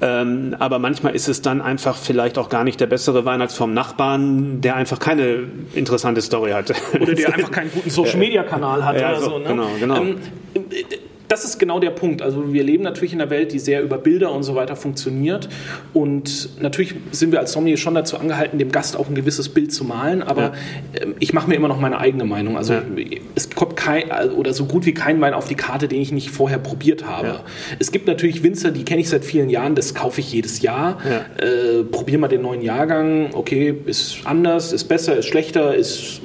Ähm, 0.00 0.56
aber 0.58 0.78
manchmal 0.78 1.14
ist 1.14 1.28
es 1.28 1.40
dann 1.40 1.62
einfach 1.62 1.96
vielleicht 1.96 2.36
auch 2.36 2.48
gar 2.48 2.64
nicht 2.64 2.80
der 2.80 2.86
bessere 2.86 3.24
Wein 3.24 3.40
als 3.40 3.54
vom 3.54 3.72
Nachbarn, 3.72 4.60
der 4.60 4.76
einfach 4.76 4.98
keine 4.98 5.44
interessante 5.74 6.20
Story 6.20 6.50
hat. 6.50 6.72
Oder 7.00 7.14
der 7.14 7.28
einfach 7.34 7.50
keinen 7.50 7.70
guten 7.70 7.90
Social-Media-Kanal 7.90 8.84
hat. 8.84 9.00
Ja, 9.00 9.10
oder 9.10 9.20
so, 9.20 9.30
so 9.30 9.38
ne? 9.38 9.48
Genau, 9.48 9.68
genau. 9.78 9.96
Ähm, 9.96 10.16
das 11.28 11.44
ist 11.44 11.58
genau 11.58 11.80
der 11.80 11.90
Punkt. 11.90 12.22
Also 12.22 12.52
wir 12.52 12.62
leben 12.62 12.84
natürlich 12.84 13.12
in 13.12 13.20
einer 13.20 13.30
Welt, 13.30 13.52
die 13.52 13.58
sehr 13.58 13.82
über 13.82 13.98
Bilder 13.98 14.32
und 14.32 14.42
so 14.42 14.54
weiter 14.54 14.76
funktioniert. 14.76 15.48
Und 15.92 16.60
natürlich 16.60 16.94
sind 17.12 17.32
wir 17.32 17.40
als 17.40 17.52
Sommelier 17.52 17.76
schon 17.76 17.94
dazu 17.94 18.18
angehalten, 18.18 18.58
dem 18.58 18.70
Gast 18.70 18.96
auch 18.96 19.08
ein 19.08 19.14
gewisses 19.14 19.48
Bild 19.48 19.72
zu 19.72 19.84
malen. 19.84 20.22
Aber 20.22 20.42
ja. 20.42 20.52
Ähm, 21.00 21.14
ich 21.20 21.32
mache 21.32 21.48
mir 21.48 21.54
immer 21.54 21.68
noch 21.68 21.80
meine 21.80 21.98
eigene 21.98 22.24
Meinung. 22.24 22.56
Also 22.56 22.74
ja. 22.74 22.82
es 23.34 23.50
kommt 23.50 23.76
kein 23.76 24.10
oder 24.10 24.52
so 24.52 24.66
gut 24.66 24.86
wie 24.86 24.94
kein 24.94 25.20
Wein 25.20 25.34
auf 25.34 25.48
die 25.48 25.54
Karte, 25.54 25.88
den 25.88 26.00
ich 26.00 26.12
nicht 26.12 26.30
vorher 26.30 26.58
probiert 26.58 27.06
habe. 27.06 27.28
Ja. 27.28 27.40
Es 27.78 27.90
gibt 27.90 28.06
natürlich 28.06 28.42
Winzer, 28.42 28.70
die 28.70 28.84
kenne 28.84 29.00
ich 29.00 29.08
seit 29.08 29.24
vielen 29.24 29.48
Jahren. 29.48 29.74
Das 29.74 29.94
kaufe 29.94 30.20
ich 30.20 30.32
jedes 30.32 30.60
Jahr. 30.62 30.98
Äh, 31.38 31.84
probier 31.84 32.18
mal 32.18 32.28
den 32.28 32.42
neuen 32.42 32.62
Jahrgang. 32.62 33.30
Okay, 33.32 33.74
ist 33.86 34.18
anders, 34.24 34.72
ist 34.72 34.84
besser, 34.84 35.16
ist 35.16 35.26
schlechter, 35.26 35.74
ist 35.74 36.20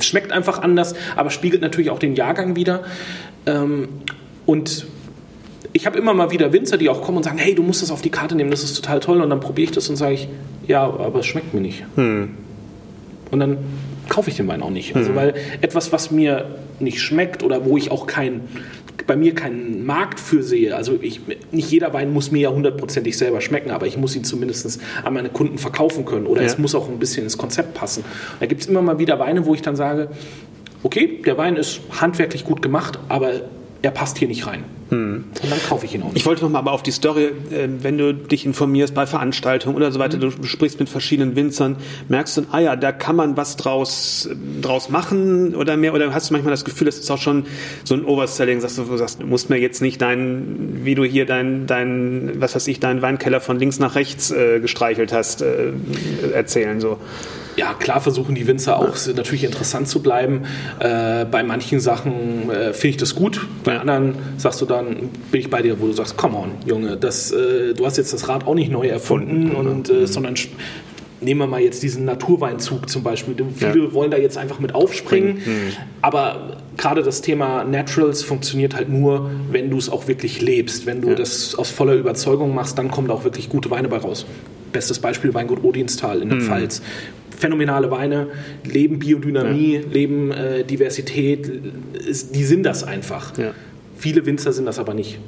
schmeckt 0.00 0.32
einfach 0.32 0.62
anders, 0.62 0.94
aber 1.14 1.30
spiegelt 1.30 1.62
natürlich 1.62 1.90
auch 1.90 1.98
den 1.98 2.14
Jahrgang 2.14 2.56
wieder. 2.56 2.84
Ähm, 3.46 3.88
und 4.44 4.86
ich 5.72 5.86
habe 5.86 5.98
immer 5.98 6.14
mal 6.14 6.30
wieder 6.30 6.52
Winzer, 6.52 6.78
die 6.78 6.88
auch 6.88 7.02
kommen 7.02 7.18
und 7.18 7.24
sagen, 7.24 7.38
hey, 7.38 7.54
du 7.54 7.62
musst 7.62 7.82
das 7.82 7.90
auf 7.90 8.02
die 8.02 8.10
Karte 8.10 8.34
nehmen, 8.34 8.50
das 8.50 8.62
ist 8.62 8.74
total 8.74 9.00
toll. 9.00 9.20
Und 9.20 9.30
dann 9.30 9.40
probiere 9.40 9.66
ich 9.66 9.72
das 9.72 9.88
und 9.88 9.96
sage 9.96 10.14
ich, 10.14 10.28
ja, 10.66 10.82
aber 10.82 11.20
es 11.20 11.26
schmeckt 11.26 11.54
mir 11.54 11.60
nicht. 11.60 11.84
Hm. 11.96 12.30
Und 13.30 13.40
dann 13.40 13.58
kaufe 14.08 14.30
ich 14.30 14.36
den 14.36 14.48
Wein 14.48 14.62
auch 14.62 14.70
nicht. 14.70 14.94
Also, 14.96 15.10
hm. 15.10 15.16
weil 15.16 15.34
etwas, 15.60 15.92
was 15.92 16.10
mir 16.10 16.56
nicht 16.80 17.00
schmeckt 17.00 17.42
oder 17.42 17.64
wo 17.64 17.76
ich 17.76 17.90
auch 17.90 18.06
kein, 18.06 18.42
bei 19.06 19.16
mir 19.16 19.34
keinen 19.34 19.84
Markt 19.84 20.18
für 20.20 20.42
sehe, 20.42 20.74
also 20.74 20.98
ich, 21.00 21.20
nicht 21.52 21.70
jeder 21.70 21.92
Wein 21.92 22.12
muss 22.12 22.30
mir 22.30 22.40
ja 22.40 22.50
hundertprozentig 22.50 23.16
selber 23.16 23.40
schmecken, 23.40 23.70
aber 23.70 23.86
ich 23.86 23.96
muss 23.96 24.16
ihn 24.16 24.24
zumindest 24.24 24.80
an 25.04 25.14
meine 25.14 25.28
Kunden 25.28 25.58
verkaufen 25.58 26.04
können 26.04 26.26
oder 26.26 26.40
ja. 26.40 26.46
es 26.46 26.58
muss 26.58 26.74
auch 26.74 26.88
ein 26.88 26.98
bisschen 26.98 27.24
ins 27.24 27.38
Konzept 27.38 27.74
passen. 27.74 28.00
Und 28.02 28.40
da 28.40 28.46
gibt 28.46 28.62
es 28.62 28.68
immer 28.68 28.82
mal 28.82 28.98
wieder 28.98 29.18
Weine, 29.18 29.46
wo 29.46 29.54
ich 29.54 29.62
dann 29.62 29.76
sage, 29.76 30.08
okay, 30.82 31.22
der 31.24 31.38
Wein 31.38 31.56
ist 31.56 31.80
handwerklich 32.00 32.44
gut 32.44 32.62
gemacht, 32.62 32.98
aber 33.08 33.42
er 33.82 33.90
passt 33.90 34.18
hier 34.18 34.28
nicht 34.28 34.46
rein. 34.46 34.64
Hm. 34.90 35.24
Und 35.42 35.50
dann 35.50 35.60
kaufe 35.68 35.84
ich 35.84 35.94
ihn 35.94 36.02
auch 36.02 36.06
nicht. 36.06 36.18
Ich 36.18 36.26
wollte 36.26 36.44
noch 36.44 36.50
mal 36.50 36.60
aber 36.60 36.72
auf 36.72 36.82
die 36.82 36.92
Story, 36.92 37.24
äh, 37.24 37.68
wenn 37.80 37.98
du 37.98 38.14
dich 38.14 38.46
informierst 38.46 38.94
bei 38.94 39.06
Veranstaltungen 39.06 39.74
oder 39.74 39.90
so 39.90 39.98
weiter, 39.98 40.20
hm. 40.20 40.32
du 40.40 40.42
sprichst 40.44 40.78
mit 40.78 40.88
verschiedenen 40.88 41.34
Winzern, 41.34 41.76
merkst 42.08 42.36
du, 42.36 42.42
ah 42.52 42.60
ja, 42.60 42.76
da 42.76 42.92
kann 42.92 43.16
man 43.16 43.36
was 43.36 43.56
draus, 43.56 44.28
draus 44.62 44.88
machen 44.88 45.56
oder 45.56 45.76
mehr, 45.76 45.92
oder 45.92 46.14
hast 46.14 46.30
du 46.30 46.34
manchmal 46.34 46.52
das 46.52 46.64
Gefühl, 46.64 46.86
das 46.86 46.98
ist 46.98 47.10
auch 47.10 47.18
schon 47.18 47.46
so 47.84 47.94
ein 47.94 48.04
Overselling, 48.04 48.60
sagst 48.60 48.78
du, 48.78 48.84
du 48.84 48.96
sagst, 48.96 49.20
du 49.20 49.26
musst 49.26 49.50
mir 49.50 49.58
jetzt 49.58 49.82
nicht 49.82 50.00
dein, 50.00 50.84
wie 50.84 50.94
du 50.94 51.04
hier 51.04 51.26
dein, 51.26 51.66
dein, 51.66 52.40
was 52.40 52.54
weiß 52.54 52.68
ich, 52.68 52.78
deinen 52.78 53.02
Weinkeller 53.02 53.40
von 53.40 53.58
links 53.58 53.80
nach 53.80 53.96
rechts 53.96 54.30
äh, 54.30 54.60
gestreichelt 54.60 55.12
hast, 55.12 55.42
äh, 55.42 55.72
erzählen, 56.32 56.80
so. 56.80 56.98
Ja, 57.56 57.72
klar 57.72 58.00
versuchen 58.00 58.34
die 58.34 58.46
Winzer 58.46 58.78
auch 58.78 58.94
natürlich 59.14 59.44
interessant 59.44 59.88
zu 59.88 60.02
bleiben. 60.02 60.42
Äh, 60.78 61.24
bei 61.24 61.42
manchen 61.42 61.80
Sachen 61.80 62.50
äh, 62.50 62.72
finde 62.74 62.88
ich 62.88 62.96
das 62.98 63.14
gut, 63.14 63.46
bei 63.64 63.78
anderen 63.78 64.16
sagst 64.36 64.60
du 64.60 64.66
dann, 64.66 65.08
bin 65.30 65.40
ich 65.40 65.48
bei 65.48 65.62
dir, 65.62 65.80
wo 65.80 65.86
du 65.86 65.92
sagst, 65.92 66.16
come 66.18 66.36
on, 66.36 66.50
Junge, 66.66 66.96
das, 66.98 67.32
äh, 67.32 67.72
du 67.74 67.86
hast 67.86 67.96
jetzt 67.96 68.12
das 68.12 68.28
Rad 68.28 68.46
auch 68.46 68.54
nicht 68.54 68.70
neu 68.70 68.86
erfunden, 68.86 69.52
und, 69.52 69.88
äh, 69.88 70.06
sondern 70.06 70.34
nehmen 71.20 71.40
wir 71.40 71.46
mal 71.46 71.60
jetzt 71.60 71.82
diesen 71.82 72.04
Naturweinzug 72.04 72.90
zum 72.90 73.02
Beispiel. 73.02 73.34
Viele 73.54 73.84
ja. 73.86 73.92
wollen 73.94 74.10
da 74.10 74.18
jetzt 74.18 74.36
einfach 74.36 74.60
mit 74.60 74.74
aufspringen, 74.74 75.36
mhm. 75.36 75.72
aber 76.02 76.58
gerade 76.76 77.02
das 77.02 77.22
Thema 77.22 77.64
Naturals 77.64 78.22
funktioniert 78.22 78.74
halt 78.74 78.90
nur, 78.90 79.30
wenn 79.50 79.70
du 79.70 79.78
es 79.78 79.88
auch 79.88 80.08
wirklich 80.08 80.42
lebst. 80.42 80.84
Wenn 80.84 81.00
du 81.00 81.08
ja. 81.08 81.14
das 81.14 81.54
aus 81.54 81.70
voller 81.70 81.94
Überzeugung 81.94 82.54
machst, 82.54 82.76
dann 82.78 82.90
kommen 82.90 83.08
da 83.08 83.14
auch 83.14 83.24
wirklich 83.24 83.48
gute 83.48 83.70
Weine 83.70 83.88
bei 83.88 83.96
raus. 83.96 84.26
Bestes 84.72 84.98
Beispiel 84.98 85.32
Weingut 85.32 85.64
Odinstal 85.64 86.20
in 86.20 86.28
der 86.28 86.38
mhm. 86.38 86.42
Pfalz 86.42 86.82
phänomenale 87.36 87.90
Weine, 87.90 88.28
leben 88.64 88.98
Biodynamie, 88.98 89.76
ja. 89.76 89.88
leben 89.88 90.32
äh, 90.32 90.64
Diversität, 90.64 91.50
die 92.34 92.44
sind 92.44 92.62
das 92.62 92.84
einfach. 92.84 93.36
Ja. 93.38 93.52
Viele 93.98 94.26
Winzer 94.26 94.52
sind 94.52 94.66
das 94.66 94.78
aber 94.78 94.94
nicht. 94.94 95.18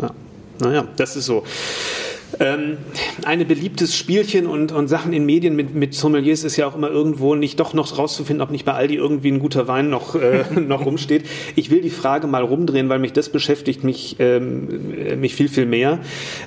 Ja. 0.00 0.10
Naja, 0.60 0.86
das 0.96 1.16
ist 1.16 1.26
so. 1.26 1.44
Ähm, 2.40 2.78
ein 3.24 3.46
beliebtes 3.46 3.96
Spielchen 3.96 4.46
und, 4.46 4.72
und 4.72 4.88
Sachen 4.88 5.12
in 5.12 5.26
Medien 5.26 5.56
mit, 5.56 5.74
mit 5.74 5.94
Sommeliers 5.94 6.44
ist 6.44 6.56
ja 6.56 6.66
auch 6.66 6.74
immer 6.74 6.90
irgendwo 6.90 7.34
nicht 7.34 7.60
doch 7.60 7.74
noch 7.74 7.96
rauszufinden, 7.98 8.42
ob 8.42 8.50
nicht 8.50 8.64
bei 8.64 8.72
Aldi 8.72 8.96
irgendwie 8.96 9.30
ein 9.30 9.38
guter 9.38 9.68
Wein 9.68 9.90
noch, 9.90 10.14
äh, 10.14 10.44
noch 10.60 10.86
rumsteht. 10.86 11.24
Ich 11.56 11.70
will 11.70 11.80
die 11.80 11.90
Frage 11.90 12.26
mal 12.26 12.42
rumdrehen, 12.42 12.88
weil 12.88 12.98
mich 12.98 13.12
das 13.12 13.28
beschäftigt 13.28 13.84
mich, 13.84 14.16
ähm, 14.18 15.20
mich 15.20 15.34
viel, 15.34 15.48
viel 15.48 15.66
mehr. 15.66 15.98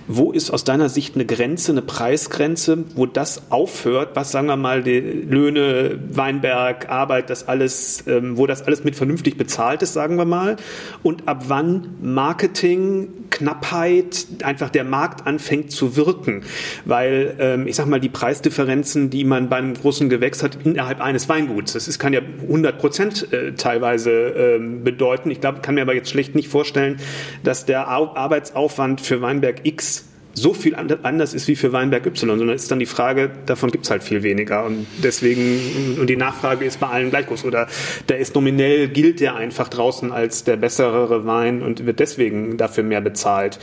Wo 0.08 0.32
ist 0.32 0.50
aus 0.50 0.64
deiner 0.64 0.90
Sicht 0.90 1.16
eine 1.16 1.26
Grenze, 1.26 1.72
eine 1.72 1.82
Preisgrenze, 1.82 2.86
wo 2.96 3.06
das 3.06 3.52
aufhört, 3.52 4.16
was 4.16 4.32
sagen 4.32 4.48
wir 4.48 4.58
mal, 4.58 4.84
die 4.84 5.00
Löhne, 5.00 6.00
Weinberg, 6.12 6.90
Arbeit, 6.90 7.30
das 7.30 7.48
alles, 7.48 8.04
ähm, 8.08 8.38
wo 8.38 8.48
das 8.48 8.64
alles 8.64 8.84
mit 8.84 8.96
vernünftig 8.96 9.38
bezahlt 9.38 9.82
ist, 9.82 9.94
sagen 9.94 10.18
wir 10.18 10.26
mal, 10.26 10.58
und 11.04 11.28
ab 11.28 11.46
wann 11.48 11.96
Marketing, 12.02 13.10
Knappheit, 13.30 14.28
einfach 14.44 14.70
der 14.70 14.84
Markt 14.84 15.28
anfängt 15.28 15.72
zu 15.78 15.96
wirken, 15.96 16.44
weil 16.86 17.36
ähm, 17.40 17.68
ich 17.68 17.76
sag 17.76 17.86
mal 17.86 18.00
die 18.00 18.10
Preisdifferenzen, 18.10 19.10
die 19.10 19.24
man 19.24 19.48
beim 19.48 19.74
großen 19.76 20.10
Gewächs 20.10 20.44
hat 20.44 20.58
innerhalb 20.66 21.00
eines 21.00 21.30
Weinguts, 21.30 21.74
das 21.74 21.88
ist, 21.88 22.00
kann 22.00 22.14
ja 22.14 22.22
100 22.42 22.78
Prozent 22.80 23.32
äh, 23.32 23.54
teilweise 23.54 24.12
äh, 24.12 24.60
bedeuten. 24.60 25.32
Ich 25.32 25.40
glaube, 25.40 25.60
kann 25.62 25.76
mir 25.76 25.82
aber 25.82 25.96
jetzt 25.96 26.10
schlecht 26.10 26.36
nicht 26.36 26.50
vorstellen, 26.50 27.00
dass 27.44 27.66
der 27.66 27.88
Arbeitsaufwand 27.88 29.02
für 29.02 29.22
Weinberg 29.22 29.62
X 29.64 30.06
so 30.38 30.54
viel 30.54 30.76
anders 30.76 31.34
ist 31.34 31.48
wie 31.48 31.56
für 31.56 31.74
Weinberg 31.74 32.06
Y, 32.06 32.38
sondern 32.38 32.56
ist 32.56 32.70
dann 32.70 32.80
die 32.80 32.86
Frage, 32.86 33.32
davon 33.48 33.72
gibt 33.72 33.86
es 33.86 33.92
halt 33.92 34.04
viel 34.04 34.22
weniger 34.22 34.66
und 34.66 34.86
deswegen, 35.04 35.98
und 36.00 36.08
die 36.08 36.16
Nachfrage 36.16 36.64
ist 36.64 36.80
bei 36.80 36.88
allen 36.88 37.10
gleich 37.10 37.26
groß 37.26 37.44
oder 37.44 37.68
der 38.08 38.20
ist 38.20 38.36
nominell, 38.36 38.88
gilt 38.88 39.20
der 39.20 39.36
einfach 39.36 39.68
draußen 39.68 40.12
als 40.12 40.44
der 40.44 40.56
bessere 40.56 41.26
Wein 41.26 41.64
und 41.64 41.88
wird 41.88 42.00
deswegen 42.00 42.58
dafür 42.58 42.84
mehr 42.84 43.02
bezahlt. 43.02 43.58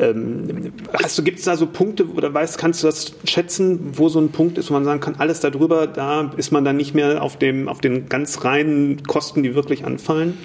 Ähm, 0.00 0.72
hast 0.92 1.16
du, 1.18 1.22
gibt 1.22 1.38
es 1.38 1.44
da 1.44 1.56
so 1.56 1.66
Punkte 1.66 2.08
oder 2.08 2.34
weißt, 2.34 2.58
kannst 2.58 2.82
du 2.82 2.88
das 2.88 3.14
schätzen, 3.24 3.92
wo 3.92 4.08
so 4.08 4.20
ein 4.20 4.30
Punkt 4.30 4.58
ist, 4.58 4.70
wo 4.70 4.74
man 4.74 4.84
sagen 4.84 5.00
kann, 5.00 5.14
alles 5.18 5.38
darüber, 5.38 5.86
da 5.86 6.32
ist 6.36 6.50
man 6.50 6.64
dann 6.64 6.76
nicht 6.76 6.94
mehr 6.94 7.22
auf 7.22 7.38
dem, 7.38 7.68
auf 7.68 7.80
den 7.80 8.08
ganz 8.08 8.44
reinen 8.44 9.04
Kosten, 9.04 9.44
die 9.44 9.54
wirklich 9.54 9.84
anfallen? 9.84 10.36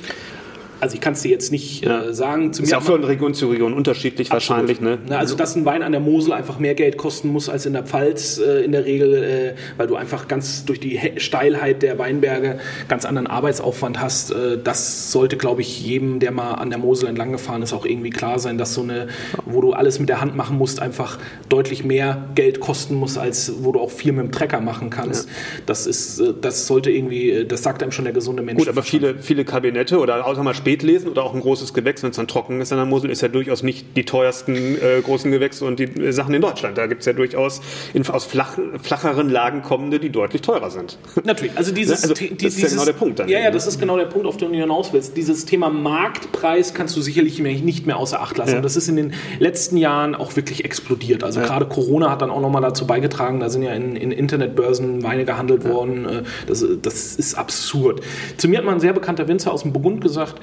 Also 0.84 0.96
ich 0.96 1.02
kann 1.02 1.14
es 1.14 1.22
dir 1.22 1.32
jetzt 1.32 1.50
nicht 1.50 1.86
äh, 1.86 2.14
sagen. 2.14 2.52
Zu 2.52 2.62
ist 2.62 2.72
ja 2.72 2.80
auch 2.80 2.84
von 2.84 3.04
Region 3.06 3.34
zu 3.34 3.48
Region 3.48 3.74
unterschiedlich 3.74 4.32
absolut. 4.32 4.64
wahrscheinlich. 4.68 4.82
Ne? 4.82 5.00
Na, 5.08 5.18
also 5.18 5.36
dass 5.36 5.56
ein 5.56 5.64
Wein 5.64 5.82
an 5.82 5.94
der 5.94 6.02
Mosel 6.02 6.34
einfach 6.34 6.60
mehr 6.60 6.76
Geld 6.76 6.98
kosten 6.98 7.30
muss 7.30 7.48
als 7.48 7.66
in 7.66 7.72
der 7.72 7.84
Pfalz 7.84 8.38
äh, 8.38 8.66
in 8.66 8.74
der 8.74 8.84
Regel, 8.84 9.14
äh, 9.14 9.54
weil 9.78 9.88
du 9.88 9.96
einfach 9.96 10.28
ganz 10.28 10.66
durch 10.66 10.82
die 10.82 11.00
Steilheit 11.18 11.84
der 11.84 11.98
Weinberge 12.00 12.60
ganz 12.90 13.06
anderen 13.06 13.28
Arbeitsaufwand 13.28 14.02
hast. 14.02 14.32
Äh, 14.32 14.58
das 14.62 15.14
sollte, 15.14 15.38
glaube 15.38 15.62
ich, 15.62 15.82
jedem, 15.86 16.20
der 16.20 16.32
mal 16.32 16.56
an 16.56 16.70
der 16.70 16.80
Mosel 16.80 17.08
entlang 17.08 17.32
gefahren 17.32 17.62
ist, 17.62 17.72
auch 17.72 17.86
irgendwie 17.86 18.10
klar 18.10 18.38
sein, 18.40 18.58
dass 18.58 18.74
so 18.74 18.82
eine, 18.82 19.08
wo 19.46 19.62
du 19.62 19.72
alles 19.72 20.00
mit 20.00 20.10
der 20.10 20.20
Hand 20.20 20.36
machen 20.36 20.58
musst, 20.58 20.82
einfach 20.82 21.18
deutlich 21.48 21.86
mehr 21.86 22.28
Geld 22.36 22.60
kosten 22.60 22.96
muss, 22.96 23.18
als 23.18 23.54
wo 23.64 23.72
du 23.72 23.80
auch 23.80 23.92
viel 23.92 24.12
mit 24.12 24.26
dem 24.26 24.32
Trecker 24.34 24.60
machen 24.60 24.90
kannst. 24.90 25.30
Ja. 25.30 25.36
Das 25.66 25.88
ist, 25.88 26.20
äh, 26.20 26.34
das 26.42 26.68
sollte 26.68 26.92
irgendwie, 26.92 27.30
äh, 27.30 27.46
das 27.46 27.64
sagt 27.64 27.82
einem 27.82 27.94
schon 27.94 28.04
der 28.04 28.14
gesunde 28.14 28.44
Mensch. 28.44 28.60
Gut, 28.60 28.68
aber 28.68 28.84
viele, 28.84 29.16
viele 29.20 29.46
Kabinette 29.46 29.98
oder 29.98 30.28
auch 30.28 30.44
mal 30.44 30.54
später 30.54 30.73
lesen 30.82 31.10
oder 31.10 31.24
auch 31.24 31.34
ein 31.34 31.42
großes 31.42 31.74
Gewächs, 31.74 32.04
wenn 32.04 32.10
es 32.10 32.16
dann 32.16 32.28
trocken 32.28 32.62
ist 32.62 32.72
an 32.72 32.78
der 32.78 32.86
Mosel, 32.86 33.10
ist 33.10 33.22
ja 33.22 33.28
durchaus 33.28 33.64
nicht 33.64 33.96
die 33.96 34.06
teuersten 34.06 34.56
äh, 34.56 35.02
großen 35.04 35.32
Gewächse 35.32 35.66
und 35.66 35.80
die 35.80 35.84
äh, 35.84 36.12
Sachen 36.12 36.34
in 36.34 36.42
Deutschland. 36.42 36.78
Da 36.78 36.88
gibt 36.88 37.02
es 37.02 37.06
ja 37.06 37.14
durchaus 37.14 37.62
in, 37.94 38.08
aus 38.08 38.26
flach, 38.26 38.58
flacheren 38.82 39.30
Lagen 39.30 39.62
kommende, 39.62 40.00
die 40.00 40.10
deutlich 40.10 40.42
teurer 40.42 40.72
sind. 40.72 40.98
Natürlich, 41.24 41.58
also 41.58 41.74
dieses... 41.74 42.04
Ne? 42.04 42.10
Also, 42.10 42.14
das 42.14 42.38
dieses, 42.38 42.58
ist 42.58 42.64
ja 42.64 42.70
genau 42.70 42.86
der 42.86 42.94
Punkt 42.94 43.20
dann. 43.20 43.30
Ja, 43.30 43.40
ja, 43.40 43.52
das 43.52 43.68
ist 43.68 43.80
genau 43.80 43.98
der 43.98 44.06
Punkt, 44.06 44.28
auf 44.28 44.38
den 44.38 44.52
du 44.52 44.58
hinaus 44.58 44.94
willst. 44.94 45.16
Dieses 45.18 45.46
Thema 45.46 45.70
Marktpreis 45.70 46.74
kannst 46.74 46.96
du 46.96 47.02
sicherlich 47.02 47.40
nicht 47.40 47.86
mehr 47.86 47.98
außer 47.98 48.22
Acht 48.22 48.38
lassen. 48.38 48.56
Ja. 48.56 48.62
Das 48.62 48.76
ist 48.76 48.88
in 48.88 48.96
den 48.96 49.14
letzten 49.40 49.78
Jahren 49.78 50.16
auch 50.16 50.36
wirklich 50.36 50.66
explodiert. 50.66 51.24
Also 51.24 51.40
ja. 51.40 51.46
gerade 51.46 51.66
Corona 51.66 52.10
hat 52.10 52.22
dann 52.22 52.32
auch 52.32 52.42
nochmal 52.42 52.62
dazu 52.62 52.88
beigetragen, 52.88 53.40
da 53.40 53.50
sind 53.50 53.64
ja 53.64 53.74
in, 53.74 53.96
in 53.96 54.12
Internetbörsen 54.12 55.04
Weine 55.04 55.26
gehandelt 55.26 55.66
worden. 55.66 56.06
Äh, 56.06 56.24
das, 56.48 56.66
das 56.82 57.16
ist 57.16 57.36
absurd. 57.36 58.02
Zu 58.38 58.48
mir 58.48 58.60
hat 58.60 58.66
mal 58.66 58.74
ein 58.74 58.80
sehr 58.80 58.94
bekannter 58.94 59.28
Winzer 59.28 59.52
aus 59.52 59.64
dem 59.64 59.74
Burgund 59.74 60.02
gesagt, 60.02 60.36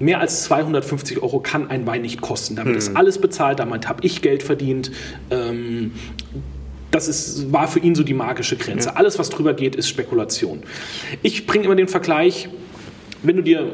mehr 0.00 0.18
als 0.18 0.44
250 0.44 1.22
Euro 1.22 1.38
kann 1.38 1.70
ein 1.70 1.86
Wein 1.86 2.02
nicht 2.02 2.20
kosten. 2.20 2.56
Damit 2.56 2.72
hm. 2.72 2.78
ist 2.78 2.96
alles 2.96 3.20
bezahlt, 3.20 3.60
damit 3.60 3.88
habe 3.88 4.04
ich 4.04 4.22
Geld 4.22 4.42
verdient. 4.42 4.90
Ähm, 5.30 5.92
das 6.90 7.06
ist, 7.06 7.52
war 7.52 7.68
für 7.68 7.78
ihn 7.78 7.94
so 7.94 8.02
die 8.02 8.14
magische 8.14 8.56
Grenze. 8.56 8.88
Ja. 8.88 8.96
Alles, 8.96 9.18
was 9.18 9.28
drüber 9.28 9.54
geht, 9.54 9.76
ist 9.76 9.88
Spekulation. 9.88 10.64
Ich 11.22 11.46
bringe 11.46 11.66
immer 11.66 11.76
den 11.76 11.86
Vergleich, 11.86 12.48
wenn 13.22 13.36
du 13.36 13.42
dir 13.42 13.70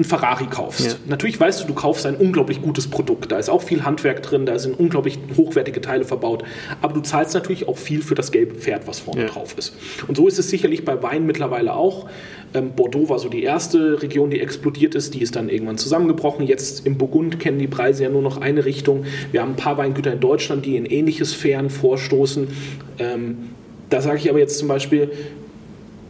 einen 0.00 0.08
Ferrari 0.08 0.46
kaufst. 0.46 0.86
Ja. 0.86 0.92
Natürlich 1.06 1.38
weißt 1.38 1.62
du, 1.62 1.66
du 1.66 1.74
kaufst 1.74 2.06
ein 2.06 2.16
unglaublich 2.16 2.62
gutes 2.62 2.88
Produkt. 2.88 3.30
Da 3.30 3.38
ist 3.38 3.48
auch 3.48 3.62
viel 3.62 3.84
Handwerk 3.84 4.22
drin, 4.22 4.46
da 4.46 4.58
sind 4.58 4.78
unglaublich 4.78 5.18
hochwertige 5.36 5.80
Teile 5.80 6.04
verbaut. 6.04 6.42
Aber 6.80 6.94
du 6.94 7.00
zahlst 7.00 7.34
natürlich 7.34 7.68
auch 7.68 7.76
viel 7.76 8.02
für 8.02 8.14
das 8.14 8.32
gelbe 8.32 8.54
Pferd, 8.54 8.86
was 8.86 9.00
vorne 9.00 9.22
ja. 9.22 9.28
drauf 9.28 9.54
ist. 9.58 9.74
Und 10.08 10.16
so 10.16 10.26
ist 10.26 10.38
es 10.38 10.48
sicherlich 10.48 10.84
bei 10.84 11.02
Wein 11.02 11.26
mittlerweile 11.26 11.74
auch. 11.74 12.06
Ähm, 12.54 12.72
Bordeaux 12.74 13.08
war 13.08 13.18
so 13.18 13.28
die 13.28 13.42
erste 13.42 14.02
Region, 14.02 14.30
die 14.30 14.40
explodiert 14.40 14.94
ist. 14.94 15.14
Die 15.14 15.22
ist 15.22 15.36
dann 15.36 15.48
irgendwann 15.48 15.78
zusammengebrochen. 15.78 16.46
Jetzt 16.46 16.86
im 16.86 16.96
Burgund 16.96 17.38
kennen 17.38 17.58
die 17.58 17.68
Preise 17.68 18.04
ja 18.04 18.08
nur 18.10 18.22
noch 18.22 18.40
eine 18.40 18.64
Richtung. 18.64 19.04
Wir 19.32 19.42
haben 19.42 19.52
ein 19.52 19.56
paar 19.56 19.76
Weingüter 19.76 20.12
in 20.12 20.20
Deutschland, 20.20 20.64
die 20.64 20.76
in 20.76 20.86
ähnliches 20.86 21.32
Sphären 21.32 21.70
vorstoßen. 21.70 22.48
Ähm, 22.98 23.50
da 23.90 24.00
sage 24.00 24.18
ich 24.18 24.30
aber 24.30 24.38
jetzt 24.38 24.58
zum 24.58 24.68
Beispiel, 24.68 25.10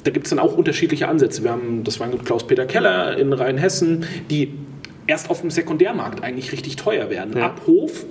da 0.05 0.11
gibt 0.11 0.27
es 0.27 0.31
dann 0.31 0.39
auch 0.39 0.57
unterschiedliche 0.57 1.09
Ansätze. 1.09 1.43
Wir 1.43 1.51
haben 1.51 1.85
das 1.85 2.01
Weingut 2.01 2.25
Klaus-Peter 2.25 2.67
Keller 2.67 3.17
in 3.17 3.33
Rheinhessen, 3.33 4.05
die 4.31 4.55
erst 5.07 5.31
auf 5.31 5.41
dem 5.41 5.51
Sekundärmarkt 5.51 6.23
eigentlich 6.23 6.53
richtig 6.53 6.77
teuer 6.77 7.11
werden. 7.11 7.37
Ja. 7.37 7.47
Ab 7.47 7.63
Hof 7.67 8.05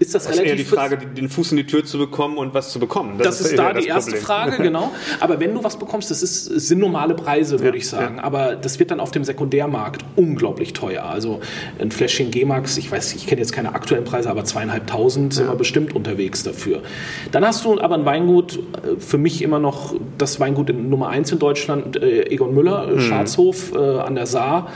ist 0.00 0.14
das, 0.14 0.24
das 0.24 0.32
relativ. 0.32 0.44
Ist 0.44 0.50
eher 0.50 0.56
die 0.56 0.64
Frage, 0.64 1.06
den 1.06 1.28
Fuß 1.28 1.50
in 1.52 1.58
die 1.58 1.66
Tür 1.66 1.84
zu 1.84 1.98
bekommen 1.98 2.38
und 2.38 2.54
was 2.54 2.72
zu 2.72 2.80
bekommen. 2.80 3.18
Das, 3.18 3.26
das 3.26 3.40
ist, 3.40 3.46
ist 3.48 3.58
da 3.58 3.74
die 3.74 3.86
erste 3.86 4.12
Problem. 4.12 4.26
Frage, 4.26 4.56
genau. 4.62 4.92
Aber 5.20 5.38
wenn 5.40 5.54
du 5.54 5.62
was 5.62 5.78
bekommst, 5.78 6.10
das 6.10 6.22
ist, 6.22 6.46
sind 6.46 6.78
normale 6.78 7.14
Preise, 7.14 7.60
würde 7.60 7.76
ja, 7.76 7.82
ich 7.82 7.88
sagen. 7.88 8.16
Ja. 8.16 8.24
Aber 8.24 8.56
das 8.56 8.78
wird 8.78 8.90
dann 8.90 8.98
auf 8.98 9.10
dem 9.10 9.24
Sekundärmarkt 9.24 10.02
unglaublich 10.16 10.72
teuer. 10.72 11.04
Also 11.04 11.40
ein 11.78 11.90
Fläschchen 11.90 12.30
G-Max, 12.30 12.78
ich 12.78 12.90
weiß, 12.90 13.14
ich 13.14 13.26
kenne 13.26 13.42
jetzt 13.42 13.52
keine 13.52 13.74
aktuellen 13.74 14.04
Preise, 14.04 14.30
aber 14.30 14.44
zweieinhalbtausend 14.44 15.34
sind 15.34 15.48
wir 15.48 15.54
bestimmt 15.54 15.94
unterwegs 15.94 16.44
dafür. 16.44 16.82
Dann 17.30 17.44
hast 17.44 17.66
du 17.66 17.78
aber 17.78 17.96
ein 17.96 18.06
Weingut, 18.06 18.58
äh, 18.58 18.98
für 18.98 19.18
mich 19.18 19.42
immer 19.42 19.58
noch 19.58 19.94
das 20.16 20.40
Weingut 20.40 20.74
Nummer 20.74 21.10
eins 21.10 21.30
in 21.30 21.38
Deutschland, 21.38 22.02
äh, 22.02 22.30
Egon 22.30 22.54
Müller, 22.54 22.86
mhm. 22.86 23.00
Schwarzhof 23.00 23.74
äh, 23.74 23.76
an 23.76 24.14
der 24.14 24.24
Saar. 24.24 24.72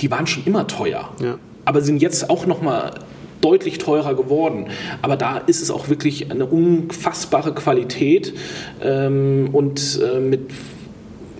Die 0.00 0.10
waren 0.10 0.26
schon 0.26 0.44
immer 0.44 0.66
teuer. 0.66 1.10
Ja 1.20 1.38
aber 1.64 1.82
sind 1.82 2.02
jetzt 2.02 2.30
auch 2.30 2.46
noch 2.46 2.62
mal 2.62 2.94
deutlich 3.40 3.78
teurer 3.78 4.14
geworden. 4.14 4.66
Aber 5.02 5.16
da 5.16 5.38
ist 5.38 5.62
es 5.62 5.70
auch 5.70 5.88
wirklich 5.88 6.30
eine 6.30 6.46
unfassbare 6.46 7.54
Qualität 7.54 8.34
ähm, 8.82 9.50
und 9.52 10.00
äh, 10.02 10.20
mit 10.20 10.50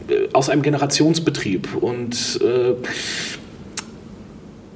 äh, 0.09 0.29
aus 0.33 0.49
einem 0.49 0.63
Generationsbetrieb. 0.63 1.69
Und 1.81 2.41
äh, 2.43 2.75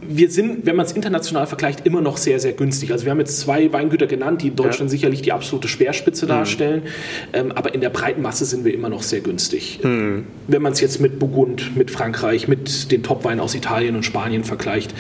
wir 0.07 0.31
sind, 0.31 0.67
wenn 0.67 0.77
man 0.77 0.87
es 0.87 0.93
international 0.93 1.47
vergleicht, 1.47 1.87
immer 1.87 2.01
noch 2.01 2.17
sehr, 2.17 2.39
sehr 2.39 2.53
günstig. 2.53 2.93
Also 2.93 3.05
wir 3.05 3.11
haben 3.11 3.21
jetzt 3.21 3.41
zwei 3.41 3.73
Weingüter 3.73 4.07
genannt, 4.07 4.43
die 4.43 4.49
in 4.49 4.57
Deutschland 4.57 4.91
ja. 4.91 4.97
sicherlich 4.97 5.23
die 5.23 5.33
absolute 5.33 5.69
Speerspitze 5.69 6.27
mhm. 6.27 6.29
darstellen. 6.29 6.83
Ähm, 7.33 7.53
aber 7.53 7.75
in 7.75 7.81
der 7.81 7.91
breiten 7.91 8.23
Masse 8.23 8.45
sind 8.45 8.65
wir 8.65 8.75
immer 8.75 8.89
noch 8.89 9.03
sehr 9.03 9.21
günstig. 9.21 9.81
Mhm. 9.83 10.27
Wenn 10.47 10.63
man 10.63 10.73
es 10.73 10.81
jetzt 10.81 11.01
mit 11.01 11.19
Burgund, 11.19 11.77
mit 11.77 11.91
Frankreich, 11.91 12.49
mit 12.49 12.93
den 12.93 13.03
Topweinen 13.03 13.41
aus 13.41 13.55
Italien 13.55 13.97
und 13.97 14.05
Spanien 14.05 14.45
vergleicht. 14.45 14.95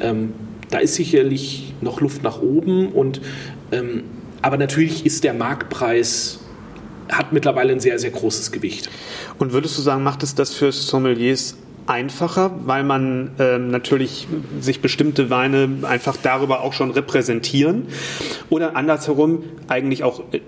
Ähm, 0.00 0.32
da 0.70 0.78
ist 0.78 0.94
sicherlich 0.94 1.74
noch 1.80 2.00
Luft 2.00 2.22
nach 2.22 2.40
oben 2.40 2.88
und 2.92 3.20
ähm, 3.72 4.04
aber 4.42 4.56
natürlich 4.56 5.04
ist 5.04 5.24
der 5.24 5.34
Marktpreis 5.34 6.40
hat 7.10 7.32
mittlerweile 7.32 7.72
ein 7.72 7.80
sehr, 7.80 7.98
sehr 7.98 8.10
großes 8.10 8.52
Gewicht. 8.52 8.88
Und 9.38 9.52
würdest 9.52 9.76
du 9.76 9.82
sagen, 9.82 10.02
macht 10.02 10.22
es 10.22 10.34
das 10.34 10.54
für 10.54 10.72
Sommeliers 10.72 11.56
einfacher, 11.86 12.52
weil 12.64 12.84
man 12.84 13.32
ähm, 13.38 13.70
natürlich 13.70 14.28
sich 14.60 14.80
bestimmte 14.80 15.30
Weine 15.30 15.68
einfach 15.82 16.16
darüber 16.16 16.62
auch 16.62 16.72
schon 16.72 16.90
repräsentieren 16.90 17.86
oder 18.48 18.76
andersherum 18.76 19.44
eigentlich 19.68 20.04
auch 20.04 20.20
äh, 20.32 20.40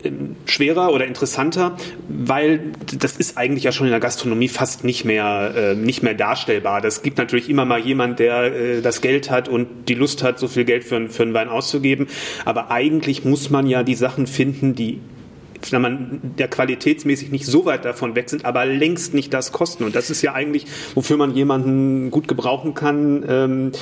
schwerer 0.47 0.93
oder 0.93 1.07
interessanter, 1.07 1.77
weil 2.09 2.73
das 2.99 3.17
ist 3.17 3.37
eigentlich 3.37 3.65
ja 3.65 3.73
schon 3.73 3.87
in 3.87 3.93
der 3.93 4.01
Gastronomie 4.01 4.49
fast 4.49 4.85
nicht 4.85 5.05
mehr 5.05 5.55
äh, 5.57 5.75
nicht 5.75 6.03
mehr 6.03 6.15
darstellbar. 6.15 6.81
Das 6.81 7.03
gibt 7.03 7.19
natürlich 7.19 7.49
immer 7.49 7.65
mal 7.65 7.81
jemand, 7.81 8.19
der 8.19 8.45
äh, 8.45 8.83
das 8.83 9.01
Geld 9.01 9.31
hat 9.31 9.49
und 9.49 9.89
die 9.89 9.95
Lust 9.95 10.23
hat, 10.23 10.39
so 10.39 10.49
viel 10.49 10.65
Geld 10.65 10.85
für, 10.85 11.09
für 11.09 11.23
einen 11.23 11.35
Wein 11.35 11.49
auszugeben, 11.49 12.09
aber 12.45 12.71
eigentlich 12.71 13.25
muss 13.25 13.51
man 13.51 13.67
ja 13.67 13.83
die 13.83 13.95
Sachen 13.95 14.27
finden, 14.27 14.75
die 14.75 15.01
man 15.71 16.21
der 16.39 16.49
qualitätsmäßig 16.49 17.31
nicht 17.31 17.47
so 17.47 17.65
weit 17.65 17.85
davon 17.85 18.15
weg 18.15 18.31
sind, 18.31 18.45
aber 18.45 18.67
längst 18.67 19.15
nicht 19.15 19.33
das 19.33 19.53
kosten. 19.53 19.85
Und 19.85 19.95
das 19.95 20.11
ist 20.11 20.23
ja 20.23 20.35
eigentlich, 20.35 20.67
wofür 20.95 21.17
man 21.17 21.35
jemanden 21.35 22.11
gut 22.11 22.29
gebrauchen 22.29 22.75
kann, 22.75 23.25
ähm, 23.29 23.73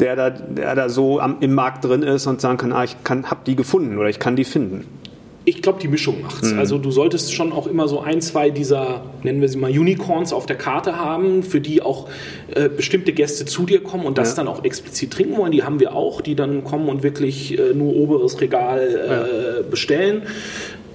der, 0.00 0.16
da, 0.16 0.30
der 0.30 0.74
da 0.74 0.88
so 0.88 1.20
am, 1.20 1.38
im 1.40 1.54
Markt 1.54 1.84
drin 1.84 2.02
ist 2.02 2.26
und 2.26 2.40
sagen 2.40 2.58
kann, 2.58 2.72
ah, 2.72 2.84
ich 2.84 2.96
kann, 3.04 3.30
hab 3.30 3.44
die 3.44 3.56
gefunden 3.56 3.98
oder 3.98 4.08
ich 4.08 4.18
kann 4.18 4.36
die 4.36 4.44
finden. 4.44 4.84
Ich 5.48 5.62
glaube, 5.62 5.78
die 5.80 5.86
Mischung 5.86 6.22
macht's. 6.22 6.50
Mhm. 6.50 6.58
Also 6.58 6.76
du 6.76 6.90
solltest 6.90 7.32
schon 7.32 7.52
auch 7.52 7.68
immer 7.68 7.86
so 7.86 8.00
ein, 8.00 8.20
zwei 8.20 8.50
dieser, 8.50 9.02
nennen 9.22 9.40
wir 9.40 9.48
sie 9.48 9.58
mal 9.58 9.70
Unicorns 9.70 10.32
auf 10.32 10.44
der 10.44 10.56
Karte 10.56 10.96
haben, 10.96 11.44
für 11.44 11.60
die 11.60 11.82
auch 11.82 12.08
äh, 12.52 12.68
bestimmte 12.68 13.12
Gäste 13.12 13.44
zu 13.44 13.64
dir 13.64 13.80
kommen 13.80 14.06
und 14.06 14.18
das 14.18 14.30
ja. 14.30 14.36
dann 14.38 14.48
auch 14.48 14.64
explizit 14.64 15.12
trinken 15.12 15.36
wollen. 15.36 15.52
Die 15.52 15.62
haben 15.62 15.78
wir 15.78 15.94
auch, 15.94 16.20
die 16.20 16.34
dann 16.34 16.64
kommen 16.64 16.88
und 16.88 17.04
wirklich 17.04 17.56
äh, 17.56 17.74
nur 17.74 17.94
oberes 17.94 18.40
Regal 18.40 18.80
äh, 18.80 19.60
ja. 19.60 19.62
bestellen. 19.70 20.22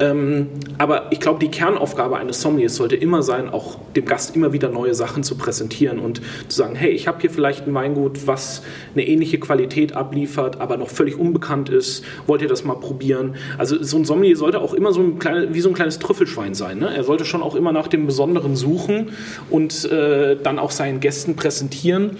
Ähm, 0.01 0.47
aber 0.79 1.11
ich 1.11 1.19
glaube, 1.19 1.39
die 1.39 1.49
Kernaufgabe 1.49 2.17
eines 2.17 2.41
Sommeliers 2.41 2.75
sollte 2.75 2.95
immer 2.95 3.21
sein, 3.21 3.49
auch 3.49 3.77
dem 3.95 4.05
Gast 4.05 4.35
immer 4.35 4.51
wieder 4.51 4.69
neue 4.69 4.95
Sachen 4.95 5.21
zu 5.21 5.35
präsentieren 5.37 5.99
und 5.99 6.21
zu 6.47 6.57
sagen, 6.57 6.75
hey, 6.75 6.89
ich 6.89 7.07
habe 7.07 7.21
hier 7.21 7.29
vielleicht 7.29 7.67
ein 7.67 7.73
Weingut, 7.73 8.25
was 8.25 8.63
eine 8.93 9.07
ähnliche 9.07 9.39
Qualität 9.39 9.93
abliefert, 9.93 10.59
aber 10.59 10.77
noch 10.77 10.89
völlig 10.89 11.19
unbekannt 11.19 11.69
ist. 11.69 12.03
Wollt 12.25 12.41
ihr 12.41 12.47
das 12.47 12.63
mal 12.63 12.75
probieren? 12.75 13.35
Also 13.59 13.81
so 13.83 13.97
ein 13.97 14.05
Sommelier 14.05 14.35
sollte 14.35 14.59
auch 14.59 14.73
immer 14.73 14.91
so 14.91 15.01
ein 15.01 15.19
kleines, 15.19 15.53
wie 15.53 15.61
so 15.61 15.69
ein 15.69 15.75
kleines 15.75 15.99
Trüffelschwein 15.99 16.55
sein. 16.55 16.79
Ne? 16.79 16.91
Er 16.95 17.03
sollte 17.03 17.23
schon 17.25 17.43
auch 17.43 17.53
immer 17.53 17.71
nach 17.71 17.87
dem 17.87 18.07
Besonderen 18.07 18.55
suchen 18.55 19.11
und 19.51 19.85
äh, 19.85 20.35
dann 20.41 20.57
auch 20.57 20.71
seinen 20.71 20.99
Gästen 20.99 21.35
präsentieren. 21.35 22.17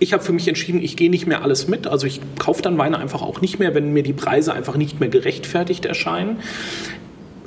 Ich 0.00 0.12
habe 0.12 0.22
für 0.22 0.32
mich 0.32 0.46
entschieden, 0.48 0.82
ich 0.82 0.96
gehe 0.96 1.10
nicht 1.10 1.26
mehr 1.26 1.42
alles 1.42 1.68
mit. 1.68 1.86
Also 1.86 2.06
ich 2.06 2.20
kaufe 2.38 2.62
dann 2.62 2.78
Weine 2.78 2.98
einfach 2.98 3.22
auch 3.22 3.40
nicht 3.40 3.58
mehr, 3.58 3.74
wenn 3.74 3.92
mir 3.92 4.02
die 4.02 4.12
Preise 4.12 4.52
einfach 4.52 4.76
nicht 4.76 5.00
mehr 5.00 5.08
gerechtfertigt 5.08 5.84
erscheinen. 5.84 6.38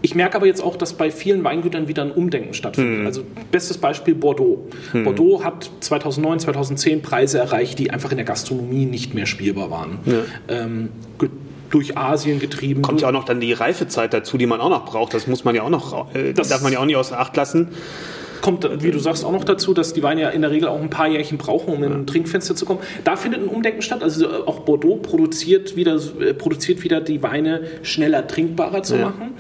Ich 0.04 0.16
merke 0.16 0.36
aber 0.36 0.48
jetzt 0.48 0.64
auch, 0.64 0.76
dass 0.76 0.94
bei 0.94 1.12
vielen 1.12 1.44
Weingütern 1.44 1.88
wieder 1.88 2.02
ein 2.02 2.12
Umdenken 2.12 2.54
stattfindet. 2.54 3.00
Hm. 3.00 3.06
Also 3.06 3.24
bestes 3.52 3.78
Beispiel 3.78 4.16
Bordeaux. 4.16 4.68
Hm. 4.92 5.04
Bordeaux 5.04 5.44
hat 5.44 5.70
2009, 5.80 6.40
2010 6.40 7.02
Preise 7.02 7.38
erreicht, 7.38 7.78
die 7.78 7.92
einfach 7.92 8.10
in 8.10 8.18
der 8.18 8.26
Gastronomie 8.26 8.86
nicht 8.86 9.14
mehr 9.14 9.28
spielbar 9.28 9.70
waren. 9.70 10.00
Ja. 10.06 10.24
Ähm, 10.48 10.90
durch 11.70 11.98
Asien 11.98 12.40
getrieben. 12.40 12.82
Kommt 12.82 13.02
ja 13.02 13.08
auch 13.08 13.14
noch 13.14 13.24
dann 13.24 13.40
die 13.40 13.54
Reifezeit 13.54 14.14
dazu, 14.14 14.38
die 14.38 14.46
man 14.46 14.60
auch 14.60 14.70
noch 14.70 14.86
braucht. 14.86 15.14
Das 15.14 15.28
muss 15.28 15.46
man 15.46 15.56
ja 15.56 15.62
auch 15.62 15.70
noch, 15.70 16.14
äh, 16.14 16.34
das 16.34 16.50
darf 16.50 16.62
man 16.64 16.74
ja 16.74 16.80
auch 16.80 16.86
nicht 16.86 16.98
außer 16.98 17.18
Acht 17.18 17.38
lassen 17.38 17.70
kommt, 18.42 18.68
wie 18.84 18.92
du 18.92 19.00
sagst, 19.00 19.24
auch 19.24 19.32
noch 19.32 19.44
dazu, 19.44 19.74
dass 19.74 19.94
die 19.94 20.04
Weine 20.04 20.22
ja 20.22 20.30
in 20.30 20.42
der 20.42 20.52
Regel 20.52 20.68
auch 20.68 20.82
ein 20.82 20.90
paar 20.90 21.08
Jährchen 21.08 21.38
brauchen, 21.38 21.74
um 21.74 21.84
in 21.84 21.92
ein 21.92 22.08
Trinkfenster 22.08 22.56
zu 22.56 22.66
kommen. 22.66 22.80
Da 23.04 23.16
findet 23.16 23.42
ein 23.42 23.48
Umdenken 23.48 23.82
statt. 23.82 24.04
Also 24.04 24.46
auch 24.48 24.62
Bordeaux 24.62 24.98
produziert 24.98 25.76
wieder, 25.76 26.00
äh, 26.20 26.34
produziert 26.34 26.84
wieder 26.84 27.02
die 27.02 27.24
Weine 27.24 27.62
schneller 27.84 28.28
trinkbarer 28.28 28.84
zu 28.84 28.96
ja. 28.96 29.06
machen. 29.06 29.36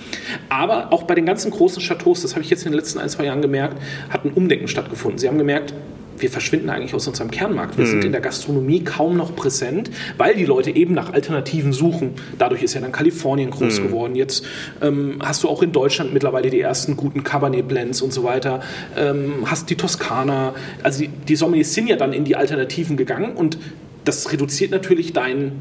Aber 0.49 0.93
auch 0.93 1.04
bei 1.04 1.16
den 1.16 1.26
ganzen 1.26 1.52
großen 1.52 1.82
Chateaus, 1.82 2.22
das 2.22 2.34
habe 2.34 2.43
ich 2.43 2.49
jetzt 2.49 2.66
in 2.66 2.72
den 2.72 2.78
letzten 2.78 2.99
ein, 2.99 3.10
zwei 3.10 3.26
Jahren 3.26 3.41
gemerkt, 3.41 3.82
hat 4.10 4.26
ein 4.26 4.32
Umdenken 4.32 4.68
stattgefunden. 4.68 5.18
Sie 5.18 5.28
haben 5.28 5.38
gemerkt, 5.38 5.74
wir 6.22 6.30
verschwinden 6.30 6.70
eigentlich 6.70 6.94
aus 6.94 7.08
unserem 7.08 7.32
Kernmarkt. 7.32 7.78
Wir 7.78 7.86
mhm. 7.86 7.90
sind 7.90 8.06
in 8.06 8.12
der 8.12 8.22
Gastronomie 8.22 8.84
kaum 8.84 9.18
noch 9.18 9.36
präsent, 9.36 9.90
weil 10.18 10.36
die 10.36 10.46
Leute 10.46 10.72
eben 10.72 10.94
nach 10.94 11.14
Alternativen 11.14 11.74
suchen. 11.74 12.12
Dadurch 12.38 12.64
ist 12.64 12.74
ja 12.74 12.82
dann 12.82 12.92
Kalifornien 12.92 13.50
groß 13.50 13.80
mhm. 13.80 13.84
geworden. 13.84 14.16
Jetzt 14.16 14.46
ähm, 14.82 15.20
hast 15.22 15.44
du 15.44 15.50
auch 15.50 15.62
in 15.62 15.72
Deutschland 15.72 16.14
mittlerweile 16.14 16.50
die 16.50 16.62
ersten 16.62 16.96
guten 16.96 17.24
Cabernet 17.24 17.68
Blends 17.68 18.02
und 18.02 18.14
so 18.14 18.24
weiter. 18.24 18.62
Ähm, 18.98 19.46
hast 19.46 19.70
die 19.70 19.76
Toskana. 19.76 20.54
Also 20.84 21.02
die, 21.02 21.08
die 21.08 21.36
Sommeliers 21.36 21.74
sind 21.74 21.88
ja 21.88 21.96
dann 21.96 22.14
in 22.14 22.24
die 22.24 22.36
Alternativen 22.36 22.98
gegangen 22.98 23.34
und 23.36 23.58
das 24.06 24.32
reduziert 24.32 24.72
natürlich 24.72 25.14
dein 25.14 25.52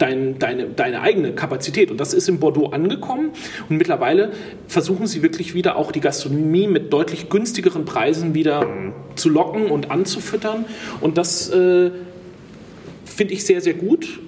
dein, 0.00 0.38
deine, 0.38 0.66
deine 0.66 1.02
eigene 1.02 1.32
Kapazität. 1.32 1.90
Und 1.90 1.98
das 2.00 2.14
ist 2.14 2.28
in 2.28 2.40
Bordeaux 2.40 2.70
angekommen. 2.70 3.30
Und 3.68 3.76
mittlerweile 3.76 4.32
versuchen 4.66 5.06
sie 5.06 5.22
wirklich 5.22 5.54
wieder 5.54 5.76
auch 5.76 5.92
die 5.92 6.00
Gastronomie 6.00 6.66
mit 6.66 6.92
deutlich 6.92 7.28
günstigeren 7.28 7.84
Preisen 7.84 8.34
wieder 8.34 8.66
zu 9.14 9.28
locken 9.28 9.66
und 9.66 9.90
anzufüttern. 9.90 10.64
Und 11.00 11.18
das 11.18 11.50
äh, 11.50 11.90
finde 13.04 13.34
ich 13.34 13.44
sehr, 13.44 13.60
sehr 13.60 13.74
gut. 13.74 14.20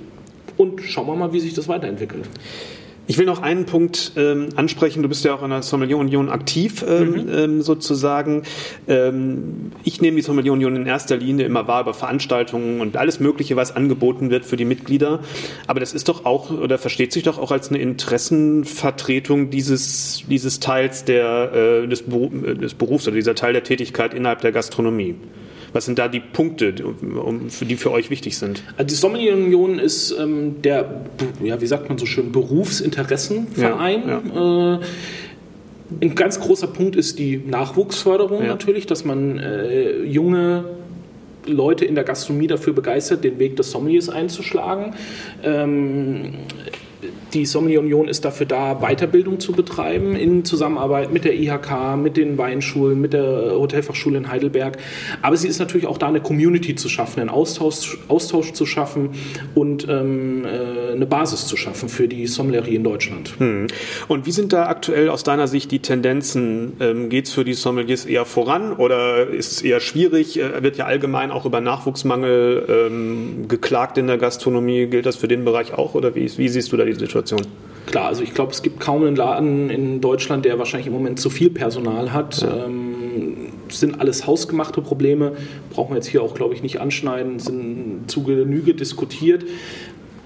Und 0.58 0.82
schauen 0.82 1.06
wir 1.06 1.16
mal, 1.16 1.32
wie 1.32 1.40
sich 1.40 1.54
das 1.54 1.68
weiterentwickelt. 1.68 2.28
Ich 3.08 3.18
will 3.18 3.26
noch 3.26 3.42
einen 3.42 3.66
Punkt 3.66 4.12
ähm, 4.16 4.50
ansprechen. 4.54 5.02
Du 5.02 5.08
bist 5.08 5.24
ja 5.24 5.34
auch 5.34 5.42
in 5.42 5.50
der 5.50 5.62
Sommelier 5.62 5.98
Union 5.98 6.28
aktiv, 6.28 6.84
ähm, 6.86 7.10
mhm. 7.10 7.28
ähm, 7.30 7.62
sozusagen. 7.62 8.44
Ähm, 8.86 9.72
ich 9.82 10.00
nehme 10.00 10.16
die 10.16 10.22
Sommelier 10.22 10.52
Union 10.52 10.76
in 10.76 10.86
erster 10.86 11.16
Linie 11.16 11.44
immer 11.44 11.66
wahr 11.66 11.82
über 11.82 11.94
Veranstaltungen 11.94 12.80
und 12.80 12.96
alles 12.96 13.18
Mögliche, 13.18 13.56
was 13.56 13.74
angeboten 13.74 14.30
wird 14.30 14.44
für 14.44 14.56
die 14.56 14.64
Mitglieder. 14.64 15.18
Aber 15.66 15.80
das 15.80 15.94
ist 15.94 16.08
doch 16.08 16.24
auch 16.24 16.50
oder 16.50 16.78
versteht 16.78 17.12
sich 17.12 17.24
doch 17.24 17.38
auch 17.38 17.50
als 17.50 17.70
eine 17.70 17.78
Interessenvertretung 17.78 19.50
dieses, 19.50 20.22
dieses 20.30 20.60
Teils 20.60 21.04
der, 21.04 21.82
äh, 21.82 21.88
des, 21.88 22.04
des 22.06 22.74
Berufs 22.74 23.08
oder 23.08 23.16
dieser 23.16 23.34
Teil 23.34 23.52
der 23.52 23.64
Tätigkeit 23.64 24.14
innerhalb 24.14 24.42
der 24.42 24.52
Gastronomie. 24.52 25.16
Was 25.72 25.86
sind 25.86 25.98
da 25.98 26.08
die 26.08 26.20
Punkte, 26.20 26.74
für 27.48 27.64
die 27.64 27.76
für 27.76 27.90
euch 27.90 28.10
wichtig 28.10 28.36
sind? 28.36 28.62
Also 28.76 28.88
die 28.88 28.94
Sommelier-Union 28.94 29.78
ist 29.78 30.14
ähm, 30.18 30.60
der, 30.62 31.06
ja, 31.42 31.60
wie 31.60 31.66
sagt 31.66 31.88
man 31.88 31.98
so 31.98 32.06
schön, 32.06 32.30
Berufsinteressenverein. 32.30 34.08
Ja, 34.08 34.22
ja. 34.34 34.74
Äh, 34.74 34.80
ein 36.00 36.14
ganz 36.14 36.40
großer 36.40 36.68
Punkt 36.68 36.96
ist 36.96 37.18
die 37.18 37.38
Nachwuchsförderung 37.38 38.42
ja. 38.42 38.48
natürlich, 38.48 38.86
dass 38.86 39.04
man 39.04 39.38
äh, 39.38 40.02
junge 40.04 40.64
Leute 41.46 41.84
in 41.84 41.94
der 41.94 42.04
Gastronomie 42.04 42.46
dafür 42.46 42.72
begeistert, 42.72 43.24
den 43.24 43.38
Weg 43.38 43.56
des 43.56 43.70
Sommeliers 43.70 44.08
einzuschlagen. 44.08 44.94
Ähm, 45.42 46.34
die 47.34 47.46
Sommelier 47.46 47.80
Union 47.80 48.08
ist 48.08 48.24
dafür 48.24 48.46
da, 48.46 48.74
Weiterbildung 48.80 49.40
zu 49.40 49.52
betreiben 49.52 50.14
in 50.14 50.44
Zusammenarbeit 50.44 51.12
mit 51.12 51.24
der 51.24 51.34
IHK, 51.34 51.96
mit 51.96 52.16
den 52.16 52.36
Weinschulen, 52.36 53.00
mit 53.00 53.12
der 53.12 53.52
Hotelfachschule 53.52 54.18
in 54.18 54.30
Heidelberg. 54.30 54.76
Aber 55.22 55.36
sie 55.36 55.48
ist 55.48 55.58
natürlich 55.58 55.86
auch 55.86 55.98
da, 55.98 56.08
eine 56.08 56.20
Community 56.20 56.74
zu 56.74 56.88
schaffen, 56.88 57.20
einen 57.20 57.30
Austausch, 57.30 57.98
Austausch 58.08 58.52
zu 58.52 58.66
schaffen 58.66 59.10
und 59.54 59.86
ähm, 59.88 60.44
äh, 60.44 60.92
eine 60.92 61.06
Basis 61.06 61.46
zu 61.46 61.56
schaffen 61.56 61.88
für 61.88 62.08
die 62.08 62.26
Sommelerie 62.26 62.74
in 62.74 62.84
Deutschland. 62.84 63.34
Hm. 63.38 63.66
Und 64.08 64.26
wie 64.26 64.32
sind 64.32 64.52
da 64.52 64.66
aktuell 64.66 65.08
aus 65.08 65.24
deiner 65.24 65.48
Sicht 65.48 65.70
die 65.70 65.78
Tendenzen? 65.78 66.74
Ähm, 66.80 67.08
Geht 67.08 67.26
es 67.26 67.32
für 67.32 67.44
die 67.44 67.54
Sommeliers 67.54 68.04
eher 68.04 68.24
voran 68.24 68.72
oder 68.72 69.28
ist 69.28 69.52
es 69.52 69.62
eher 69.62 69.80
schwierig? 69.80 70.38
Äh, 70.38 70.62
wird 70.62 70.76
ja 70.76 70.84
allgemein 70.84 71.30
auch 71.30 71.46
über 71.46 71.60
Nachwuchsmangel 71.60 72.66
ähm, 72.68 73.48
geklagt 73.48 73.96
in 73.96 74.06
der 74.06 74.18
Gastronomie. 74.18 74.86
Gilt 74.86 75.06
das 75.06 75.16
für 75.16 75.28
den 75.28 75.44
Bereich 75.44 75.72
auch 75.72 75.94
oder 75.94 76.14
wie, 76.14 76.30
wie 76.36 76.48
siehst 76.48 76.72
du 76.72 76.76
da 76.76 76.84
die 76.84 76.92
Situation? 76.92 77.21
Situation? 77.26 77.52
Klar, 77.86 78.06
also 78.06 78.22
ich 78.22 78.32
glaube, 78.32 78.52
es 78.52 78.62
gibt 78.62 78.80
kaum 78.80 79.02
einen 79.02 79.16
Laden 79.16 79.68
in 79.68 80.00
Deutschland, 80.00 80.44
der 80.44 80.58
wahrscheinlich 80.58 80.86
im 80.86 80.92
Moment 80.92 81.18
zu 81.18 81.30
viel 81.30 81.50
Personal 81.50 82.12
hat. 82.12 82.42
Ja. 82.42 82.66
Ähm, 82.66 83.48
sind 83.68 84.00
alles 84.00 84.26
hausgemachte 84.26 84.82
Probleme, 84.82 85.32
brauchen 85.70 85.90
wir 85.90 85.96
jetzt 85.96 86.08
hier 86.08 86.22
auch, 86.22 86.34
glaube 86.34 86.54
ich, 86.54 86.62
nicht 86.62 86.80
anschneiden, 86.80 87.38
sind 87.38 88.04
zu 88.06 88.22
Genüge 88.22 88.74
diskutiert. 88.74 89.44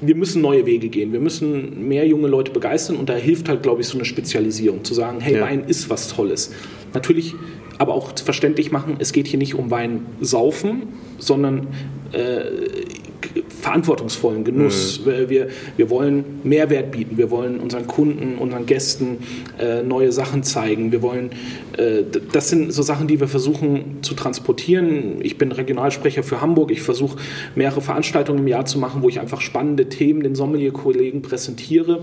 Wir 0.00 0.14
müssen 0.14 0.42
neue 0.42 0.66
Wege 0.66 0.88
gehen. 0.88 1.12
Wir 1.12 1.20
müssen 1.20 1.88
mehr 1.88 2.06
junge 2.06 2.28
Leute 2.28 2.52
begeistern 2.52 2.96
und 2.96 3.08
da 3.08 3.14
hilft 3.14 3.48
halt, 3.48 3.62
glaube 3.62 3.80
ich, 3.80 3.88
so 3.88 3.96
eine 3.96 4.04
Spezialisierung. 4.04 4.84
Zu 4.84 4.92
sagen, 4.92 5.20
hey, 5.20 5.36
ja. 5.36 5.40
Wein 5.42 5.64
ist 5.66 5.88
was 5.88 6.08
Tolles. 6.08 6.52
Natürlich 6.92 7.34
aber 7.78 7.94
auch 7.94 8.12
verständlich 8.18 8.72
machen, 8.72 8.96
es 8.98 9.12
geht 9.12 9.26
hier 9.26 9.38
nicht 9.38 9.54
um 9.54 9.70
Wein 9.70 10.06
saufen, 10.20 10.88
sondern 11.18 11.68
äh, 12.12 12.40
verantwortungsvollen 13.48 14.44
Genuss. 14.44 15.00
Mhm. 15.04 15.28
Wir, 15.28 15.48
wir 15.76 15.90
wollen 15.90 16.40
Mehrwert 16.44 16.90
bieten, 16.92 17.16
wir 17.16 17.30
wollen 17.30 17.60
unseren 17.60 17.86
Kunden, 17.86 18.38
unseren 18.38 18.66
Gästen 18.66 19.18
äh, 19.58 19.82
neue 19.82 20.12
Sachen 20.12 20.42
zeigen. 20.42 20.92
Wir 20.92 21.02
wollen, 21.02 21.30
äh, 21.76 22.02
das 22.32 22.48
sind 22.48 22.72
so 22.72 22.82
Sachen, 22.82 23.08
die 23.08 23.20
wir 23.20 23.28
versuchen 23.28 23.98
zu 24.02 24.14
transportieren. 24.14 25.16
Ich 25.22 25.38
bin 25.38 25.52
Regionalsprecher 25.52 26.22
für 26.22 26.40
Hamburg. 26.40 26.70
Ich 26.70 26.82
versuche 26.82 27.18
mehrere 27.54 27.80
Veranstaltungen 27.80 28.40
im 28.40 28.48
Jahr 28.48 28.66
zu 28.66 28.78
machen, 28.78 29.02
wo 29.02 29.08
ich 29.08 29.20
einfach 29.20 29.40
spannende 29.40 29.88
Themen 29.88 30.22
den 30.22 30.34
Sommelier-Kollegen 30.34 31.22
präsentiere. 31.22 32.02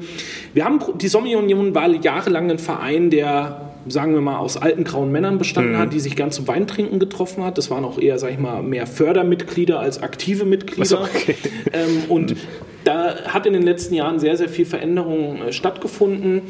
Wir 0.54 0.66
haben, 0.66 0.80
die 1.00 1.08
Sommelier 1.08 1.40
Union 1.40 1.76
war 1.76 1.88
jahrelang 1.90 2.50
ein 2.52 2.60
Verein, 2.60 3.10
der 3.10 3.73
sagen 3.88 4.14
wir 4.14 4.22
mal, 4.22 4.38
aus 4.38 4.58
alten 4.58 4.84
grauen 4.84 5.12
Männern 5.12 5.38
bestanden 5.38 5.74
mhm. 5.74 5.78
hat, 5.78 5.94
die 5.94 6.00
sich 6.00 6.16
gern 6.16 6.32
zum 6.32 6.48
Weintrinken 6.48 7.00
getroffen 7.00 7.44
hat. 7.44 7.58
Das 7.58 7.70
waren 7.70 7.84
auch 7.86 8.00
eher, 8.00 8.18
sag 8.20 8.32
ich 8.32 8.40
mal, 8.40 8.64
mehr 8.64 8.88
Fördermitglieder 8.88 9.80
als 9.80 10.02
aktive 10.02 10.46
Mitglieder. 10.46 11.02
Okay. 11.02 11.36
Ähm, 11.74 12.04
und 12.10 12.32
mhm. 12.32 12.38
da 12.84 13.16
hat 13.26 13.48
in 13.48 13.54
den 13.54 13.64
letzten 13.64 13.96
Jahren 13.96 14.20
sehr, 14.20 14.38
sehr 14.38 14.50
viel 14.50 14.66
Veränderung 14.66 15.42
äh, 15.42 15.52
stattgefunden. 15.52 16.42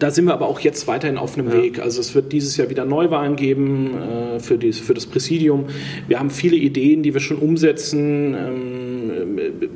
Da 0.00 0.10
sind 0.10 0.24
wir 0.24 0.32
aber 0.32 0.48
auch 0.48 0.60
jetzt 0.60 0.86
weiterhin 0.88 1.18
auf 1.18 1.36
einem 1.36 1.48
ja. 1.48 1.62
Weg. 1.62 1.78
Also 1.78 2.00
es 2.00 2.14
wird 2.14 2.32
dieses 2.32 2.56
Jahr 2.56 2.70
wieder 2.70 2.86
Neuwahlen 2.86 3.36
geben 3.36 3.90
äh, 4.00 4.40
für, 4.40 4.56
die, 4.56 4.72
für 4.72 4.94
das 4.94 5.06
Präsidium. 5.06 5.66
Wir 6.08 6.18
haben 6.18 6.30
viele 6.30 6.56
Ideen, 6.56 7.02
die 7.02 7.12
wir 7.12 7.20
schon 7.20 7.36
umsetzen, 7.36 8.34
ähm, 8.34 8.79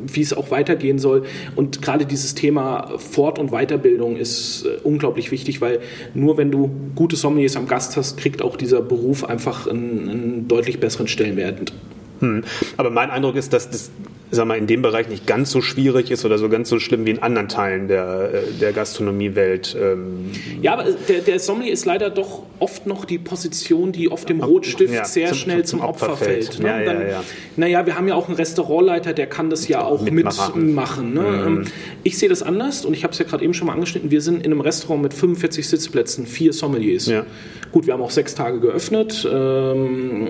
wie 0.06 0.20
es 0.20 0.32
auch 0.32 0.50
weitergehen 0.50 0.98
soll. 0.98 1.24
Und 1.56 1.82
gerade 1.82 2.06
dieses 2.06 2.34
Thema 2.34 2.92
Fort- 2.98 3.38
und 3.38 3.50
Weiterbildung 3.50 4.16
ist 4.16 4.64
äh, 4.64 4.78
unglaublich 4.82 5.30
wichtig, 5.30 5.60
weil 5.60 5.80
nur 6.14 6.36
wenn 6.36 6.50
du 6.50 6.70
gute 6.94 7.16
Sommeliers 7.16 7.56
am 7.56 7.66
Gast 7.66 7.96
hast, 7.96 8.16
kriegt 8.18 8.42
auch 8.42 8.56
dieser 8.56 8.82
Beruf 8.82 9.24
einfach 9.24 9.66
einen, 9.66 10.08
einen 10.08 10.48
deutlich 10.48 10.80
besseren 10.80 11.08
Stellenwert. 11.08 11.72
Hm. 12.20 12.44
Aber 12.76 12.90
mein 12.90 13.10
Eindruck 13.10 13.36
ist, 13.36 13.52
dass 13.52 13.70
das 13.70 13.90
sag 14.30 14.46
mal, 14.46 14.58
in 14.58 14.66
dem 14.66 14.82
Bereich 14.82 15.08
nicht 15.08 15.26
ganz 15.26 15.50
so 15.50 15.60
schwierig 15.60 16.10
ist 16.10 16.24
oder 16.24 16.38
so 16.38 16.48
ganz 16.48 16.68
so 16.68 16.78
schlimm 16.78 17.06
wie 17.06 17.10
in 17.10 17.22
anderen 17.22 17.48
Teilen 17.48 17.88
der, 17.88 18.30
äh, 18.32 18.52
der 18.60 18.72
Gastronomiewelt. 18.72 19.76
Ähm. 19.80 20.30
Ja, 20.62 20.74
aber 20.74 20.86
der, 21.08 21.20
der 21.20 21.38
Sommelier 21.38 21.72
ist 21.72 21.84
leider 21.84 22.10
doch 22.10 22.42
oft 22.58 22.86
noch 22.86 23.04
die 23.04 23.18
Position, 23.18 23.92
die 23.92 24.10
auf 24.10 24.24
dem 24.24 24.42
Rotstift 24.42 24.92
ja, 24.92 25.04
sehr 25.04 25.28
zum, 25.28 25.38
schnell 25.38 25.64
zum, 25.64 25.80
zum 25.80 25.88
Opfer, 25.88 26.12
Opfer, 26.12 26.24
fällt. 26.24 26.46
fällt 26.46 26.60
ne? 26.60 26.68
ja, 26.68 26.84
Dann, 26.84 27.00
ja, 27.02 27.08
ja. 27.08 27.24
Naja, 27.56 27.86
wir 27.86 27.96
haben 27.96 28.08
ja 28.08 28.14
auch 28.14 28.28
einen 28.28 28.36
Restaurantleiter, 28.36 29.12
der 29.12 29.26
kann 29.26 29.50
das 29.50 29.68
ja 29.68 29.82
auch 29.82 30.02
mitmachen. 30.02 30.74
Mit 30.74 31.14
ne? 31.14 31.20
Mhm. 31.20 31.46
Ähm, 31.46 31.64
ich 32.02 32.18
sehe 32.18 32.28
das 32.28 32.42
anders 32.42 32.84
und 32.84 32.94
ich 32.94 33.04
habe 33.04 33.12
es 33.12 33.18
ja 33.18 33.24
gerade 33.24 33.44
eben 33.44 33.54
schon 33.54 33.66
mal 33.66 33.74
angeschnitten. 33.74 34.10
Wir 34.10 34.20
sind 34.20 34.38
in 34.44 34.52
einem 34.52 34.60
Restaurant 34.60 35.02
mit 35.02 35.14
45 35.14 35.68
Sitzplätzen, 35.68 36.26
vier 36.26 36.52
Sommeliers. 36.52 37.06
Ja. 37.06 37.24
Gut, 37.72 37.86
wir 37.86 37.94
haben 37.94 38.02
auch 38.02 38.10
sechs 38.10 38.34
Tage 38.34 38.60
geöffnet. 38.60 39.28
Ähm, 39.30 40.28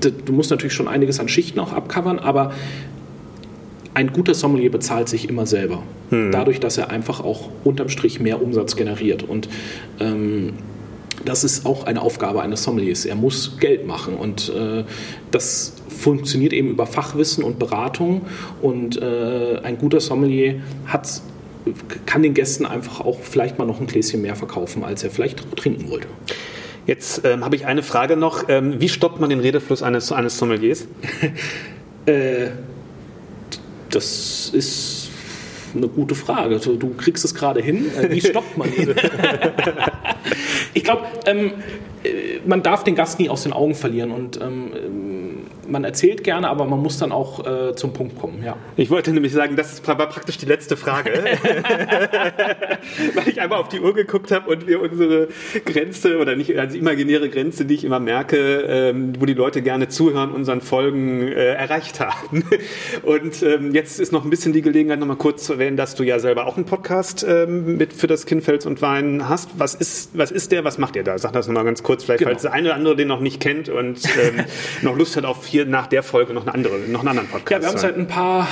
du 0.00 0.32
musst 0.32 0.50
natürlich 0.50 0.72
schon 0.72 0.88
einiges 0.88 1.20
an 1.20 1.28
Schichten 1.28 1.60
auch 1.60 1.72
abcovern, 1.72 2.18
aber 2.18 2.52
ein 3.96 4.12
guter 4.12 4.34
Sommelier 4.34 4.70
bezahlt 4.70 5.08
sich 5.08 5.26
immer 5.30 5.46
selber. 5.46 5.82
Mhm. 6.10 6.30
Dadurch, 6.30 6.60
dass 6.60 6.76
er 6.76 6.90
einfach 6.90 7.20
auch 7.20 7.48
unterm 7.64 7.88
Strich 7.88 8.20
mehr 8.20 8.42
Umsatz 8.42 8.76
generiert. 8.76 9.22
Und 9.22 9.48
ähm, 10.00 10.52
das 11.24 11.44
ist 11.44 11.64
auch 11.64 11.86
eine 11.86 12.02
Aufgabe 12.02 12.42
eines 12.42 12.62
Sommeliers. 12.62 13.06
Er 13.06 13.14
muss 13.14 13.56
Geld 13.58 13.86
machen 13.86 14.16
und 14.16 14.52
äh, 14.54 14.84
das 15.30 15.76
funktioniert 15.88 16.52
eben 16.52 16.68
über 16.68 16.86
Fachwissen 16.86 17.42
und 17.42 17.58
Beratung. 17.58 18.26
Und 18.60 19.00
äh, 19.00 19.60
ein 19.62 19.78
guter 19.78 20.00
Sommelier 20.00 20.60
hat, 20.84 21.22
kann 22.04 22.22
den 22.22 22.34
Gästen 22.34 22.66
einfach 22.66 23.00
auch 23.00 23.20
vielleicht 23.22 23.58
mal 23.58 23.64
noch 23.64 23.80
ein 23.80 23.86
Gläschen 23.86 24.20
mehr 24.20 24.36
verkaufen, 24.36 24.84
als 24.84 25.04
er 25.04 25.10
vielleicht 25.10 25.56
trinken 25.56 25.88
wollte. 25.88 26.06
Jetzt 26.86 27.22
ähm, 27.24 27.46
habe 27.46 27.56
ich 27.56 27.64
eine 27.64 27.82
Frage 27.82 28.18
noch. 28.18 28.44
Ähm, 28.50 28.78
wie 28.78 28.90
stoppt 28.90 29.20
man 29.20 29.30
den 29.30 29.40
Redefluss 29.40 29.82
eines, 29.82 30.12
eines 30.12 30.36
Sommeliers? 30.36 30.86
äh, 32.06 32.48
das 33.96 34.50
ist 34.52 35.08
eine 35.74 35.88
gute 35.88 36.14
Frage. 36.14 36.58
Du 36.58 36.94
kriegst 36.94 37.24
es 37.24 37.34
gerade 37.34 37.62
hin. 37.62 37.90
Äh, 37.96 38.10
wie 38.10 38.20
stoppt 38.20 38.56
man 38.58 38.72
ihn? 38.74 38.94
ich 40.74 40.84
glaube, 40.84 41.06
ähm, 41.24 41.52
äh, 42.04 42.40
man 42.46 42.62
darf 42.62 42.84
den 42.84 42.94
Gast 42.94 43.18
nie 43.18 43.28
aus 43.30 43.42
den 43.42 43.52
Augen 43.52 43.74
verlieren 43.74 44.10
und 44.10 44.40
ähm, 44.40 44.70
man 45.68 45.84
erzählt 45.84 46.24
gerne, 46.24 46.48
aber 46.48 46.64
man 46.64 46.80
muss 46.80 46.98
dann 46.98 47.12
auch 47.12 47.46
äh, 47.46 47.74
zum 47.74 47.92
Punkt 47.92 48.18
kommen. 48.18 48.42
Ja. 48.44 48.56
Ich 48.76 48.90
wollte 48.90 49.12
nämlich 49.12 49.32
sagen, 49.32 49.56
das 49.56 49.86
war 49.86 49.96
praktisch 49.96 50.38
die 50.38 50.46
letzte 50.46 50.76
Frage, 50.76 51.12
weil 53.14 53.28
ich 53.28 53.40
einmal 53.40 53.58
auf 53.58 53.68
die 53.68 53.80
Uhr 53.80 53.94
geguckt 53.94 54.30
habe 54.30 54.50
und 54.50 54.66
wir 54.66 54.80
unsere 54.80 55.28
Grenze 55.64 56.18
oder 56.18 56.36
nicht 56.36 56.56
also 56.58 56.76
imaginäre 56.76 57.28
Grenze, 57.28 57.64
die 57.64 57.74
ich 57.74 57.84
immer 57.84 58.00
merke, 58.00 58.36
ähm, 58.68 59.12
wo 59.18 59.26
die 59.26 59.34
Leute 59.34 59.62
gerne 59.62 59.88
zuhören, 59.88 60.32
unseren 60.32 60.60
Folgen 60.60 61.28
äh, 61.28 61.54
erreicht 61.54 62.00
haben. 62.00 62.44
Und 63.02 63.42
ähm, 63.42 63.74
jetzt 63.74 64.00
ist 64.00 64.12
noch 64.12 64.24
ein 64.24 64.30
bisschen 64.30 64.52
die 64.52 64.62
Gelegenheit, 64.62 64.98
noch 64.98 65.06
mal 65.06 65.16
kurz 65.16 65.44
zu 65.44 65.54
erwähnen, 65.54 65.76
dass 65.76 65.94
du 65.94 66.02
ja 66.02 66.18
selber 66.18 66.46
auch 66.46 66.56
einen 66.56 66.66
Podcast 66.66 67.24
ähm, 67.28 67.76
mit 67.76 67.92
für 67.92 68.06
das 68.06 68.26
Kindfels 68.26 68.66
und 68.66 68.82
Wein 68.82 69.28
hast. 69.28 69.50
Was 69.58 69.74
ist, 69.74 70.10
was 70.16 70.30
ist 70.30 70.52
der? 70.52 70.64
Was 70.64 70.78
macht 70.78 70.96
ihr 70.96 71.04
da? 71.04 71.18
Sag 71.18 71.32
das 71.32 71.46
nochmal 71.46 71.64
ganz 71.64 71.82
kurz, 71.82 72.04
vielleicht, 72.04 72.20
genau. 72.20 72.30
falls 72.30 72.42
der 72.42 72.52
eine 72.52 72.68
oder 72.68 72.76
andere 72.76 72.96
den 72.96 73.08
noch 73.08 73.20
nicht 73.20 73.40
kennt 73.40 73.68
und 73.68 74.00
ähm, 74.04 74.44
noch 74.82 74.96
Lust 74.96 75.16
hat 75.16 75.24
auf 75.24 75.46
hier 75.56 75.64
nach 75.64 75.86
der 75.86 76.02
Folge 76.02 76.34
noch, 76.34 76.42
eine 76.42 76.52
andere, 76.52 76.76
noch 76.88 77.00
einen 77.00 77.08
anderen 77.08 77.28
Podcast. 77.28 77.50
Ja, 77.50 77.60
wir 77.62 77.68
haben 77.68 77.78
seit 77.78 77.96
ein 77.96 78.06
paar 78.06 78.46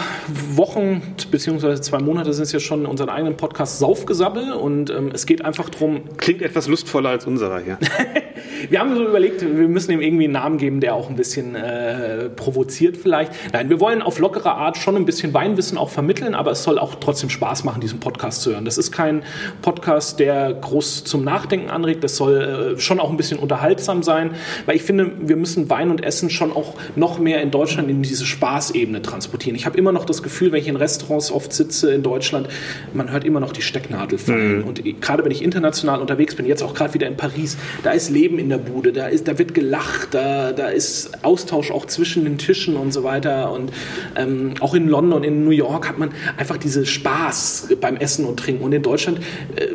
Wochen, 0.55 1.02
beziehungsweise 1.30 1.82
zwei 1.82 1.98
Monate 1.98 2.32
sind 2.32 2.44
es 2.44 2.52
ja 2.52 2.61
schon 2.61 2.86
unseren 2.86 3.11
eigenen 3.11 3.36
Podcast 3.36 3.78
Saufgesabbel 3.78 4.52
und 4.52 4.88
ähm, 4.88 5.11
es 5.12 5.26
geht 5.26 5.44
einfach 5.44 5.68
darum. 5.68 6.05
Klingt 6.16 6.40
etwas 6.40 6.66
lustvoller 6.66 7.11
als 7.11 7.26
unserer 7.26 7.61
hier. 7.61 7.78
wir 8.70 8.80
haben 8.80 8.94
so 8.94 9.07
überlegt, 9.07 9.42
wir 9.42 9.68
müssen 9.68 9.92
ihm 9.92 10.00
irgendwie 10.00 10.24
einen 10.24 10.32
Namen 10.32 10.57
geben, 10.57 10.80
der 10.80 10.94
auch 10.94 11.11
ein 11.11 11.16
bisschen 11.16 11.55
äh, 11.55 12.30
provoziert 12.30 12.96
vielleicht. 12.96 13.32
Nein, 13.52 13.68
wir 13.68 13.80
wollen 13.80 14.00
auf 14.00 14.18
lockere 14.18 14.55
Art 14.55 14.78
schon 14.78 14.96
ein 14.96 15.05
bisschen 15.05 15.34
Weinwissen 15.34 15.76
auch 15.76 15.90
vermitteln, 15.90 16.34
aber 16.34 16.52
es 16.52 16.62
soll 16.62 16.78
auch 16.78 16.94
trotzdem 16.94 17.28
Spaß 17.28 17.64
machen, 17.64 17.82
diesen 17.82 18.00
Podcast 18.00 18.40
zu 18.40 18.52
hören. 18.52 18.64
Das 18.64 18.78
ist 18.78 18.92
kein 18.92 19.24
Podcast, 19.61 20.20
der 20.20 20.55
groß 20.55 21.05
zum 21.05 21.22
Nachdenken 21.22 21.68
anregt. 21.68 22.02
Das 22.02 22.16
soll 22.16 22.76
äh, 22.76 22.80
schon 22.80 22.98
auch 22.98 23.11
ein 23.11 23.18
bisschen 23.18 23.38
unterhaltsam 23.38 24.02
sein, 24.02 24.30
weil 24.64 24.76
ich 24.76 24.82
finde, 24.82 25.11
wir 25.20 25.36
müssen 25.36 25.68
Wein 25.68 25.90
und 25.90 26.02
Essen 26.02 26.30
schon 26.30 26.50
auch 26.50 26.76
noch 26.97 27.18
mehr 27.18 27.42
in 27.42 27.51
Deutschland 27.51 27.90
in 27.90 28.03
diese 28.03 28.26
Spaßebene 28.26 29.03
transportieren. 29.03 29.57
Ich 29.57 29.66
habe 29.66 29.76
immer 29.78 29.92
noch 29.92 30.05
das 30.05 30.22
Gefühl, 30.22 30.53
wenn 30.53 30.61
ich 30.61 30.68
in 30.68 30.76
Restaurants 30.76 31.30
oft 31.30 31.53
sitze 31.53 31.92
in 31.92 32.03
Deutschland, 32.03 32.49
man 32.92 33.11
hört 33.11 33.24
immer 33.24 33.40
noch 33.40 33.53
die 33.53 33.62
Stecknadel 33.62 34.18
fallen. 34.18 34.59
Mhm. 34.59 34.64
Und 34.64 35.01
gerade 35.01 35.24
wenn 35.24 35.30
ich 35.30 35.42
international 35.42 36.01
unterwegs 36.01 36.34
bin, 36.34 36.47
jetzt 36.47 36.62
auch 36.62 36.74
gerade 36.74 36.95
wieder 36.95 37.07
in 37.07 37.16
Paris, 37.16 37.57
da 37.82 37.90
ist 37.90 38.11
Leben 38.11 38.38
in 38.38 38.49
der 38.49 38.59
Bude, 38.59 38.92
da, 38.92 39.07
ist, 39.07 39.28
da 39.28 39.38
wird 39.38 39.55
gelacht, 39.55 40.09
da, 40.12 40.53
da 40.53 40.68
ist 40.68 41.24
Austausch 41.24 41.70
auch 41.70 41.86
zwischen 41.86 42.24
den 42.24 42.38
Tischen 42.38 42.76
und 42.76 42.92
so 42.92 43.05
weiter. 43.05 43.53
Und 43.53 43.72
ähm, 44.16 44.55
auch 44.61 44.74
in 44.74 44.88
London, 44.88 45.24
in 45.24 45.45
New 45.45 45.51
York 45.51 45.88
hat 45.88 45.99
man 45.99 46.11
einfach 46.36 46.57
diese 46.57 46.86
Spaß 46.86 47.68
beim 47.80 47.97
Essen 47.97 48.24
und 48.24 48.38
Trinken. 48.38 48.64
Und 48.64 48.72
in 48.72 48.82
Deutschland 48.82 49.20
äh, 49.57 49.68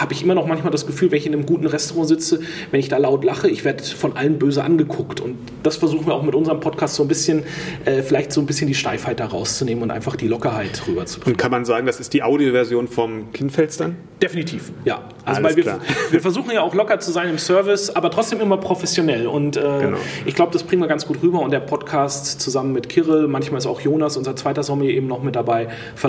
habe 0.00 0.12
ich 0.12 0.22
immer 0.22 0.34
noch 0.34 0.46
manchmal 0.46 0.70
das 0.70 0.86
Gefühl, 0.86 1.10
wenn 1.10 1.18
ich 1.18 1.26
in 1.26 1.32
einem 1.32 1.46
guten 1.46 1.66
Restaurant 1.66 2.08
sitze, 2.08 2.40
wenn 2.70 2.80
ich 2.80 2.88
da 2.88 2.98
laut 2.98 3.24
lache, 3.24 3.48
ich 3.48 3.64
werde 3.64 3.82
von 3.82 4.16
allen 4.16 4.38
böse 4.38 4.62
angeguckt. 4.64 5.20
Und 5.20 5.36
das 5.62 5.76
versuchen 5.76 6.06
wir 6.06 6.14
auch 6.14 6.22
mit 6.22 6.34
unserem 6.34 6.60
Podcast 6.60 6.94
so 6.94 7.02
ein 7.02 7.08
bisschen, 7.08 7.44
äh, 7.84 8.02
vielleicht 8.02 8.32
so 8.32 8.40
ein 8.40 8.46
bisschen 8.46 8.68
die 8.68 8.74
Steifheit 8.74 9.20
da 9.20 9.26
rauszunehmen 9.26 9.82
und 9.82 9.90
einfach 9.90 10.16
die 10.16 10.28
Lockerheit 10.28 10.82
rüberzubringen. 10.86 11.34
Und 11.34 11.38
kann 11.38 11.50
man 11.50 11.64
sagen, 11.64 11.86
das 11.86 12.00
ist 12.00 12.12
die 12.12 12.22
Audioversion 12.22 12.88
vom 12.88 13.32
Kindfels 13.32 13.76
dann? 13.76 13.96
Definitiv, 14.22 14.72
ja. 14.84 15.08
Also 15.24 15.42
weil 15.42 15.56
wir, 15.56 15.80
wir, 16.10 16.20
versuchen 16.20 16.52
ja 16.52 16.62
auch 16.62 16.74
locker 16.74 17.00
zu 17.00 17.10
sein 17.10 17.28
im 17.28 17.38
Service, 17.38 17.90
aber 17.90 18.10
trotzdem 18.10 18.40
immer 18.40 18.56
professionell. 18.56 19.26
Und 19.26 19.56
äh, 19.56 19.60
genau. 19.60 19.98
ich 20.24 20.34
glaube, 20.34 20.52
das 20.52 20.62
bringen 20.62 20.82
wir 20.82 20.88
ganz 20.88 21.06
gut 21.06 21.22
rüber. 21.22 21.40
Und 21.40 21.50
der 21.50 21.60
Podcast 21.60 22.40
zusammen 22.40 22.72
mit 22.72 22.88
Kirill, 22.88 23.26
manchmal 23.26 23.58
ist 23.58 23.66
auch 23.66 23.80
Jonas, 23.80 24.16
unser 24.16 24.36
zweiter 24.36 24.62
Sommelier, 24.62 24.94
eben 24.94 25.06
noch 25.06 25.22
mit 25.22 25.36
dabei, 25.36 25.64
äh, 25.64 26.08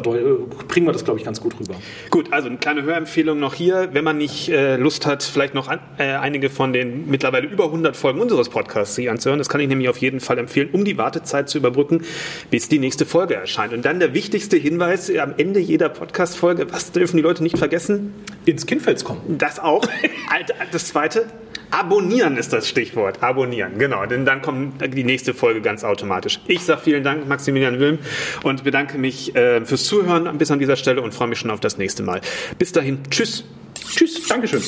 bringen 0.67 0.85
wir 0.85 0.93
das, 0.93 1.03
glaube 1.03 1.19
ich, 1.19 1.25
ganz 1.25 1.41
gut 1.41 1.59
rüber. 1.59 1.73
Gut, 2.11 2.31
also 2.31 2.47
eine 2.47 2.57
kleine 2.57 2.83
Hörempfehlung 2.83 3.39
noch 3.39 3.55
hier 3.55 3.76
wenn 3.91 4.03
man 4.03 4.17
nicht 4.17 4.49
äh, 4.49 4.75
Lust 4.77 5.05
hat, 5.05 5.23
vielleicht 5.23 5.53
noch 5.53 5.67
an, 5.67 5.79
äh, 5.97 6.13
einige 6.13 6.49
von 6.49 6.73
den 6.73 7.09
mittlerweile 7.09 7.47
über 7.47 7.65
100 7.65 7.95
Folgen 7.95 8.19
unseres 8.19 8.49
Podcasts 8.49 8.95
sich 8.95 9.09
anzuhören, 9.09 9.39
das 9.39 9.49
kann 9.49 9.61
ich 9.61 9.67
nämlich 9.67 9.89
auf 9.89 9.97
jeden 9.97 10.19
Fall 10.19 10.37
empfehlen, 10.37 10.69
um 10.71 10.85
die 10.85 10.97
Wartezeit 10.97 11.49
zu 11.49 11.57
überbrücken, 11.57 12.03
bis 12.49 12.69
die 12.69 12.79
nächste 12.79 13.05
Folge 13.05 13.35
erscheint. 13.35 13.73
Und 13.73 13.85
dann 13.85 13.99
der 13.99 14.13
wichtigste 14.13 14.57
Hinweis 14.57 15.09
am 15.15 15.33
Ende 15.37 15.59
jeder 15.59 15.89
Podcast-Folge, 15.89 16.71
was 16.71 16.91
dürfen 16.91 17.17
die 17.17 17.23
Leute 17.23 17.43
nicht 17.43 17.57
vergessen? 17.57 18.13
Ins 18.45 18.65
Kindfels 18.65 19.03
kommen. 19.03 19.37
Das 19.37 19.59
auch. 19.59 19.85
das 20.71 20.87
zweite, 20.87 21.27
Abonnieren 21.69 22.37
ist 22.37 22.53
das 22.53 22.67
Stichwort. 22.67 23.21
Abonnieren, 23.21 23.77
genau. 23.77 24.05
Denn 24.05 24.25
dann 24.25 24.41
kommt 24.41 24.81
die 24.93 25.03
nächste 25.03 25.33
Folge 25.33 25.61
ganz 25.61 25.83
automatisch. 25.83 26.39
Ich 26.47 26.63
sage 26.63 26.81
vielen 26.81 27.03
Dank, 27.03 27.27
Maximilian 27.27 27.79
Wilm, 27.79 27.99
und 28.43 28.63
bedanke 28.63 28.97
mich 28.97 29.35
äh, 29.35 29.65
fürs 29.65 29.83
Zuhören 29.83 30.37
bis 30.37 30.49
an 30.49 30.59
dieser 30.59 30.77
Stelle 30.77 31.01
und 31.01 31.13
freue 31.13 31.27
mich 31.27 31.39
schon 31.39 31.51
auf 31.51 31.59
das 31.59 31.77
nächste 31.77 32.03
Mal. 32.03 32.21
Bis 32.57 32.71
dahin, 32.71 32.99
tschüss. 33.09 33.43
Tschüss, 33.85 34.27
Dankeschön. 34.27 34.63